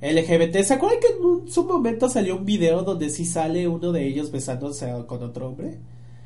LGBT. 0.01 0.63
¿Se 0.63 0.73
acuerdan 0.73 0.99
que 0.99 1.07
en 1.07 1.47
su 1.47 1.63
momento 1.63 2.09
salió 2.09 2.35
un 2.35 2.45
video 2.45 2.83
donde 2.83 3.09
sí 3.09 3.25
sale 3.25 3.67
uno 3.67 3.91
de 3.91 4.05
ellos 4.05 4.31
besándose 4.31 4.91
con 5.07 5.23
otro 5.23 5.47
hombre? 5.47 5.79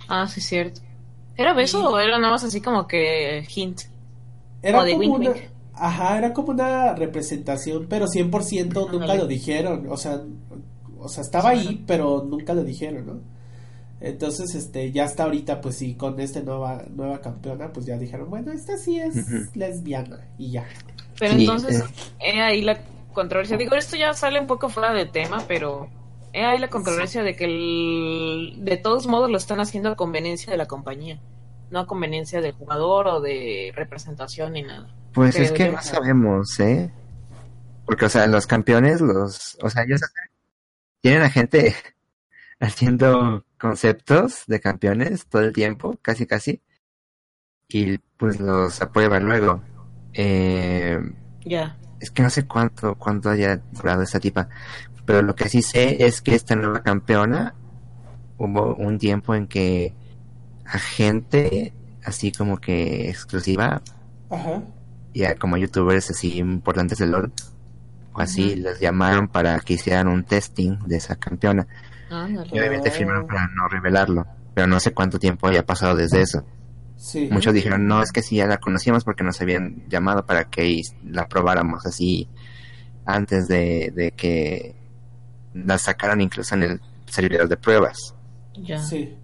Ah, 0.08 0.28
sí, 0.28 0.42
cierto. 0.42 0.82
¿Era 1.36 1.54
beso 1.54 1.88
o 1.88 2.00
era 2.00 2.18
nada 2.18 2.32
más 2.32 2.44
así 2.44 2.60
como 2.60 2.88
que 2.88 3.46
hint? 3.56 3.82
Era 4.64 4.80
como 4.80 5.16
una... 5.16 5.36
Ajá, 5.80 6.18
era 6.18 6.34
como 6.34 6.52
una 6.52 6.94
representación, 6.94 7.88
pero 7.88 8.08
100% 8.08 8.92
nunca 8.92 9.16
lo 9.16 9.28
dijeron, 9.28 9.88
o 9.90 9.98
sea, 9.98 10.22
o 11.00 11.10
sea, 11.10 11.22
estaba 11.22 11.50
ahí, 11.50 11.84
pero 11.86 12.26
nunca 12.28 12.54
lo 12.54 12.64
dijeron, 12.64 13.06
¿no? 13.06 13.20
Entonces, 14.00 14.54
este, 14.54 14.92
ya 14.92 15.06
hasta 15.06 15.24
ahorita, 15.24 15.60
pues 15.60 15.78
sí, 15.78 15.96
con 15.96 16.20
esta 16.20 16.42
nueva, 16.42 16.84
nueva 16.94 17.20
campeona, 17.20 17.72
pues 17.74 17.86
ya 17.86 17.98
dijeron, 17.98 18.30
bueno, 18.30 18.52
esta 18.52 18.78
sí 18.78 19.00
es 19.00 19.16
lesbiana, 19.56 20.28
y 20.38 20.52
ya. 20.52 20.68
Pero 21.20 21.34
entonces, 21.34 21.84
eh. 22.20 22.42
ahí 22.42 22.62
la 22.62 22.80
controversia, 23.14 23.58
digo, 23.58 23.76
esto 23.76 23.96
ya 23.96 24.14
sale 24.14 24.40
un 24.40 24.48
poco 24.48 24.70
fuera 24.70 24.94
de 24.94 25.08
tema, 25.08 25.44
pero 25.48 25.90
he 26.34 26.46
ahí 26.46 26.60
la 26.60 26.70
controversia 26.70 27.24
de 27.24 27.36
que 27.36 27.46
el, 27.46 28.64
de 28.64 28.78
todos 28.78 29.08
modos 29.08 29.32
lo 29.32 29.38
están 29.38 29.60
haciendo 29.60 29.90
a 29.90 29.96
conveniencia 29.96 30.52
de 30.52 30.58
la 30.58 30.68
compañía, 30.68 31.20
no 31.70 31.80
a 31.80 31.88
conveniencia 31.88 32.42
del 32.42 32.54
jugador 32.54 33.08
o 33.08 33.22
de 33.22 33.72
representación 33.76 34.54
ni 34.54 34.64
nada. 34.64 34.94
Pues 35.14 35.38
es 35.38 35.52
que 35.52 35.70
no 35.70 35.82
sabemos, 35.82 36.60
¿eh? 36.60 36.92
Porque, 37.86 38.06
o 38.06 38.10
sea, 38.10 38.28
los 38.28 38.48
campeones, 38.48 39.02
los, 39.02 39.58
o 39.62 39.70
sea, 39.70 39.84
ellos 39.84 40.02
tienen 41.02 41.24
a 41.24 41.30
gente 41.30 41.76
haciendo 42.60 43.46
conceptos 43.58 44.44
de 44.48 44.60
campeones 44.60 45.26
todo 45.28 45.42
el 45.42 45.54
tiempo, 45.54 45.98
casi 46.02 46.26
casi, 46.26 46.62
y 47.68 47.98
pues 48.18 48.40
los 48.40 48.82
aprueban 48.82 49.26
luego. 49.26 49.62
Eh, 50.14 51.00
ya. 51.46 51.78
Es 52.00 52.12
que 52.12 52.24
no 52.24 52.30
sé 52.30 52.46
cuánto, 52.46 52.96
cuánto 52.96 53.30
haya 53.30 53.58
durado 53.72 54.04
esta 54.04 54.20
tipa, 54.20 54.50
pero 55.06 55.22
lo 55.22 55.36
que 55.36 55.50
sí 55.50 55.62
sé 55.62 56.06
es 56.06 56.22
que 56.22 56.36
esta 56.36 56.56
nueva 56.56 56.84
campeona 56.84 57.56
hubo 58.38 58.76
un 58.76 59.00
tiempo 59.00 59.34
en 59.34 59.48
que 59.48 59.96
a 60.68 60.80
gente 60.80 61.74
así 62.04 62.32
como 62.32 62.58
que 62.58 63.10
exclusiva 63.10 63.82
Ajá 64.30 64.62
ya 65.18 65.36
como 65.36 65.58
youtubers 65.58 66.12
así 66.12 66.38
importantes 66.38 67.00
del 67.00 67.12
LOL, 67.12 67.32
o 68.14 68.22
así, 68.22 68.56
les 68.56 68.80
llamaron 68.80 69.28
para 69.28 69.60
que 69.60 69.74
hicieran 69.74 70.08
un 70.08 70.24
testing 70.24 70.78
de 70.86 70.98
esa 70.98 71.16
campeona. 71.16 71.68
y 72.10 72.60
obviamente 72.60 72.92
firmaron 72.92 73.28
para 73.28 73.48
no 73.48 73.68
revelarlo, 73.68 74.26
pero 74.54 74.68
no 74.68 74.80
sé 74.80 74.94
cuánto 74.94 75.20
tiempo 75.20 75.48
haya 75.48 75.66
pasado 75.66 75.96
desde 75.96 76.22
eso. 76.22 76.46
Muchos 77.30 77.54
dijeron, 77.54 77.88
no, 77.88 78.02
es 78.02 78.12
que 78.12 78.24
sí, 78.24 78.38
ya 78.38 78.48
la 78.48 78.58
conocíamos 78.58 79.04
porque 79.04 79.24
nos 79.24 79.40
habían 79.42 79.88
llamado 79.88 80.26
para 80.26 80.46
que 80.46 80.82
la 81.04 81.28
probáramos 81.28 81.86
así 81.86 82.28
antes 83.06 83.48
de, 83.48 84.14
que 84.18 84.76
la 85.54 85.78
sacaran 85.78 86.22
incluso 86.22 86.56
en 86.56 86.64
el 86.64 86.82
servidor 87.06 87.48
de 87.48 87.58
pruebas. 87.58 88.16
Ya. 88.56 88.80
Sí. 88.80 89.16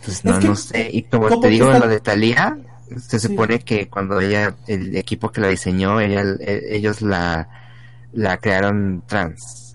Entonces, 0.00 0.24
no, 0.24 0.40
no 0.40 0.56
sé. 0.56 0.88
Y 0.92 1.02
como 1.02 1.40
te 1.40 1.48
digo, 1.48 1.70
lo 1.70 1.86
de 1.86 2.00
Talía, 2.00 2.56
se 2.96 3.20
supone 3.20 3.60
que 3.60 3.88
cuando 3.88 4.20
ella, 4.20 4.56
el 4.66 4.96
equipo 4.96 5.30
que 5.30 5.40
la 5.40 5.48
diseñó, 5.48 6.00
ella, 6.00 6.22
e, 6.40 6.76
ellos 6.76 7.02
la, 7.02 7.48
la 8.12 8.38
crearon 8.38 9.02
trans. 9.06 9.74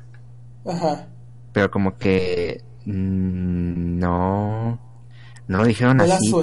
Ajá. 0.66 1.08
Pero 1.54 1.70
como 1.70 1.98
que 1.98 2.64
mm, 2.86 4.00
no, 4.00 4.80
no 5.48 5.58
lo 5.58 5.66
dijeron 5.66 6.02
así. 6.02 6.34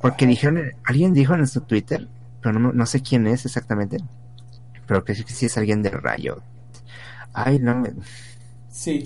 Porque 0.00 0.26
dijeron, 0.26 0.72
alguien 0.84 1.14
dijo 1.14 1.34
en 1.34 1.46
su 1.46 1.60
Twitter, 1.60 2.08
pero 2.40 2.58
no, 2.58 2.72
no 2.72 2.86
sé 2.86 3.00
quién 3.00 3.28
es 3.28 3.46
exactamente, 3.46 3.98
pero 4.86 5.04
que 5.04 5.14
sí 5.14 5.46
es 5.46 5.56
alguien 5.56 5.82
de 5.82 5.90
Rayo. 5.90 6.42
Ay, 7.32 7.60
no 7.60 7.76
me... 7.76 7.92
Sí. 8.68 9.04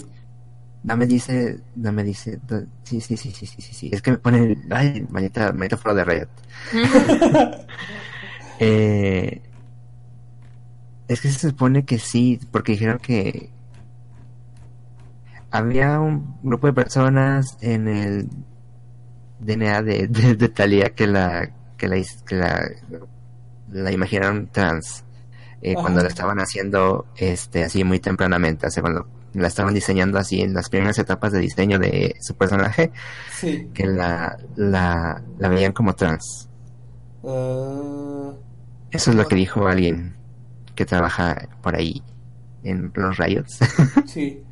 No 0.87 0.97
me 0.97 1.05
dice, 1.05 1.59
no 1.75 1.93
me 1.93 2.05
dice, 2.05 2.39
sí, 2.85 3.01
sí, 3.01 3.17
sí, 3.17 3.33
sí, 3.33 3.45
sí, 3.45 3.61
sí, 3.61 3.75
sí. 3.75 3.91
Es 3.93 4.01
que 4.01 4.13
me 4.13 4.19
pone, 4.19 4.57
ay, 4.71 5.05
manita, 5.11 5.53
manita 5.53 5.77
fuera 5.77 5.97
de 5.97 6.05
Riot. 6.05 6.29
eh, 8.61 9.43
es 11.09 11.21
que 11.21 11.29
se 11.29 11.49
supone 11.49 11.85
que 11.85 11.99
sí, 11.99 12.39
porque 12.53 12.73
dijeron 12.73 12.99
que 13.01 13.51
había 15.51 15.99
un 15.99 16.37
grupo 16.45 16.69
de 16.69 16.73
personas 16.73 17.59
en 17.63 17.89
el 17.89 18.29
DNA 19.41 19.83
de, 19.83 20.07
de, 20.07 20.49
Talia 20.49 20.95
que 20.95 21.09
la 21.09 21.51
que 21.77 21.89
la, 21.89 21.97
que 22.27 22.35
la, 22.37 22.71
la 23.73 23.91
imaginaron 23.91 24.47
trans 24.53 25.03
eh, 25.63 25.75
cuando 25.75 26.01
la 26.01 26.09
estaban 26.09 26.39
haciendo 26.39 27.07
este 27.17 27.65
así 27.65 27.83
muy 27.83 27.99
tempranamente, 27.99 28.71
sea, 28.71 28.83
cuando 28.85 29.16
la 29.37 29.49
estaban 29.49 29.75
diseñando 29.75 30.19
así 30.19 30.41
en 30.41 30.55
las 30.55 30.69
primeras 30.69 30.99
etapas 30.99 31.33
de 31.33 31.41
diseño 31.41 31.79
de 31.79 32.17
su 32.21 32.35
personaje, 32.35 32.91
que 33.75 33.87
la, 33.87 34.39
la, 34.57 35.23
la 35.39 35.49
veían 35.49 35.73
como 35.73 35.95
trans. 35.95 36.49
Ah. 37.25 38.33
Eso 38.91 39.11
es 39.11 39.17
lo 39.17 39.27
que 39.27 39.37
dijo 39.37 39.67
alguien 39.67 40.17
que 40.75 40.85
trabaja 40.85 41.49
por 41.63 41.77
ahí 41.77 42.03
en 42.63 42.93
los 42.95 43.17
rayos. 43.17 43.59
sí. 44.07 44.43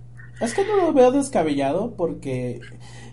Es 0.41 0.53
que 0.53 0.65
no 0.65 0.77
lo 0.77 0.93
veo 0.93 1.13
descabellado 1.13 1.95
porque 1.97 2.61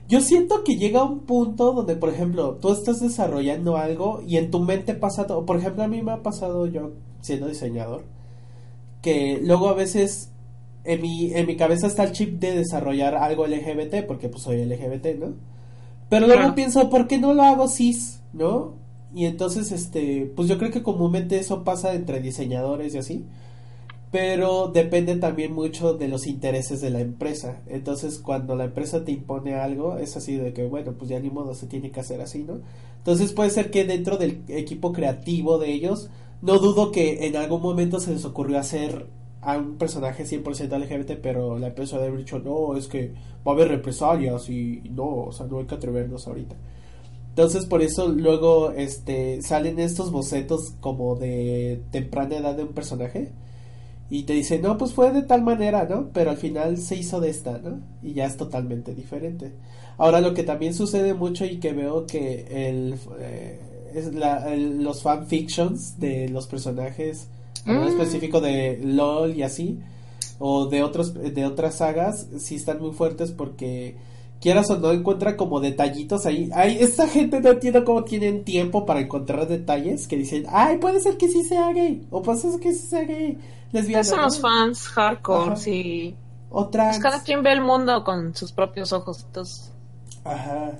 yo 0.07 0.22
siento 0.22 0.63
que 0.63 0.76
llega 0.76 1.03
un 1.03 1.22
punto 1.22 1.72
donde, 1.74 1.95
por 1.95 2.09
ejemplo, 2.09 2.55
tú 2.55 2.74
estás 2.74 2.99
desarrollando 2.99 3.78
algo 3.78 4.22
y 4.28 4.38
en 4.38 4.49
tu 4.49 4.59
mente 4.59 4.95
pasa 4.95 5.28
todo. 5.28 5.45
Por 5.45 5.57
ejemplo, 5.57 5.84
a 5.84 5.88
mí 5.88 6.01
me 6.01 6.11
ha 6.11 6.24
pasado 6.24 6.65
yo 6.67 6.93
siendo 7.22 7.47
diseñador 7.47 8.03
que 9.01 9.39
luego 9.41 9.69
a 9.69 9.74
veces 9.74 10.30
en 10.84 11.01
mi, 11.01 11.34
en 11.34 11.45
mi 11.47 11.55
cabeza 11.55 11.88
está 11.88 12.03
el 12.03 12.11
chip 12.11 12.39
de 12.39 12.55
desarrollar 12.55 13.15
algo 13.15 13.47
LGBT 13.47 14.05
porque 14.07 14.29
pues 14.29 14.43
soy 14.43 14.65
LGBT, 14.65 15.19
¿no? 15.19 15.34
Pero 16.09 16.27
luego 16.27 16.55
pienso, 16.55 16.89
¿por 16.89 17.07
qué 17.07 17.17
no 17.17 17.34
lo 17.34 17.43
hago 17.43 17.67
cis, 17.67 18.21
no? 18.34 18.73
Y 19.13 19.25
entonces, 19.25 19.71
este, 19.71 20.32
pues 20.36 20.47
yo 20.47 20.57
creo 20.57 20.71
que 20.71 20.84
comúnmente 20.84 21.38
eso 21.38 21.63
pasa 21.63 21.93
entre 21.93 22.21
diseñadores 22.21 22.93
y 22.95 22.97
así 22.97 23.25
pero 24.11 24.67
depende 24.67 25.15
también 25.15 25.53
mucho 25.53 25.93
de 25.93 26.09
los 26.09 26.27
intereses 26.27 26.82
de 26.82 26.89
la 26.89 26.99
empresa. 26.99 27.61
Entonces, 27.67 28.19
cuando 28.19 28.57
la 28.57 28.65
empresa 28.65 29.05
te 29.05 29.13
impone 29.13 29.55
algo, 29.55 29.97
es 29.97 30.17
así 30.17 30.36
de 30.36 30.51
que, 30.53 30.67
bueno, 30.67 30.93
pues 30.97 31.09
ya 31.09 31.19
ni 31.19 31.29
modo 31.29 31.55
se 31.55 31.65
tiene 31.65 31.91
que 31.91 32.01
hacer 32.01 32.19
así, 32.19 32.43
¿no? 32.43 32.59
Entonces, 32.97 33.32
puede 33.32 33.49
ser 33.51 33.71
que 33.71 33.86
dentro 33.86 34.17
del 34.17 34.43
equipo 34.49 34.91
creativo 34.91 35.57
de 35.59 35.71
ellos, 35.71 36.09
no 36.41 36.59
dudo 36.59 36.91
que 36.91 37.25
en 37.25 37.38
algún 37.38 37.61
momento 37.61 38.01
se 38.01 38.11
les 38.11 38.25
ocurrió 38.25 38.59
hacer 38.59 39.07
a 39.42 39.58
un 39.58 39.78
personaje 39.78 40.26
100% 40.26 40.78
LGBT, 40.78 41.20
pero 41.22 41.58
la 41.58 41.68
empresa 41.68 41.98
de 41.98 42.08
haber 42.08 42.20
dicho, 42.20 42.39
no, 42.39 42.76
es 42.78 42.88
que 42.88 43.14
va 43.46 43.52
a 43.52 43.56
haber 43.56 43.70
represalias 43.70 44.50
y 44.50 44.82
no, 44.92 45.26
o 45.26 45.32
sea, 45.32 45.48
no 45.48 45.60
hay 45.60 45.66
que 45.66 45.76
atrevernos 45.76 46.28
ahorita. 46.28 46.56
Entonces 47.30 47.66
por 47.66 47.82
eso 47.82 48.10
luego 48.10 48.72
este 48.72 49.42
salen 49.42 49.80
estos 49.80 50.12
bocetos 50.12 50.74
como 50.82 51.16
de 51.16 51.82
temprana 51.92 52.36
edad 52.36 52.56
de 52.56 52.64
un 52.64 52.74
personaje 52.74 53.32
y 54.10 54.24
te 54.24 54.34
dice, 54.34 54.60
no, 54.60 54.78
pues 54.78 54.94
fue 54.94 55.12
de 55.14 55.22
tal 55.22 55.42
manera, 55.42 55.86
¿no? 55.89 56.10
Pero 56.14 56.32
al 56.32 56.38
final 56.38 56.78
se 56.78 56.98
hizo 56.98 57.22
de 57.22 57.30
esta, 57.30 57.58
¿no? 57.60 57.80
Y 58.04 58.14
ya 58.14 58.26
es 58.26 58.36
totalmente 58.36 58.94
diferente. 58.94 59.54
Ahora 59.98 60.20
lo 60.20 60.34
que 60.34 60.44
también 60.44 60.74
sucede 60.74 61.14
mucho 61.14 61.46
y 61.46 61.60
que 61.62 61.72
veo 61.72 62.06
que 62.06 62.46
el, 62.50 62.96
eh, 63.20 63.60
es 63.96 64.14
la, 64.14 64.54
los 64.56 65.02
fanfictions 65.02 65.98
de 66.00 66.28
los 66.28 66.48
personajes, 66.48 67.30
mm. 67.66 67.88
específico 67.88 68.41
de 68.41 68.80
LOL 68.84 69.36
y 69.36 69.43
así, 69.43 69.80
o 70.39 70.66
de 70.66 70.84
otros 70.84 71.14
de 71.14 71.45
otras 71.45 71.76
sagas, 71.76 72.28
sí 72.38 72.55
están 72.55 72.82
muy 72.82 72.91
fuertes 72.91 73.32
porque 73.32 73.95
quieras 74.39 74.70
o 74.72 74.78
no 74.78 74.91
encuentra 74.91 75.38
como 75.38 75.59
detallitos 75.59 76.26
ahí. 76.26 76.49
Ay, 76.53 76.78
esta 76.80 77.07
gente 77.07 77.41
no 77.41 77.51
entiendo 77.51 77.86
cómo 77.86 78.03
tienen 78.03 78.43
tiempo 78.43 78.86
para 78.86 78.99
encontrar 78.99 79.47
detalles 79.47 80.07
que 80.07 80.18
dicen, 80.18 80.45
ay, 80.49 80.78
puede 80.78 80.99
ser 80.99 81.18
que 81.18 81.30
sí 81.30 81.43
sea 81.43 81.72
gay, 81.72 82.07
o 82.09 82.22
puede 82.22 82.39
ser 82.39 82.59
que 82.59 82.74
sí 82.74 82.88
sea 82.88 83.03
gay 83.03 83.38
son 84.03 84.22
los 84.22 84.39
fans 84.39 84.88
hardcore, 84.88 85.55
sí. 85.55 86.16
Otras. 86.49 86.97
Pues 86.97 87.03
cada 87.03 87.24
quien 87.24 87.43
ve 87.43 87.53
el 87.53 87.62
mundo 87.62 88.03
con 88.03 88.36
sus 88.36 88.51
propios 88.51 88.91
ojos. 88.91 89.24
Entonces... 89.26 89.72
Ajá. 90.24 90.72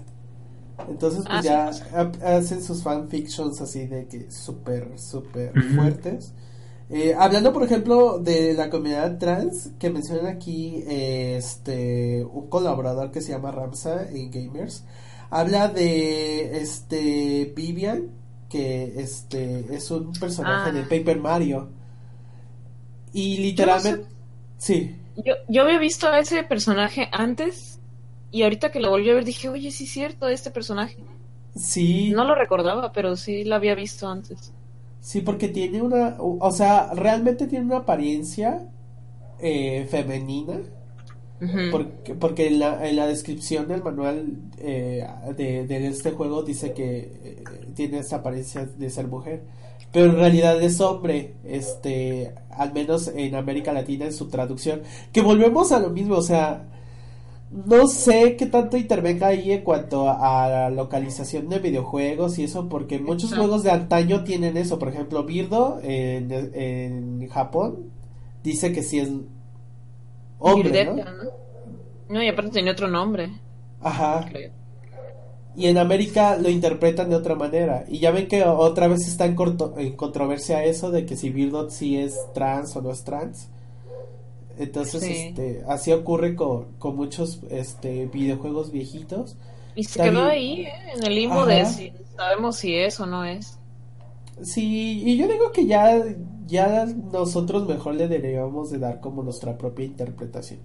Entonces, 0.90 1.24
pues 1.26 1.46
ah, 1.48 1.72
ya 1.92 2.38
hacen 2.38 2.64
sus 2.64 2.82
fanfictions 2.82 3.62
así 3.62 3.86
de 3.86 4.08
que 4.08 4.32
súper, 4.32 4.98
súper 5.00 5.54
fuertes. 5.76 6.34
Eh, 6.94 7.16
hablando, 7.18 7.54
por 7.54 7.64
ejemplo, 7.64 8.20
de 8.20 8.54
la 8.54 8.70
comunidad 8.70 9.18
trans, 9.18 9.72
que 9.80 9.90
mencionan 9.90 10.28
aquí 10.28 10.84
este 10.86 12.26
un 12.26 12.50
colaborador 12.50 13.12
que 13.12 13.22
se 13.22 13.32
llama 13.32 13.50
Ramsa 13.52 14.10
en 14.10 14.30
Gamers, 14.30 14.84
habla 15.30 15.70
de 15.70 16.58
este 16.58 17.54
Vivian, 17.56 18.10
que 18.50 18.94
este 18.98 19.74
es 19.74 19.90
un 19.90 20.12
personaje 20.12 20.74
de 20.74 20.82
ah. 20.82 20.88
Paper 20.90 21.20
Mario. 21.20 21.70
Y 23.14 23.38
literalmente... 23.38 24.06
Sí. 24.58 24.96
Yo, 25.16 25.36
yo 25.48 25.64
había 25.64 25.80
visto 25.80 26.08
a 26.08 26.20
ese 26.20 26.44
personaje 26.44 27.08
antes 27.14 27.80
y 28.32 28.44
ahorita 28.44 28.70
que 28.72 28.82
lo 28.82 28.90
volví 28.90 29.10
a 29.10 29.14
ver 29.14 29.24
dije, 29.24 29.48
oye, 29.48 29.72
sí 29.72 29.86
es 29.86 29.92
cierto, 29.92 30.28
este 30.28 30.52
personaje. 30.52 30.98
Sí. 31.56 32.12
No 32.12 32.26
lo 32.26 32.36
recordaba, 32.36 32.92
pero 32.92 33.16
sí 33.16 33.46
lo 33.46 33.56
había 33.56 33.76
visto 33.76 34.10
antes. 34.10 34.54
Sí, 35.02 35.22
porque 35.22 35.48
tiene 35.48 35.82
una, 35.82 36.16
o 36.20 36.52
sea, 36.52 36.94
realmente 36.94 37.48
tiene 37.48 37.66
una 37.66 37.78
apariencia 37.78 38.70
eh, 39.40 39.88
femenina. 39.90 40.60
Porque, 41.72 42.14
porque 42.14 42.48
en, 42.50 42.60
la, 42.60 42.88
en 42.88 42.96
la 42.96 43.08
descripción 43.08 43.68
del 43.68 43.82
manual 43.82 44.28
eh, 44.60 45.08
de, 45.36 45.66
de, 45.66 45.88
este 45.88 46.12
juego 46.12 46.44
dice 46.44 46.72
que 46.74 47.00
eh, 47.00 47.44
tiene 47.74 47.98
esa 47.98 48.18
apariencia 48.18 48.68
de 48.78 48.90
ser 48.92 49.08
mujer. 49.08 49.42
Pero 49.92 50.12
en 50.12 50.18
realidad 50.18 50.62
es 50.62 50.80
hombre, 50.82 51.34
este, 51.44 52.36
al 52.52 52.74
menos 52.74 53.08
en 53.08 53.34
América 53.34 53.74
Latina 53.74 54.06
en 54.06 54.14
su 54.14 54.28
traducción, 54.28 54.84
que 55.12 55.22
volvemos 55.22 55.72
a 55.72 55.80
lo 55.80 55.90
mismo, 55.90 56.16
o 56.16 56.22
sea, 56.22 56.68
no 57.52 57.88
sé 57.88 58.36
qué 58.38 58.46
tanto 58.46 58.78
intervenga 58.78 59.28
ahí 59.28 59.52
en 59.52 59.64
cuanto 59.64 60.10
a, 60.10 60.48
la 60.48 60.70
localización 60.70 61.50
de 61.50 61.60
videojuegos 61.60 62.40
y 62.40 62.46
eso, 62.46 62.70
porque 62.70 63.00
muchos 63.00 63.34
juegos 63.34 63.64
de 63.64 63.72
antaño 63.72 64.24
tienen 64.24 64.58
eso, 64.58 64.80
por 64.80 64.90
ejemplo, 64.90 65.24
Birdo 65.24 65.80
en, 65.84 66.32
en 66.32 67.28
Japón 67.28 67.92
dice 68.44 68.72
que 68.72 68.84
sí 68.84 69.00
es 69.00 69.10
hombre, 70.40 70.86
¿no? 70.86 70.96
¿no? 72.10 72.24
y 72.24 72.28
aparte 72.28 72.52
tiene 72.52 72.72
otro 72.72 72.88
nombre. 72.88 73.30
Ajá 73.82 74.26
y 75.56 75.68
en 75.68 75.78
América 75.78 76.38
lo 76.38 76.50
interpretan 76.50 77.10
de 77.10 77.16
otra 77.16 77.36
manera. 77.36 77.84
Y 77.88 78.00
ya 78.00 78.12
ven 78.12 78.28
que 78.28 78.44
otra 78.44 78.88
vez 78.88 79.08
está 79.08 79.26
en, 79.26 79.36
en 79.78 79.96
controversia 79.96 80.64
eso 80.64 80.92
de 80.92 81.06
que 81.06 81.18
si 81.18 81.30
Birdot 81.30 81.72
sí 81.72 81.98
es 81.98 82.16
trans 82.34 82.76
o 82.76 82.82
no 82.82 82.92
es 82.92 83.04
trans. 83.04 83.50
Entonces, 84.58 85.04
este, 85.04 85.64
así 85.68 85.92
ocurre 85.92 86.36
con, 86.36 86.74
con 86.78 86.96
muchos 86.96 87.40
este, 87.50 88.06
videojuegos 88.08 88.72
viejitos. 88.72 89.38
Y 89.76 89.84
se 89.84 90.02
quedó 90.02 90.24
ahí, 90.24 90.64
¿eh? 90.64 90.74
en 90.96 91.04
el 91.06 91.16
limbo 91.16 91.46
de 91.46 91.66
si 91.66 91.94
sabemos 92.16 92.58
si 92.58 92.76
es 92.76 93.00
o 93.00 93.06
no 93.06 93.24
es. 93.24 93.58
Sí, 94.44 95.02
y 95.06 95.18
yo 95.18 95.28
digo 95.28 95.52
que 95.52 95.66
ya, 95.66 96.04
ya 96.48 96.86
nosotros 96.86 97.68
mejor 97.68 97.96
le 97.96 98.08
deberíamos 98.08 98.72
de 98.72 98.80
dar 98.80 99.00
como 99.00 99.24
nuestra 99.24 99.58
propia 99.58 99.86
interpretación. 99.86 100.60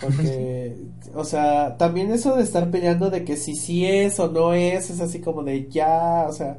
Porque, 0.00 0.76
o 1.14 1.24
sea, 1.24 1.76
también 1.76 2.10
eso 2.12 2.36
de 2.36 2.42
estar 2.42 2.70
peleando 2.70 3.10
de 3.10 3.24
que 3.24 3.36
si 3.36 3.54
sí 3.54 3.86
es 3.86 4.18
o 4.20 4.30
no 4.30 4.52
es, 4.52 4.90
es 4.90 5.00
así 5.00 5.20
como 5.20 5.42
de 5.42 5.68
ya, 5.68 6.26
o 6.28 6.32
sea, 6.32 6.58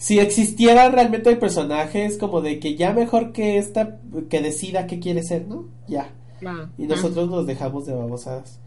si 0.00 0.18
existiera 0.18 0.88
realmente 0.88 1.28
el 1.28 1.38
personaje, 1.38 2.06
es 2.06 2.16
como 2.16 2.40
de 2.40 2.58
que 2.58 2.74
ya 2.74 2.94
mejor 2.94 3.32
que 3.32 3.58
esta, 3.58 3.98
que 4.30 4.40
decida 4.40 4.86
qué 4.86 4.98
quiere 4.98 5.22
ser, 5.22 5.46
¿no? 5.46 5.66
Ya. 5.88 6.08
Y 6.78 6.86
nosotros 6.86 7.28
nos 7.28 7.46
dejamos 7.46 7.84
de 7.84 7.92
babosadas. 7.92 8.58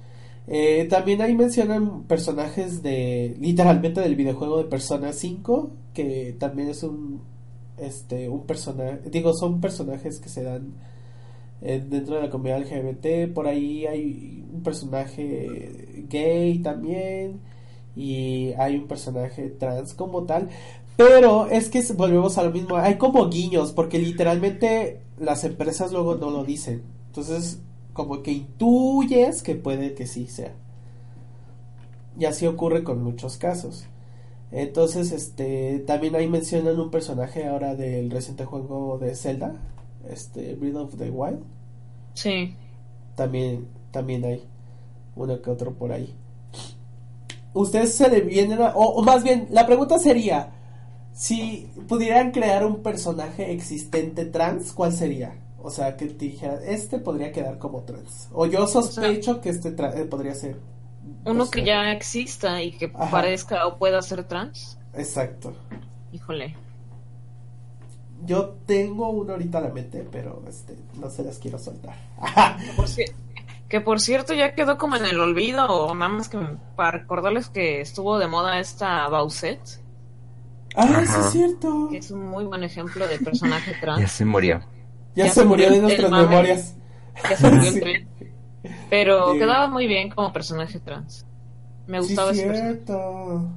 Eh, 0.46 0.86
también 0.92 1.24
ahí 1.24 1.34
mencionan 1.34 2.04
personajes 2.04 2.84
de 2.84 3.36
literalmente 3.40 4.00
del 4.00 4.16
videojuego 4.16 4.60
de 4.60 4.66
Persona 4.66 5.12
5, 5.12 5.72
que 5.96 6.36
también 6.38 6.70
es 6.70 6.84
un 6.84 7.22
este 7.78 8.30
un 8.30 8.46
personaje, 8.46 9.00
digo, 9.10 9.34
son 9.34 9.60
personajes 9.60 10.20
que 10.20 10.30
se 10.30 10.44
dan 10.44 10.74
eh, 11.64 11.84
dentro 11.84 12.14
de 12.14 12.22
la 12.22 12.30
comunidad 12.30 12.60
LGBT, 12.60 13.34
por 13.34 13.48
ahí 13.48 13.88
hay 13.88 14.46
un 14.54 14.62
personaje 14.62 16.06
gay 16.08 16.60
también 16.60 17.40
y 17.96 18.54
hay 18.58 18.76
un 18.76 18.88
personaje 18.88 19.50
trans 19.50 19.94
como 19.94 20.24
tal, 20.24 20.50
pero 20.96 21.48
es 21.48 21.70
que 21.70 21.82
volvemos 21.94 22.38
a 22.38 22.44
lo 22.44 22.52
mismo, 22.52 22.78
hay 22.78 22.98
como 22.98 23.30
guiños 23.30 23.72
porque 23.72 24.00
literalmente 24.00 25.02
las 25.20 25.44
empresas 25.44 25.92
luego 25.92 26.16
no 26.16 26.30
lo 26.30 26.44
dicen. 26.44 26.84
Entonces, 27.08 27.60
como 27.94 28.24
que 28.24 28.32
intuyes 28.32 29.44
que 29.44 29.56
puede 29.56 29.94
que 29.94 30.08
sí 30.08 30.28
sea. 30.28 30.54
Y 32.20 32.26
así 32.26 32.46
ocurre 32.46 32.84
con 32.84 33.04
muchos 33.04 33.38
casos. 33.38 33.86
Entonces, 34.52 35.12
este, 35.12 35.80
también 35.80 36.16
ahí 36.16 36.28
mencionan 36.28 36.80
un 36.80 36.92
personaje 36.92 37.48
ahora 37.48 37.74
del 37.76 38.12
reciente 38.12 38.46
juego 38.46 39.00
de 39.00 39.16
Zelda, 39.16 39.56
este, 40.08 40.54
Breath 40.56 40.76
of 40.76 40.98
the 40.98 41.10
Wild. 41.10 41.40
Sí. 42.14 42.56
También, 43.16 43.68
también 43.92 44.24
hay 44.26 44.44
uno 45.16 45.42
que 45.42 45.50
otro 45.50 45.74
por 45.74 45.92
ahí. 45.92 46.14
Ustedes 47.54 47.96
se 47.96 48.10
le 48.10 48.22
vienen 48.22 48.62
a, 48.62 48.74
o, 48.76 49.02
más 49.02 49.24
bien, 49.24 49.48
la 49.50 49.66
pregunta 49.66 49.98
sería, 49.98 50.52
si 51.14 51.70
pudieran 51.88 52.32
crear 52.32 52.66
un 52.66 52.82
personaje 52.82 53.52
existente 53.52 54.26
trans, 54.26 54.72
¿cuál 54.72 54.94
sería? 54.94 55.36
O 55.62 55.70
sea, 55.70 55.96
que 55.96 56.08
te 56.08 56.26
dijera, 56.26 56.60
este 56.66 57.00
podría 57.00 57.32
quedar 57.32 57.58
como 57.58 57.82
trans. 57.84 58.28
O 58.34 58.46
yo 58.46 58.68
sospecho 58.68 59.40
que 59.40 59.50
este 59.50 59.70
eh, 59.70 60.06
podría 60.06 60.36
ser 60.36 60.58
uno 61.26 61.50
que 61.50 61.64
ya 61.64 61.92
exista 61.92 62.62
y 62.62 62.72
que 62.72 62.90
parezca 62.90 63.68
o 63.68 63.78
pueda 63.78 64.02
ser 64.02 64.24
trans. 64.26 64.78
Exacto. 64.94 65.54
Híjole. 66.12 66.56
Yo 68.26 68.56
tengo 68.66 69.10
uno 69.10 69.34
ahorita 69.34 69.58
a 69.58 69.62
la 69.62 69.70
mente, 69.70 70.08
pero 70.10 70.42
este, 70.48 70.78
no 71.00 71.10
se 71.10 71.24
las 71.24 71.40
quiero 71.40 71.60
soltar. 71.60 71.96
que 73.68 73.82
por 73.82 74.00
cierto 74.00 74.34
ya 74.34 74.54
quedó 74.54 74.78
como 74.78 74.96
en 74.96 75.06
el 75.06 75.20
olvido, 75.20 75.66
o 75.66 75.94
nada 75.96 76.10
más 76.10 76.30
que 76.30 76.40
para 76.76 77.00
recordarles 77.00 77.50
que 77.50 77.82
estuvo 77.82 78.18
de 78.20 78.28
moda 78.28 78.60
esta 78.60 79.08
Bauset. 79.10 79.83
Ah, 80.76 81.04
sí 81.06 81.20
es 81.20 81.32
cierto. 81.32 81.90
es 81.94 82.12
un 82.12 82.28
muy 82.28 82.46
buen 82.46 82.64
ejemplo 82.64 83.08
de 83.08 83.20
personaje 83.20 83.74
trans. 83.80 84.00
Ya 84.02 84.08
se 84.08 84.26
murió. 84.26 84.62
Ya, 85.16 85.30
se, 85.30 85.46
murió 85.46 85.70
de 85.70 85.80
nuestras 85.80 86.12
memorias. 86.12 86.76
Ya 87.30 87.38
se 87.38 87.52
murió 87.52 87.70
el 87.70 88.08
Pero 88.90 89.34
quedaba 89.34 89.68
muy 89.68 89.88
bien 89.88 90.10
como 90.10 90.34
personaje 90.34 90.80
trans. 90.80 91.26
Me 91.86 92.00
gustaba 92.00 92.32
ese 92.32 92.48
personaje. 92.48 93.48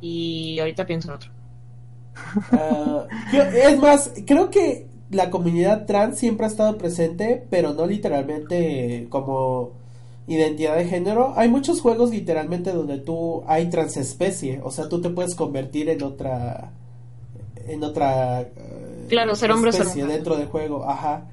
Y 0.00 0.58
ahorita 0.60 0.86
pienso 0.86 1.08
en 1.08 1.14
otro. 1.14 1.30
Ah, 2.52 3.06
es 3.32 3.78
más, 3.78 4.12
creo 4.26 4.50
que 4.50 4.88
la 5.10 5.30
comunidad 5.30 5.86
trans 5.86 6.18
siempre 6.18 6.46
ha 6.46 6.48
estado 6.48 6.78
presente, 6.78 7.46
pero 7.50 7.74
no 7.74 7.86
literalmente 7.86 9.06
como 9.10 9.72
identidad 10.28 10.76
de 10.76 10.84
género. 10.84 11.34
Hay 11.36 11.48
muchos 11.48 11.80
juegos 11.80 12.10
literalmente 12.10 12.72
donde 12.72 12.98
tú 12.98 13.42
hay 13.46 13.70
transespecie, 13.70 14.60
o 14.62 14.70
sea, 14.70 14.88
tú 14.88 15.00
te 15.00 15.10
puedes 15.10 15.34
convertir 15.34 15.88
en 15.88 16.02
otra 16.02 16.72
en 17.66 17.84
otra 17.84 18.46
claro, 19.08 19.34
ser 19.34 19.50
hombre 19.50 19.70
especie 19.70 20.06
dentro 20.06 20.36
del 20.36 20.46
juego, 20.46 20.88
ajá 20.88 21.28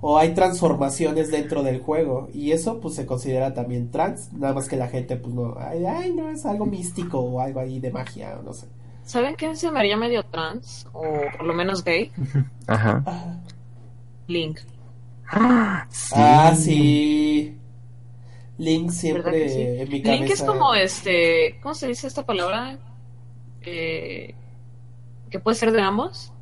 o 0.00 0.18
hay 0.18 0.34
transformaciones 0.34 1.30
dentro 1.30 1.62
del 1.62 1.80
juego 1.80 2.28
y 2.32 2.52
eso 2.52 2.80
pues 2.80 2.94
se 2.94 3.06
considera 3.06 3.54
también 3.54 3.90
trans, 3.90 4.32
nada 4.32 4.54
más 4.54 4.68
que 4.68 4.76
la 4.76 4.88
gente 4.88 5.16
pues 5.16 5.34
no, 5.34 5.56
ay, 5.58 6.12
no 6.14 6.30
es 6.30 6.46
algo 6.46 6.66
místico 6.66 7.18
o 7.18 7.40
algo 7.40 7.60
ahí 7.60 7.80
de 7.80 7.90
magia 7.90 8.36
o 8.38 8.42
no 8.42 8.52
sé. 8.52 8.66
¿Saben 9.04 9.34
quién 9.34 9.56
se 9.56 9.70
me 9.70 9.80
haría 9.80 9.96
medio 9.96 10.22
trans 10.22 10.86
o 10.92 11.02
por 11.36 11.44
lo 11.44 11.54
menos 11.54 11.82
gay? 11.82 12.12
Ajá. 12.66 13.02
Link. 14.28 14.58
Ah, 15.30 15.86
sí. 15.90 16.14
Ah, 16.14 16.54
sí. 16.54 17.56
Link 18.58 18.90
siempre 18.90 19.82
en 19.82 19.88
mi 19.88 20.02
cabeza. 20.02 20.20
Link 20.20 20.32
es 20.32 20.42
como 20.42 20.74
este, 20.74 21.58
¿cómo 21.62 21.74
se 21.74 21.86
dice 21.86 22.08
esta 22.08 22.26
palabra? 22.26 22.78
Eh, 23.62 24.34
que 25.30 25.38
puede 25.38 25.56
ser 25.56 25.72
de 25.72 25.80
ambos. 25.80 26.32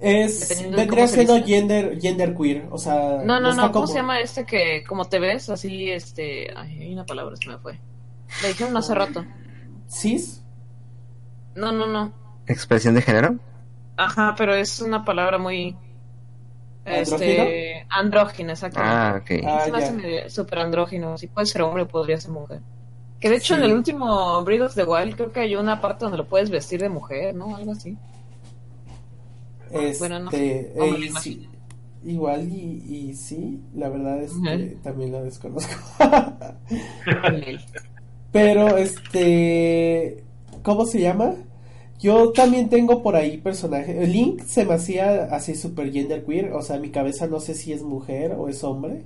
Es, 0.00 0.70
vendría 0.70 1.06
siendo 1.06 1.42
gender, 1.42 1.98
gender 2.00 2.34
queer, 2.34 2.66
o 2.70 2.78
sea... 2.78 3.22
No, 3.24 3.38
no, 3.40 3.54
no, 3.54 3.70
¿cómo 3.70 3.86
se 3.86 3.94
llama 3.94 4.20
este 4.20 4.44
que 4.44 4.82
como 4.86 5.04
te 5.06 5.18
ves? 5.18 5.48
Así, 5.48 5.90
este... 5.90 6.52
Ay, 6.56 6.78
hay 6.80 6.92
una 6.92 7.06
palabra, 7.06 7.36
se 7.36 7.48
me 7.48 7.58
fue. 7.58 7.78
Le 8.42 8.48
dijeron 8.48 8.76
hace 8.76 8.94
rato. 8.94 9.24
¿Cis? 9.88 10.42
No, 11.54 11.70
no, 11.72 11.86
no. 11.86 12.12
¿Expresión 12.46 12.94
de 12.94 13.02
género? 13.02 13.38
Ajá, 13.96 14.34
pero 14.36 14.54
es 14.54 14.80
una 14.80 15.04
palabra 15.04 15.38
muy... 15.38 15.76
Este, 16.84 17.86
andrógino, 17.88 18.52
exactamente. 18.52 18.96
Ah, 18.96 19.20
ok. 19.20 19.44
Ah, 19.46 19.90
es 20.26 20.32
súper 20.32 20.58
andrógino. 20.58 21.16
Si 21.16 21.28
puede 21.28 21.46
ser 21.46 21.62
hombre, 21.62 21.86
podría 21.86 22.20
ser 22.20 22.30
mujer. 22.30 22.60
Que 23.20 23.30
de 23.30 23.36
hecho 23.36 23.54
en 23.54 23.62
el 23.62 23.72
último 23.72 24.44
Breath 24.44 24.62
of 24.62 24.74
the 24.74 24.84
Wild 24.84 25.16
creo 25.16 25.32
que 25.32 25.40
hay 25.40 25.56
una 25.56 25.80
parte 25.80 26.04
donde 26.04 26.18
lo 26.18 26.26
puedes 26.26 26.50
vestir 26.50 26.80
de 26.80 26.90
mujer, 26.90 27.34
¿no? 27.34 27.56
Algo 27.56 27.72
así. 27.72 27.96
Este, 29.70 30.72
eh, 30.76 31.48
igual 32.04 32.48
y, 32.48 32.84
y, 32.86 33.14
sí, 33.14 33.60
la 33.74 33.88
verdad 33.88 34.22
es 34.22 34.32
que 34.34 34.76
también 34.82 35.10
lo 35.10 35.24
desconozco. 35.24 35.72
Pero 38.30 38.76
este, 38.76 40.22
¿cómo 40.62 40.84
se 40.84 41.00
llama? 41.00 41.34
Yo 42.00 42.32
también 42.32 42.68
tengo 42.68 43.02
por 43.02 43.16
ahí 43.16 43.38
personaje. 43.38 44.06
Link 44.06 44.42
se 44.42 44.64
me 44.64 44.74
hacía 44.74 45.24
así 45.24 45.54
super 45.54 45.92
genderqueer, 45.92 46.52
o 46.52 46.62
sea, 46.62 46.78
mi 46.78 46.90
cabeza 46.90 47.26
no 47.26 47.40
sé 47.40 47.54
si 47.54 47.72
es 47.72 47.82
mujer 47.82 48.32
o 48.32 48.48
es 48.48 48.62
hombre. 48.64 49.02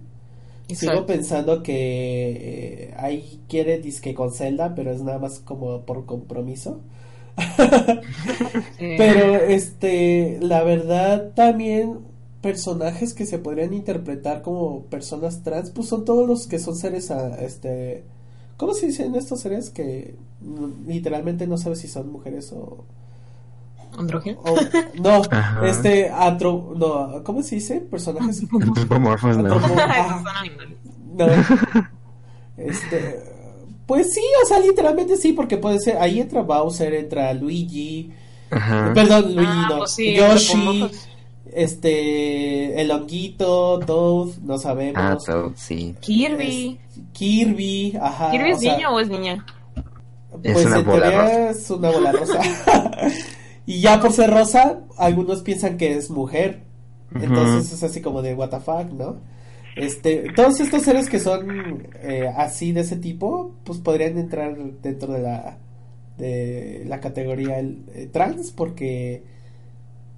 Sigo 0.75 1.07
pensando 1.07 1.63
que 1.63 2.91
eh, 2.91 2.95
ahí 2.99 3.41
quiere 3.49 3.79
disque 3.79 4.15
con 4.15 4.33
Zelda, 4.33 4.75
pero 4.75 4.91
es 4.91 5.03
nada 5.03 5.19
más 5.19 5.39
como 5.39 5.83
por 5.83 6.05
compromiso. 6.05 6.81
Pero 8.79 9.37
este, 9.37 10.39
la 10.41 10.65
verdad 10.65 11.33
también 11.35 12.01
personajes 12.41 13.15
que 13.15 13.27
se 13.27 13.39
podrían 13.39 13.73
interpretar 13.75 14.43
como 14.43 14.83
personas 14.85 15.43
trans, 15.43 15.71
pues 15.71 15.89
son 15.89 16.05
todos 16.05 16.27
los 16.27 16.47
que 16.47 16.59
son 16.59 16.77
seres 16.77 17.11
a, 17.11 17.37
este 17.45 18.05
¿Cómo 18.59 18.75
se 18.75 18.87
dicen 18.87 19.15
estos 19.15 19.41
seres 19.41 19.71
que 19.71 20.17
literalmente 20.85 21.47
no 21.47 21.57
sabes 21.57 21.79
si 21.79 21.89
son 21.89 22.11
mujeres 22.13 22.53
o 22.53 22.85
andrógeno? 23.97 24.41
No, 25.01 25.23
este 25.65 26.11
atro, 26.11 26.75
no, 26.77 27.23
¿cómo 27.23 27.43
se 27.43 27.55
dice? 27.55 27.81
Personajes 27.81 28.43
antropomorfos, 28.53 29.39
no. 29.39 29.61
no. 31.15 31.27
Este 32.57 33.39
pues 33.87 34.13
sí, 34.13 34.21
o 34.45 34.47
sea, 34.47 34.59
literalmente 34.59 35.17
sí, 35.17 35.33
porque 35.33 35.57
puede 35.57 35.79
ser, 35.79 35.97
ahí 35.97 36.21
entra 36.21 36.43
Bowser, 36.43 36.93
entra 36.93 37.33
Luigi, 37.33 38.13
perdón, 38.51 39.35
Luigi 39.35 39.51
ah, 39.51 39.67
no, 39.71 39.79
pues 39.79 39.97
Yoshi, 39.97 40.91
este, 41.59 42.81
el 42.81 42.91
honguito, 42.91 43.81
Toad, 43.81 44.39
no 44.43 44.59
sabemos. 44.59 45.03
Ah, 45.03 45.17
Toad, 45.25 45.53
sí. 45.57 45.95
Kirby. 46.01 46.79
Kirby, 47.13 47.99
ajá. 48.01 48.31
¿Kirby 48.31 48.51
es 48.51 48.61
niño 48.61 48.95
o 48.95 49.01
es 49.01 49.09
niña? 49.09 49.45
Pues 50.43 50.67
en 50.67 50.85
teoría 50.85 51.51
es 51.51 51.71
una 51.71 51.91
bola 51.91 52.13
rosa. 52.13 52.41
y 53.67 53.81
ya 53.81 54.01
por 54.01 54.13
ser 54.13 54.31
rosa, 54.31 54.81
algunos 54.97 55.43
piensan 55.43 55.77
que 55.77 55.97
es 55.97 56.11
mujer. 56.11 56.63
Entonces 57.15 57.73
es 57.73 57.83
así 57.83 58.01
como 58.01 58.23
de 58.23 58.35
what 58.35 58.51
the 58.51 58.61
fuck, 58.61 58.93
¿no? 58.93 59.17
Este, 59.77 60.33
todos 60.35 60.61
estos 60.61 60.83
seres 60.83 61.09
que 61.09 61.19
son 61.19 61.89
eh, 62.03 62.33
así 62.37 62.73
de 62.73 62.83
ese 62.83 62.97
tipo, 62.97 63.55
pues 63.65 63.79
podrían 63.79 64.19
entrar 64.19 64.57
dentro 64.83 65.13
de 65.13 65.23
la 65.23 65.59
de 66.19 66.83
la 66.87 67.01
categoría 67.01 67.61
eh, 67.61 68.09
trans 68.13 68.51
porque 68.51 69.23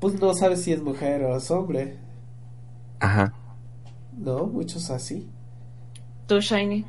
pues 0.01 0.20
no 0.20 0.34
sabes 0.34 0.62
si 0.62 0.72
es 0.72 0.82
mujer 0.82 1.22
o 1.24 1.36
es 1.36 1.51
hombre. 1.51 1.98
Ajá. 2.98 3.32
No, 4.16 4.46
muchos 4.46 4.90
así. 4.90 5.30
¿Tú, 6.26 6.40
Shiny? 6.40 6.84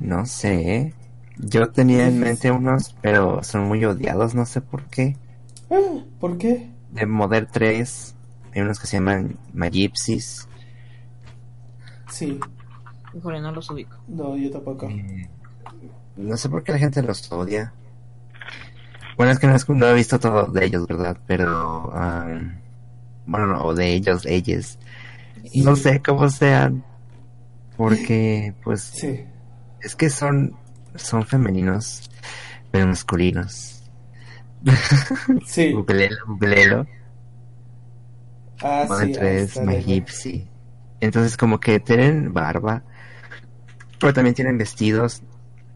No 0.00 0.26
sé. 0.26 0.94
Yo 1.38 1.70
tenía 1.70 2.06
en 2.06 2.18
mente 2.20 2.50
unos, 2.50 2.94
pero 3.00 3.42
son 3.42 3.68
muy 3.68 3.84
odiados, 3.84 4.34
no 4.34 4.46
sé 4.46 4.60
por 4.60 4.84
qué. 4.84 5.16
Ah, 5.70 6.00
¿Por 6.20 6.38
qué? 6.38 6.70
De 6.90 7.06
Modern 7.06 7.48
3 7.50 8.14
hay 8.54 8.62
unos 8.62 8.78
que 8.78 8.86
se 8.86 8.98
llaman 8.98 9.36
Magypsies 9.52 10.48
Sí. 12.08 12.38
Híjole, 13.12 13.40
no 13.40 13.50
los 13.50 13.68
ubico. 13.70 13.96
No, 14.06 14.36
yo 14.36 14.50
tampoco. 14.50 14.88
Eh, 14.88 15.28
no 16.16 16.36
sé 16.36 16.48
por 16.48 16.62
qué 16.62 16.72
la 16.72 16.78
gente 16.78 17.02
los 17.02 17.30
odia. 17.32 17.72
Bueno, 19.16 19.32
es 19.32 19.38
que 19.38 19.46
no, 19.74 19.86
he 19.86 19.94
visto 19.94 20.18
todo 20.18 20.46
de 20.46 20.64
ellos, 20.64 20.86
¿verdad? 20.86 21.16
Pero, 21.26 21.92
bueno, 23.26 23.46
no, 23.46 23.64
o 23.64 23.74
de 23.74 23.92
ellos, 23.94 24.26
ellos. 24.26 24.78
No 25.54 25.76
sé 25.76 26.00
cómo 26.02 26.28
sean. 26.28 26.84
Porque, 27.76 28.54
pues, 28.62 29.04
es 29.80 29.96
que 29.96 30.10
son, 30.10 30.56
son 30.94 31.24
femeninos, 31.24 32.10
pero 32.70 32.86
masculinos. 32.86 33.70
Sí. 35.44 35.72
googlelo, 35.72 36.86
Ah, 38.62 38.86
sí. 39.00 39.12
3, 39.12 39.60
Gypsy. 39.84 40.48
Entonces, 41.00 41.36
como 41.36 41.60
que 41.60 41.80
tienen 41.80 42.32
barba, 42.32 42.82
pero 44.00 44.14
también 44.14 44.34
tienen 44.34 44.56
vestidos 44.56 45.22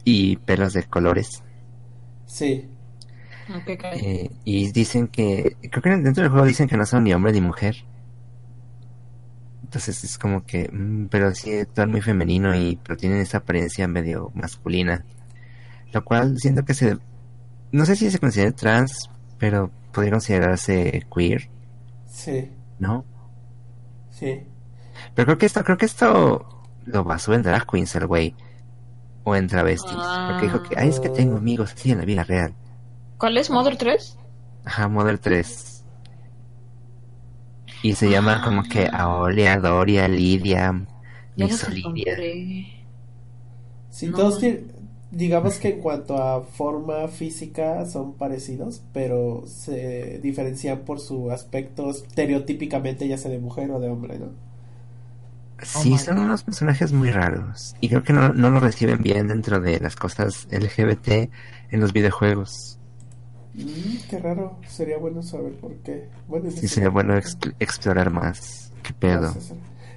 y 0.05 0.37
pelos 0.37 0.73
de 0.73 0.85
colores. 0.85 1.43
Sí. 2.25 2.69
Eh, 3.95 4.31
y 4.45 4.73
dicen 4.73 5.09
que, 5.09 5.57
creo 5.71 5.83
que 5.83 5.91
dentro 5.91 6.23
del 6.23 6.31
juego 6.31 6.47
dicen 6.47 6.69
que 6.69 6.77
no 6.77 6.85
son 6.85 7.05
ni 7.05 7.13
hombre 7.13 7.33
ni 7.33 7.41
mujer. 7.41 7.77
Entonces 9.63 10.05
es 10.05 10.19
como 10.19 10.45
que, 10.45 10.71
mm, 10.73 11.07
pero 11.07 11.35
sí, 11.35 11.51
están 11.53 11.91
muy 11.91 12.01
femenino 12.01 12.57
y 12.57 12.77
pero 12.83 12.97
tienen 12.97 13.21
esa 13.21 13.39
apariencia 13.39 13.89
medio 13.89 14.31
masculina. 14.35 15.05
Lo 15.93 16.05
cual 16.05 16.39
siento 16.39 16.65
que 16.65 16.75
se, 16.75 16.99
no 17.73 17.85
sé 17.87 17.97
si 17.97 18.11
se 18.11 18.19
considera 18.19 18.53
trans, 18.53 19.11
pero 19.39 19.71
podría 19.93 20.13
considerarse 20.13 21.07
queer. 21.15 21.51
Sí. 22.07 22.51
¿No? 22.79 23.05
Sí. 24.11 24.43
Pero 25.15 25.27
creo 25.27 25.39
que 25.39 25.47
esto, 25.47 25.65
creo 25.65 25.77
que 25.77 25.87
esto 25.87 26.67
lo 26.85 27.05
basó 27.05 27.35
en 27.35 27.43
drag 27.43 27.67
queens 27.67 27.95
el 27.95 28.07
güey. 28.07 28.35
O 29.25 29.37
en 29.37 29.47
travestis. 29.47 29.93
Porque 29.93 30.47
dijo 30.47 30.63
que, 30.63 30.79
ay, 30.79 30.89
es 30.89 31.01
que 31.01 31.11
tengo 31.11 31.37
amigos 31.37 31.75
así 31.75 31.93
en 31.93 31.99
la 31.99 32.05
vida 32.05 32.25
real. 32.25 32.55
¿Cuál 33.19 33.37
es? 33.37 33.51
¿Mother 33.51 33.77
3? 33.77 34.17
Ajá, 34.65 34.89
Mother 34.89 35.19
3. 35.19 35.85
Y 37.83 37.95
se 37.95 38.11
llama 38.11 38.43
como 38.43 38.63
que 38.63 38.87
ah. 38.87 39.03
Aolia, 39.03 39.59
Doria, 39.59 40.09
Lidia, 40.09 40.87
Mixolidia. 41.37 42.17
Sí, 43.91 44.11
todos 44.11 44.41
digamos 45.11 45.59
que 45.59 45.71
en 45.71 45.81
cuanto 45.81 46.23
a 46.23 46.43
forma 46.43 47.09
física 47.09 47.87
son 47.87 48.15
parecidos, 48.15 48.83
pero 48.93 49.45
se 49.47 50.21
diferencian 50.23 50.81
por 50.81 51.01
su 51.01 51.31
aspecto 51.31 51.91
estereotípicamente 51.91 53.09
ya 53.09 53.17
sea 53.17 53.31
de 53.31 53.39
mujer 53.39 53.71
o 53.71 53.81
de 53.81 53.89
hombre, 53.89 54.19
¿no? 54.19 54.27
Sí, 55.63 55.95
oh 55.95 55.99
son 55.99 56.19
unos 56.19 56.45
personajes 56.45 56.93
muy 56.93 57.11
raros 57.11 57.75
y 57.81 57.89
creo 57.89 58.05
que 58.05 58.13
no, 58.13 58.33
no 58.33 58.51
lo 58.51 58.61
reciben 58.61 59.03
bien 59.03 59.27
dentro 59.27 59.61
de 59.61 59.81
las 59.81 59.97
cosas 59.97 60.47
LGBT 60.53 61.31
en 61.71 61.81
los 61.81 61.93
videojuegos. 61.93 62.78
Mm, 63.59 64.09
qué 64.09 64.19
raro, 64.19 64.59
sería 64.69 64.99
bueno 64.99 65.23
saber 65.23 65.53
por 65.55 65.75
qué. 65.79 66.09
Bueno, 66.29 66.51
sí, 66.51 66.69
sería 66.69 66.91
bueno 66.91 67.15
explorar 67.59 68.11
más. 68.11 68.73
¿Qué 68.83 68.93
pedo? 68.93 69.35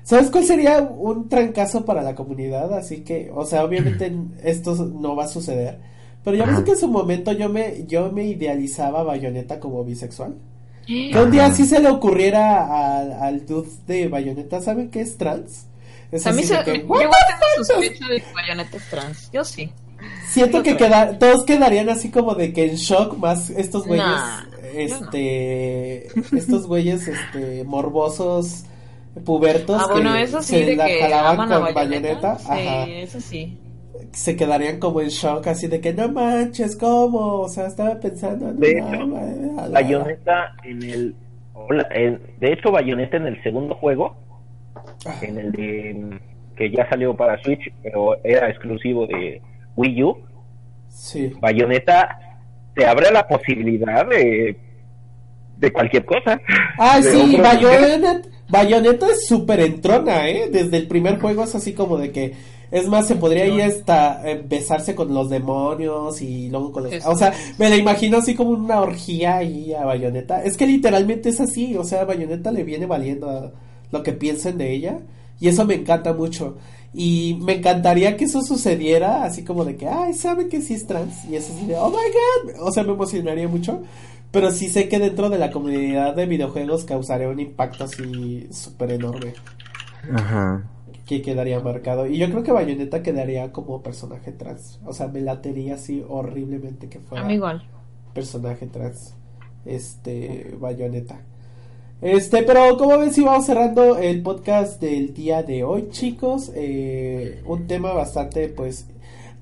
¿Sabes 0.04 0.32
cuál 0.32 0.46
sería 0.46 0.82
un 0.82 1.30
trancazo 1.30 1.86
para 1.86 2.02
la 2.02 2.16
comunidad? 2.16 2.74
Así 2.74 3.02
que, 3.02 3.32
o 3.34 3.46
sea, 3.46 3.64
obviamente 3.64 4.12
esto 4.44 4.76
no 4.76 5.16
va 5.16 5.26
a 5.26 5.28
suceder. 5.28 5.80
Pero 6.24 6.38
ya 6.38 6.46
ves 6.46 6.60
que 6.62 6.72
en 6.72 6.78
su 6.78 6.88
momento 6.88 7.32
yo 7.32 7.50
me, 7.50 7.86
yo 7.88 8.12
me 8.12 8.26
idealizaba 8.26 9.02
a 9.02 9.04
Bayonetta 9.04 9.60
como 9.60 9.84
bisexual. 9.84 10.36
Que 10.86 11.18
un 11.18 11.32
día 11.32 11.46
así 11.46 11.66
se 11.66 11.80
le 11.80 11.90
ocurriera 11.90 13.00
al, 13.00 13.14
al 13.14 13.46
dude 13.46 13.70
de 13.88 14.08
Bayonetta, 14.08 14.62
¿saben 14.62 14.90
qué 14.90 15.02
es 15.02 15.18
trans? 15.18 15.68
Es 16.12 16.28
a 16.28 16.34
mí 16.34 16.44
se, 16.44 16.62
que, 16.64 16.86
yo 16.86 17.64
sospecha 17.64 18.08
de 18.08 18.20
que 18.20 18.34
Bayonetta 18.34 18.78
es 18.78 18.90
trans. 18.90 19.32
Yo 19.32 19.46
sí. 19.46 19.72
Siento 20.32 20.64
que 20.64 20.78
queda, 20.78 21.20
todos 21.20 21.44
quedarían 21.44 21.90
así 21.90 22.10
como 22.10 22.36
de 22.36 22.54
que 22.54 22.70
en 22.70 22.76
shock, 22.76 23.18
más 23.18 23.50
estos 23.50 23.86
güeyes, 23.86 24.22
este, 24.74 26.08
estos 26.38 26.68
güeyes, 26.68 27.06
este, 27.06 27.66
morbosos, 27.66 28.64
pubertos. 29.26 29.76
Ah, 29.78 29.88
bueno, 29.92 30.16
eso 30.16 30.42
sí, 30.42 30.64
de 30.64 30.78
que 30.78 31.02
jalaban 31.02 31.50
con 31.50 31.74
bayoneta. 31.74 32.38
Sí, 32.38 32.94
eso 32.94 33.20
sí. 33.20 33.58
Se 34.14 34.38
quedarían 34.38 34.80
como 34.80 35.02
en 35.02 35.10
shock, 35.10 35.48
así 35.48 35.68
de 35.68 35.82
que 35.82 35.94
no 35.94 36.08
manches, 36.08 36.78
¿cómo? 36.78 37.42
O 37.42 37.50
sea, 37.50 37.68
estaba 37.68 38.00
pensando. 38.00 38.54
De 38.54 38.72
hecho, 38.72 39.08
bayoneta 39.70 40.56
en 40.64 40.84
el. 40.84 41.16
de 42.40 42.54
hecho, 42.54 42.72
bayoneta 42.72 43.18
en 43.18 43.28
el 43.28 43.44
segundo 43.44 43.76
juego, 43.76 44.16
en 45.22 45.38
el 45.38 45.52
de. 45.52 46.20
que 46.56 46.72
ya 46.72 46.88
salió 46.90 47.18
para 47.18 47.38
Switch, 47.44 47.70
pero 47.84 48.16
era 48.24 48.50
exclusivo 48.50 49.06
de 49.08 49.42
Wii 49.82 50.04
U, 50.04 50.18
sí. 50.90 51.34
Bayonetta 51.42 52.20
te 52.76 52.86
abre 52.86 53.12
la 53.12 53.28
posibilidad 53.28 54.08
de, 54.08 54.58
de 55.58 55.74
cualquier 55.74 56.06
cosa. 56.06 56.40
Ah, 56.78 57.02
sí, 57.02 57.38
Bayonetta, 57.38 58.22
Bayonetta 58.48 59.08
es 59.08 59.28
súper 59.28 59.60
entrona, 59.62 60.30
¿eh? 60.30 60.50
Desde 60.52 60.78
el 60.78 60.88
primer 60.88 61.20
juego 61.20 61.44
es 61.44 61.56
así 61.56 61.74
como 61.74 61.98
de 61.98 62.12
que 62.12 62.34
es 62.72 62.88
más, 62.88 63.06
se 63.06 63.16
podría 63.16 63.46
ir 63.48 63.62
hasta 63.64 64.22
eh, 64.24 64.42
besarse 64.48 64.96
con 64.96 65.14
los 65.14 65.30
demonios 65.30 66.22
y 66.22 66.50
luego 66.50 66.72
con 66.72 66.84
los... 66.84 67.06
O 67.06 67.18
sea, 67.18 67.34
me 67.58 67.70
la 67.70 67.76
imagino 67.76 68.18
así 68.18 68.34
como 68.34 68.52
una 68.52 68.80
orgía 68.80 69.38
ahí 69.38 69.74
a 69.74 69.84
Bayonetta. 69.84 70.42
Es 70.42 70.56
que 70.56 70.66
literalmente 70.66 71.28
es 71.28 71.42
así, 71.42 71.76
o 71.76 71.84
sea, 71.84 72.06
Bayonetta 72.06 72.50
le 72.50 72.64
viene 72.64 72.86
valiendo 72.86 73.52
lo 73.92 74.04
que 74.04 74.14
piensen 74.14 74.58
de 74.58 74.72
ella. 74.72 75.00
Y 75.42 75.50
eso 75.50 75.66
me 75.66 75.74
encanta 75.74 76.14
mucho. 76.14 76.58
Y 76.94 77.40
me 77.42 77.56
encantaría 77.56 78.18
que 78.18 78.26
eso 78.26 78.42
sucediera, 78.42 79.24
así 79.24 79.44
como 79.44 79.64
de 79.64 79.78
que, 79.78 79.88
ay, 79.88 80.14
sabe 80.14 80.50
que 80.50 80.62
sí 80.62 80.74
es 80.74 80.88
trans. 80.88 81.26
Y 81.26 81.36
eso 81.36 81.54
de, 81.66 81.76
oh 81.78 81.90
my 81.90 81.96
god. 81.96 82.62
O 82.62 82.72
sea, 82.72 82.84
me 82.84 82.92
emocionaría 82.92 83.48
mucho. 83.48 83.82
Pero 84.32 84.52
sí 84.52 84.70
sé 84.70 84.88
que 84.88 85.00
dentro 85.00 85.30
de 85.30 85.38
la 85.38 85.52
comunidad 85.52 86.16
de 86.16 86.26
videojuegos 86.26 86.86
causaría 86.86 87.30
un 87.30 87.40
impacto 87.40 87.84
así 87.84 88.48
súper 88.52 88.92
enorme. 88.92 89.34
Ajá. 90.14 90.70
Que 91.06 91.22
quedaría 91.22 91.60
marcado. 91.60 92.08
Y 92.08 92.18
yo 92.18 92.30
creo 92.30 92.44
que 92.44 92.52
Bayonetta 92.52 93.04
quedaría 93.04 93.52
como 93.52 93.82
personaje 93.82 94.32
trans. 94.32 94.80
O 94.86 94.94
sea, 94.94 95.08
me 95.08 95.22
latería 95.22 95.76
así 95.76 96.04
horriblemente 96.08 96.88
que 96.88 97.00
fuera. 97.00 97.28
A 97.28 97.34
igual. 97.34 97.64
Personaje 98.14 98.68
trans. 98.68 99.16
Este, 99.66 100.56
Bayonetta. 100.60 101.22
Este, 102.02 102.42
pero 102.42 102.78
como 102.78 102.98
ven, 102.98 103.14
si 103.14 103.22
vamos 103.22 103.46
cerrando 103.46 103.96
el 103.98 104.24
podcast 104.24 104.82
del 104.82 105.14
día 105.14 105.44
de 105.44 105.64
hoy, 105.64 105.90
chicos. 105.92 106.52
Eh, 106.56 107.44
un 107.46 107.68
tema 107.68 107.94
bastante, 107.94 108.50
pues, 108.50 108.88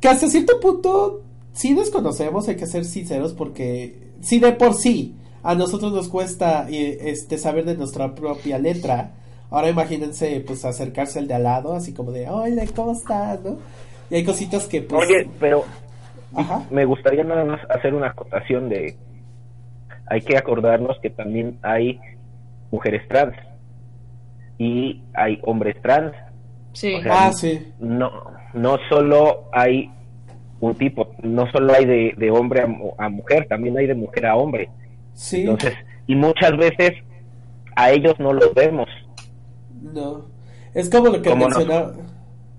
que 0.01 0.09
hasta 0.09 0.27
cierto 0.27 0.59
punto 0.59 1.21
sí 1.53 1.73
desconocemos, 1.73 2.49
hay 2.49 2.57
que 2.57 2.67
ser 2.67 2.83
sinceros, 2.83 3.33
porque 3.33 4.09
si 4.19 4.39
de 4.39 4.51
por 4.51 4.73
sí 4.73 5.15
a 5.41 5.55
nosotros 5.55 5.93
nos 5.93 6.09
cuesta 6.09 6.67
eh, 6.69 6.97
este 7.03 7.37
saber 7.37 7.63
de 7.63 7.77
nuestra 7.77 8.13
propia 8.13 8.59
letra, 8.59 9.11
ahora 9.49 9.69
imagínense, 9.69 10.43
pues, 10.45 10.65
acercarse 10.65 11.19
al 11.19 11.29
de 11.29 11.35
al 11.35 11.43
lado, 11.43 11.73
así 11.73 11.93
como 11.93 12.11
de, 12.11 12.27
hola, 12.27 12.65
¿cómo 12.75 12.91
estás? 12.91 13.41
¿no? 13.41 13.55
Y 14.09 14.15
hay 14.15 14.25
cositas 14.25 14.67
que, 14.67 14.81
pues. 14.81 15.07
Oye, 15.07 15.29
pero. 15.39 15.63
Me 16.69 16.85
gustaría 16.85 17.23
nada 17.23 17.45
más 17.45 17.61
hacer 17.69 17.93
una 17.95 18.07
acotación 18.07 18.67
de. 18.67 18.97
Hay 20.07 20.21
que 20.21 20.37
acordarnos 20.37 20.97
que 21.01 21.09
también 21.09 21.57
hay 21.61 21.99
mujeres 22.71 23.07
trans 23.07 23.35
y 24.57 25.01
hay 25.13 25.39
hombres 25.43 25.81
trans. 25.81 26.13
Sí. 26.73 26.95
ah, 27.09 27.31
sí. 27.33 27.73
No, 27.79 28.11
no 28.53 28.77
solo 28.89 29.49
hay 29.51 29.91
un 30.59 30.75
tipo, 30.75 31.15
no 31.23 31.49
solo 31.51 31.73
hay 31.73 31.85
de, 31.85 32.13
de 32.17 32.31
hombre 32.31 32.63
a, 32.97 33.09
mujer, 33.09 33.47
también 33.47 33.77
hay 33.77 33.87
de 33.87 33.95
mujer 33.95 34.25
a 34.25 34.35
hombre. 34.35 34.69
Sí. 35.13 35.41
Entonces, 35.41 35.73
y 36.07 36.15
muchas 36.15 36.55
veces 36.57 36.91
a 37.75 37.91
ellos 37.91 38.13
no 38.19 38.33
los 38.33 38.53
vemos. 38.53 38.87
No. 39.81 40.25
Es 40.73 40.89
como 40.89 41.07
lo 41.07 41.21
que 41.21 41.33
mencionaba. 41.33 41.93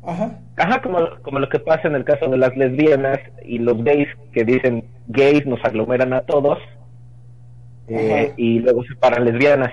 Ajá. 0.03 0.39
Ajá, 0.57 0.83
como, 0.83 0.99
como 1.23 1.39
lo 1.39 1.49
que 1.49 1.59
pasa 1.59 1.89
en 1.89 1.95
el 1.95 2.05
caso 2.05 2.29
de 2.29 2.39
las 2.39 2.57
lesbianas 2.57 3.19
y 3.45 3.59
los 3.59 3.83
gays 3.85 4.09
que 4.33 4.45
dicen 4.45 4.85
gays 5.09 5.47
nos 5.47 5.63
aglomeran 5.65 6.13
a 6.13 6.23
todos 6.23 6.59
eh, 7.89 8.33
y 8.37 8.61
luego 8.61 8.83
se 8.83 8.91
separan 8.91 9.25
lesbianas. 9.25 9.73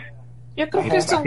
Yo 0.57 0.69
creo 0.69 0.83
que 0.89 0.97
eso 0.97 1.21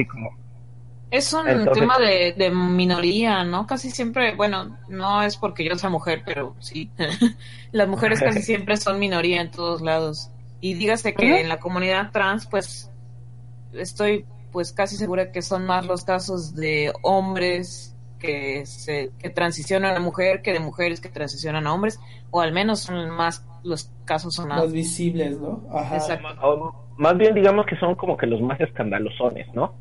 es 1.11 1.33
un 1.57 1.73
tema 1.73 1.99
de, 1.99 2.51
minoría, 2.51 3.43
¿no? 3.45 3.67
Casi 3.67 3.91
siempre, 3.91 4.35
bueno, 4.37 4.79
no 4.89 5.23
es 5.23 5.37
porque 5.37 5.65
yo 5.65 5.77
sea 5.77 5.91
mujer, 5.91 6.23
pero 6.25 6.55
sí, 6.61 6.91
las 7.73 7.89
mujeres 7.89 8.21
casi 8.21 8.43
siempre 8.43 8.77
son 8.77 8.99
minoría 8.99 9.41
en 9.41 9.51
todos 9.51 9.81
lados. 9.81 10.31
Y 10.61 10.75
dígase 10.75 11.15
que 11.15 11.41
en 11.41 11.49
la 11.49 11.59
comunidad 11.59 12.11
trans, 12.13 12.47
pues, 12.47 12.91
estoy 13.73 14.27
pues 14.53 14.73
casi 14.73 14.97
segura 14.97 15.31
que 15.31 15.43
son 15.43 15.65
más 15.65 15.87
los 15.87 16.05
casos 16.05 16.55
de 16.55 16.93
hombres 17.03 17.95
que 18.21 18.65
se 18.67 19.11
que 19.19 19.31
transicionan 19.31 19.97
a 19.97 20.01
mujer 20.01 20.43
que 20.43 20.53
de 20.53 20.61
mujeres 20.61 21.01
que 21.01 21.09
transicionan 21.09 21.67
a 21.67 21.75
hombres, 21.75 21.99
o 22.31 22.41
al 22.41 22.53
menos 22.53 22.81
son 22.81 23.11
más 23.11 23.45
los 23.65 23.91
casos 24.05 24.35
son 24.35 24.49
más 24.49 24.73
visibles, 24.73 25.41
¿no? 25.41 25.67
Ajá. 25.73 25.97
Exacto 25.97 26.75
más 27.01 27.17
bien 27.17 27.35
digamos 27.35 27.65
que 27.65 27.77
son 27.77 27.95
como 27.95 28.15
que 28.15 28.27
los 28.27 28.43
más 28.43 28.61
escandalosones, 28.61 29.47
¿no? 29.55 29.75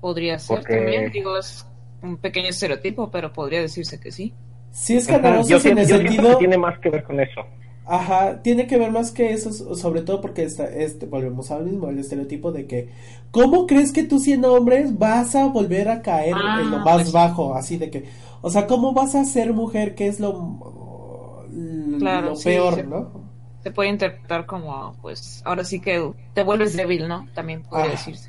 Podría 0.00 0.38
ser 0.38 0.64
también, 0.64 1.10
digo, 1.10 1.36
es 1.36 1.66
un 2.00 2.16
pequeño 2.16 2.48
estereotipo, 2.48 3.10
pero 3.10 3.30
podría 3.30 3.60
decirse 3.60 4.00
que 4.00 4.10
sí. 4.10 4.32
Sí, 4.70 4.96
escandalosos 4.96 5.66
en 5.66 5.78
el 5.78 5.86
sentido... 5.86 6.38
tiene 6.38 6.56
más 6.56 6.78
que 6.78 6.88
ver 6.88 7.04
con 7.04 7.20
eso. 7.20 7.42
Ajá, 7.88 8.42
tiene 8.42 8.66
que 8.66 8.78
ver 8.78 8.90
más 8.90 9.12
que 9.12 9.32
eso, 9.32 9.52
sobre 9.76 10.02
todo 10.02 10.20
porque 10.20 10.42
está, 10.42 10.64
este, 10.64 11.06
volvemos 11.06 11.52
al 11.52 11.64
mismo, 11.64 11.88
el 11.88 12.00
estereotipo 12.00 12.50
de 12.50 12.66
que, 12.66 12.90
¿cómo 13.30 13.68
crees 13.68 13.92
que 13.92 14.02
tú 14.02 14.18
siendo 14.18 14.52
hombre 14.54 14.86
vas 14.90 15.36
a 15.36 15.46
volver 15.46 15.88
a 15.88 16.02
caer 16.02 16.34
en 16.60 16.70
lo 16.72 16.78
ah, 16.78 16.84
más 16.84 17.02
pues 17.02 17.12
bajo? 17.12 17.54
Así 17.54 17.76
de 17.76 17.88
que, 17.88 18.06
o 18.40 18.50
sea, 18.50 18.66
¿cómo 18.66 18.92
vas 18.92 19.14
a 19.14 19.24
ser 19.24 19.52
mujer 19.52 19.94
que 19.94 20.08
es 20.08 20.18
lo, 20.18 21.44
lo 21.52 22.34
peor, 22.42 22.84
no? 22.88 23.24
Se 23.62 23.70
puede 23.70 23.90
interpretar 23.90 24.46
como, 24.46 24.96
pues, 25.00 25.40
ahora 25.44 25.62
sí 25.62 25.78
que 25.78 26.12
te 26.34 26.42
vuelves 26.42 26.76
débil, 26.76 27.06
¿no? 27.06 27.28
También 27.34 27.62
puede 27.62 27.90
decirse. 27.90 28.28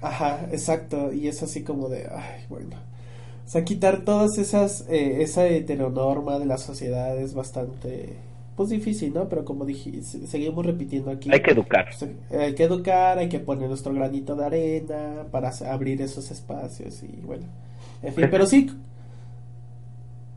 Ajá, 0.00 0.48
exacto, 0.50 1.12
y 1.12 1.28
es 1.28 1.44
así 1.44 1.62
como 1.62 1.88
de, 1.88 2.08
ay, 2.12 2.44
bueno. 2.48 2.76
O 3.46 3.48
sea, 3.48 3.64
quitar 3.64 4.04
todas 4.04 4.36
esas, 4.38 4.84
eh, 4.88 5.22
esa 5.22 5.46
heteronorma 5.46 6.40
de 6.40 6.46
la 6.46 6.58
sociedad 6.58 7.16
es 7.16 7.34
bastante 7.34 8.16
pues 8.56 8.70
difícil, 8.70 9.12
¿no? 9.12 9.28
Pero 9.28 9.44
como 9.44 9.66
dije, 9.66 10.02
seguimos 10.02 10.64
repitiendo 10.64 11.10
aquí. 11.10 11.28
Hay 11.30 11.42
que 11.42 11.50
educar. 11.50 11.88
hay 12.30 12.54
que 12.54 12.64
educar, 12.64 13.18
hay 13.18 13.28
que 13.28 13.38
poner 13.38 13.68
nuestro 13.68 13.92
granito 13.92 14.34
de 14.34 14.44
arena 14.46 15.26
para 15.30 15.50
abrir 15.70 16.00
esos 16.00 16.30
espacios 16.30 17.02
y 17.02 17.20
bueno. 17.24 17.44
En 18.02 18.14
fin, 18.14 18.28
pero 18.30 18.46
sí, 18.46 18.70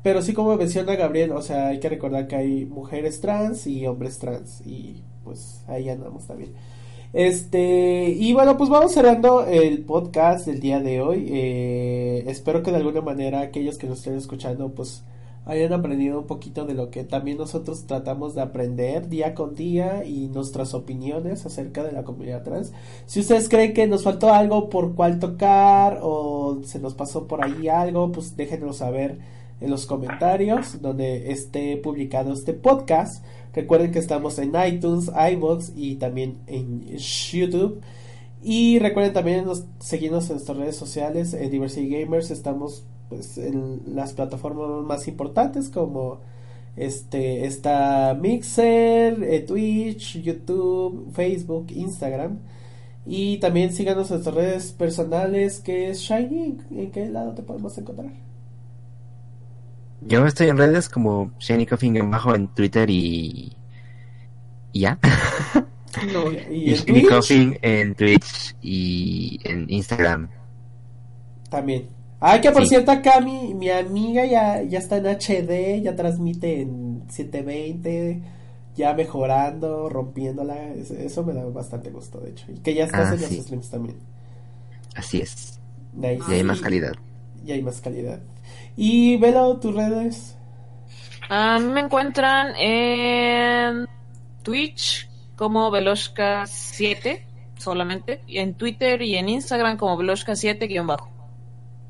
pero 0.04 0.22
sí 0.22 0.34
como 0.34 0.56
menciona 0.58 0.96
Gabriel, 0.96 1.32
o 1.32 1.42
sea, 1.42 1.70
hay 1.70 1.80
que 1.80 1.90
recordar 1.90 2.28
que 2.28 2.36
hay 2.36 2.66
mujeres 2.66 3.22
trans 3.22 3.66
y 3.68 3.88
hombres 3.88 4.20
trans 4.20 4.62
y 4.66 5.02
pues 5.24 5.64
ahí 5.68 5.90
andamos 5.90 6.28
también. 6.28 6.52
Este, 7.14 8.10
y 8.10 8.34
bueno, 8.34 8.58
pues 8.58 8.70
vamos 8.70 8.94
cerrando 8.94 9.46
el 9.46 9.80
podcast 9.84 10.46
del 10.46 10.60
día 10.60 10.80
de 10.80 11.02
hoy. 11.02 11.28
Eh, 11.32 12.24
espero 12.28 12.64
que 12.64 12.72
de 12.72 12.78
alguna 12.78 13.02
manera 13.02 13.40
aquellos 13.40 13.78
que 13.78 13.88
nos 13.88 14.00
estén 14.00 14.16
escuchando, 14.16 14.70
pues 14.70 15.04
hayan 15.46 15.74
aprendido 15.74 16.20
un 16.20 16.28
poquito 16.28 16.66
de 16.66 16.74
lo 16.74 16.92
que 16.92 17.04
también 17.04 17.38
nosotros 17.38 17.86
tratamos 17.86 18.36
de 18.36 18.42
aprender 18.42 19.10
día 19.10 19.34
con 19.34 19.56
día 19.56 20.06
y 20.06 20.28
nuestras 20.28 20.74
opiniones 20.74 21.46
acerca 21.46 21.84
de 21.84 21.92
la 21.92 22.04
comunidad 22.04 22.44
trans. 22.44 22.72
Si 23.06 23.20
ustedes 23.20 23.50
creen 23.50 23.74
que 23.74 23.88
nos 23.88 24.04
faltó 24.04 24.34
algo 24.34 24.70
por 24.70 24.96
cual 24.96 25.20
tocar 25.20 26.00
o 26.02 26.60
se 26.64 26.80
nos 26.80 26.94
pasó 26.94 27.28
por 27.28 27.44
ahí 27.44 27.68
algo, 27.68 28.12
pues 28.12 28.36
déjenos 28.38 28.78
saber 28.78 29.20
en 29.62 29.70
los 29.70 29.86
comentarios 29.86 30.82
donde 30.82 31.32
esté 31.32 31.78
publicado 31.78 32.34
este 32.34 32.54
podcast. 32.54 33.24
Recuerden 33.54 33.92
que 33.92 34.00
estamos 34.00 34.38
en 34.40 34.54
iTunes, 34.68 35.12
iBox 35.34 35.74
y 35.76 35.96
también 35.96 36.38
en 36.48 36.86
YouTube. 36.86 37.82
Y 38.42 38.80
recuerden 38.80 39.14
también 39.14 39.46
seguirnos 39.80 40.30
en 40.30 40.36
nuestras 40.36 40.58
redes 40.58 40.76
sociales, 40.76 41.34
en 41.34 41.52
Diversity 41.52 41.90
Gamers. 41.90 42.32
Estamos 42.32 42.86
pues 43.10 43.38
en 43.38 43.82
las 43.96 44.14
plataformas 44.14 44.86
más 44.86 45.08
importantes 45.08 45.70
como 45.70 46.20
este 46.78 47.46
está 47.46 48.16
Mixer, 48.20 49.22
eh, 49.24 49.42
Twitch, 49.42 50.22
YouTube, 50.22 51.12
Facebook, 51.12 51.68
Instagram 51.72 52.38
y 53.06 53.38
también 53.40 53.74
síganos 53.74 54.10
en 54.12 54.18
nuestras 54.18 54.36
redes 54.36 54.72
personales 54.72 55.60
que 55.60 55.90
es 55.90 56.00
Shiny, 56.00 56.58
¿en 56.72 56.92
qué 56.92 57.10
lado 57.10 57.34
te 57.34 57.42
podemos 57.42 57.78
encontrar? 57.78 58.12
Yo 60.02 60.26
estoy 60.26 60.48
en 60.48 60.58
redes 60.58 60.88
como 60.88 61.32
Shiny 61.40 61.66
Coffee 61.66 61.98
en 61.98 62.10
bajo 62.10 62.34
en 62.34 62.48
Twitter 62.50 62.90
y, 62.90 63.52
y 64.72 64.80
ya. 64.80 64.98
y, 66.50 66.74
Shiny 66.76 67.04
Coffee 67.04 67.60
en 67.62 67.96
Twitch 67.96 68.56
y 68.62 69.40
en 69.44 69.66
Instagram. 69.70 70.30
También. 71.50 71.99
Ay, 72.20 72.42
que 72.42 72.52
por 72.52 72.68
cierto 72.68 72.92
acá 72.92 73.22
mi, 73.22 73.54
mi 73.54 73.70
amiga 73.70 74.26
ya, 74.26 74.62
ya 74.64 74.80
está 74.80 74.98
en 74.98 75.06
HD, 75.06 75.82
ya 75.82 75.96
transmite 75.96 76.62
en 76.62 77.04
720, 77.08 78.22
ya 78.76 78.94
mejorando, 78.94 79.90
rompiéndola. 79.90 80.74
Eso, 80.74 81.24
me 81.24 81.34
da 81.34 81.46
bastante 81.46 81.90
gusto, 81.92 82.20
de 82.20 82.32
hecho. 82.32 82.46
Y 82.52 82.60
que 82.60 82.74
ya 82.74 82.86
estás 82.86 83.12
ah, 83.12 83.16
en 83.16 83.22
los 83.22 83.32
streams 83.32 83.70
también. 83.70 83.98
Así 84.96 85.22
es. 85.22 85.60
Y 86.02 86.34
hay 86.34 86.44
más 86.44 86.60
calidad. 86.60 86.94
Y 87.46 87.54
hay 87.54 87.62
más 87.62 87.80
calidad. 87.80 88.20
Y 88.76 89.18
Velo, 89.18 89.58
tus 89.58 89.74
redes. 89.74 90.36
Ah, 91.30 91.60
me 91.60 91.82
encuentran 91.82 92.54
en 92.58 93.86
Twitch 94.44 95.10
como 95.36 95.72
Veloshka7 95.72 97.22
solamente, 97.58 98.22
y 98.26 98.40
en 98.40 98.54
Twitter 98.56 99.02
y 99.02 99.16
en 99.16 99.30
Instagram 99.30 99.78
como 99.78 99.98
Veloshka7-bajo. 99.98 101.19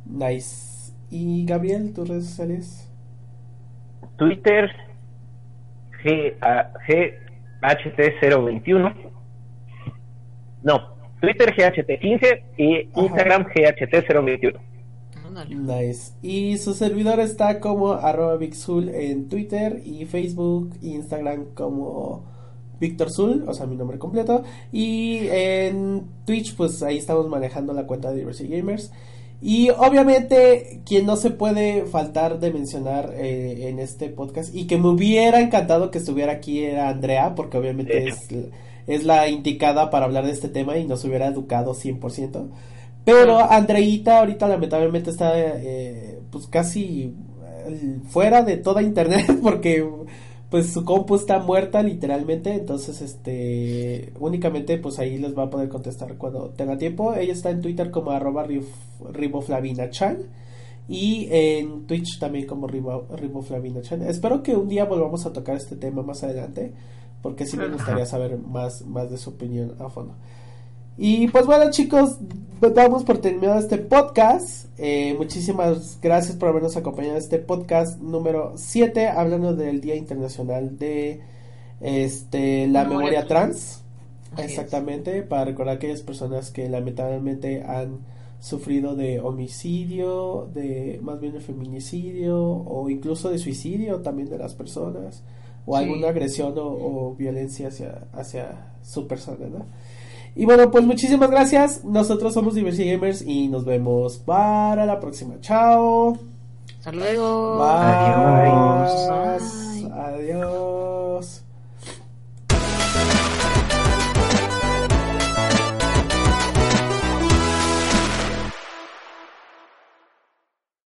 Nice. 0.10 0.91
¿Y 1.10 1.45
Gabriel, 1.45 1.93
tus 1.93 2.10
redes 2.10 2.28
sociales? 2.28 2.91
Twitter 4.18 4.70
GHT021. 6.03 8.93
No, 10.62 10.89
Twitter 11.22 11.55
GHT15 11.55 12.41
y 12.57 12.89
Instagram 12.99 13.45
GHT021. 13.45 14.60
Nice. 15.49 16.14
Y 16.22 16.57
su 16.57 16.74
servidor 16.74 17.20
está 17.20 17.60
como 17.60 17.91
arroba 17.93 18.38
Bigzul 18.38 18.89
en 18.89 19.30
Twitter 19.30 19.82
y 19.86 20.05
Facebook 20.05 20.72
e 20.82 20.88
Instagram 20.88 21.53
como 21.53 22.26
Víctor 22.80 23.12
Zul, 23.12 23.43
o 23.47 23.53
sea, 23.53 23.68
mi 23.68 23.76
nombre 23.76 23.99
completo. 23.99 24.43
Y 24.72 25.28
en 25.30 26.07
Twitch, 26.26 26.55
pues 26.55 26.82
ahí 26.84 26.97
estamos 26.97 27.28
manejando 27.30 27.74
la 27.74 27.86
cuenta 27.86 28.10
de 28.10 28.18
Diversity 28.18 28.57
Gamers. 28.57 28.91
Y 29.42 29.70
obviamente, 29.70 30.82
quien 30.86 31.06
no 31.06 31.16
se 31.16 31.32
puede 31.32 31.86
faltar 31.86 32.40
de 32.40 32.52
mencionar 32.52 33.14
eh, 33.16 33.70
en 33.70 33.80
este 33.80 34.10
podcast 34.10 34.54
y 34.54 34.68
que 34.68 34.78
me 34.78 34.90
hubiera 34.90 35.40
encantado 35.40 35.92
que 35.92 36.00
estuviera 36.00 36.34
aquí 36.34 36.64
era 36.64 36.90
Andrea, 36.90 37.36
porque 37.36 37.58
obviamente 37.58 38.10
es, 38.10 38.28
es, 38.88 39.04
la 39.06 39.30
indicada 39.30 39.90
para 39.90 40.06
hablar 40.06 40.26
de 40.26 40.32
este 40.32 40.50
tema 40.50 40.78
y 40.78 40.86
nos 40.86 41.06
hubiera 41.06 41.28
educado 41.28 41.74
100%. 41.74 42.50
Pero 43.06 43.40
Andreita 43.40 44.20
ahorita 44.20 44.48
lamentablemente 44.48 45.10
está 45.10 45.32
eh, 45.36 46.20
pues 46.32 46.48
casi 46.48 47.14
eh, 47.68 47.98
fuera 48.10 48.44
de 48.44 48.58
toda 48.58 48.82
internet 48.82 49.26
porque 49.42 49.88
pues 50.50 50.74
su 50.74 50.84
compu 50.84 51.16
está 51.16 51.39
muerta 51.39 51.84
literalmente, 51.84 52.54
entonces 52.54 53.02
este 53.02 54.14
únicamente 54.20 54.78
pues 54.80 54.97
ahí 54.97 55.18
les 55.18 55.38
va 55.38 55.43
a 55.43 55.50
poder 55.50 55.70
contestar 55.70 56.18
cuando 56.18 56.50
tenga 56.50 56.78
tiempo. 56.78 57.14
Ella 57.14 57.34
está 57.34 57.52
en 57.52 57.62
Twitter 57.62 57.91
como 57.91 58.12
arroba 58.12 58.47
riboflavinachan 59.12 60.18
y 60.88 61.28
en 61.30 61.86
Twitch 61.86 62.20
también 62.20 62.47
como 62.47 62.68
riboflavinachan. 62.68 64.02
Espero 64.02 64.41
que 64.41 64.56
un 64.56 64.68
día 64.68 64.86
volvamos 64.86 65.26
a 65.28 65.34
tocar 65.34 65.56
este 65.56 65.76
tema 65.76 66.02
más 66.02 66.24
adelante 66.24 66.74
porque 67.22 67.45
sí 67.45 67.56
me 67.58 67.68
gustaría 67.68 68.06
saber 68.06 68.39
más, 68.39 68.82
más 68.86 69.12
de 69.12 69.18
su 69.18 69.32
opinión 69.32 69.76
a 69.80 69.89
fondo. 69.89 70.16
Y 71.02 71.30
pues 71.30 71.45
bueno 71.45 71.72
chicos, 71.72 72.18
damos 72.76 73.06
por 73.06 73.20
terminado 73.20 73.58
este 73.58 73.78
podcast. 73.78 74.66
Eh, 74.78 75.16
muchísimas 75.18 75.97
gracias 76.02 76.36
por 76.36 76.50
habernos 76.50 76.76
acompañado 76.76 77.14
en 77.14 77.20
este 77.20 77.39
podcast 77.39 78.02
número 78.02 78.52
7, 78.58 79.08
hablando 79.08 79.56
del 79.56 79.80
Día 79.80 79.95
Internacional 79.95 80.78
de 80.78 81.22
este 81.80 82.68
la 82.68 82.84
memoria, 82.84 83.26
trans. 83.28 83.82
Exactamente, 84.38 85.24
para 85.24 85.45
recordar 85.45 85.76
a 85.76 85.78
aquellas 85.78 86.02
personas 86.02 86.52
que 86.52 86.68
lamentablemente 86.68 87.64
han 87.64 88.00
sufrido 88.41 88.97
de 88.97 89.22
homicidio, 89.22 90.50
de 90.54 91.00
más 91.02 91.22
bien 91.22 91.32
de 91.32 91.39
feminicidio 91.39 92.43
o 92.43 92.89
incluso 92.89 93.30
de 93.30 93.38
suicidio 93.38 94.02
también 94.02 94.30
de 94.30 94.38
las 94.38 94.54
personas 94.54 95.24
o 95.66 95.78
alguna 95.78 96.10
agresión 96.10 96.58
o, 96.58 96.66
o, 96.66 97.16
violencia 97.16 97.70
hacia, 97.70 98.08
hacia 98.12 98.74
su 98.84 99.08
persona, 99.08 99.45
¿no? 99.47 99.66
Y 100.36 100.45
bueno, 100.45 100.71
pues 100.71 100.86
muchísimas 100.86 101.30
gracias. 101.30 101.84
Nosotros 101.84 102.34
somos 102.34 102.55
Diversity 102.55 102.91
Gamers 102.91 103.21
y 103.21 103.47
nos 103.47 103.65
vemos 103.65 104.17
para 104.17 104.86
la 104.86 104.99
próxima. 104.99 105.36
Chao. 105.41 106.17
Hasta 106.77 106.91
luego. 106.91 107.61
Adiós. 107.63 108.91
Adiós. 109.91 110.89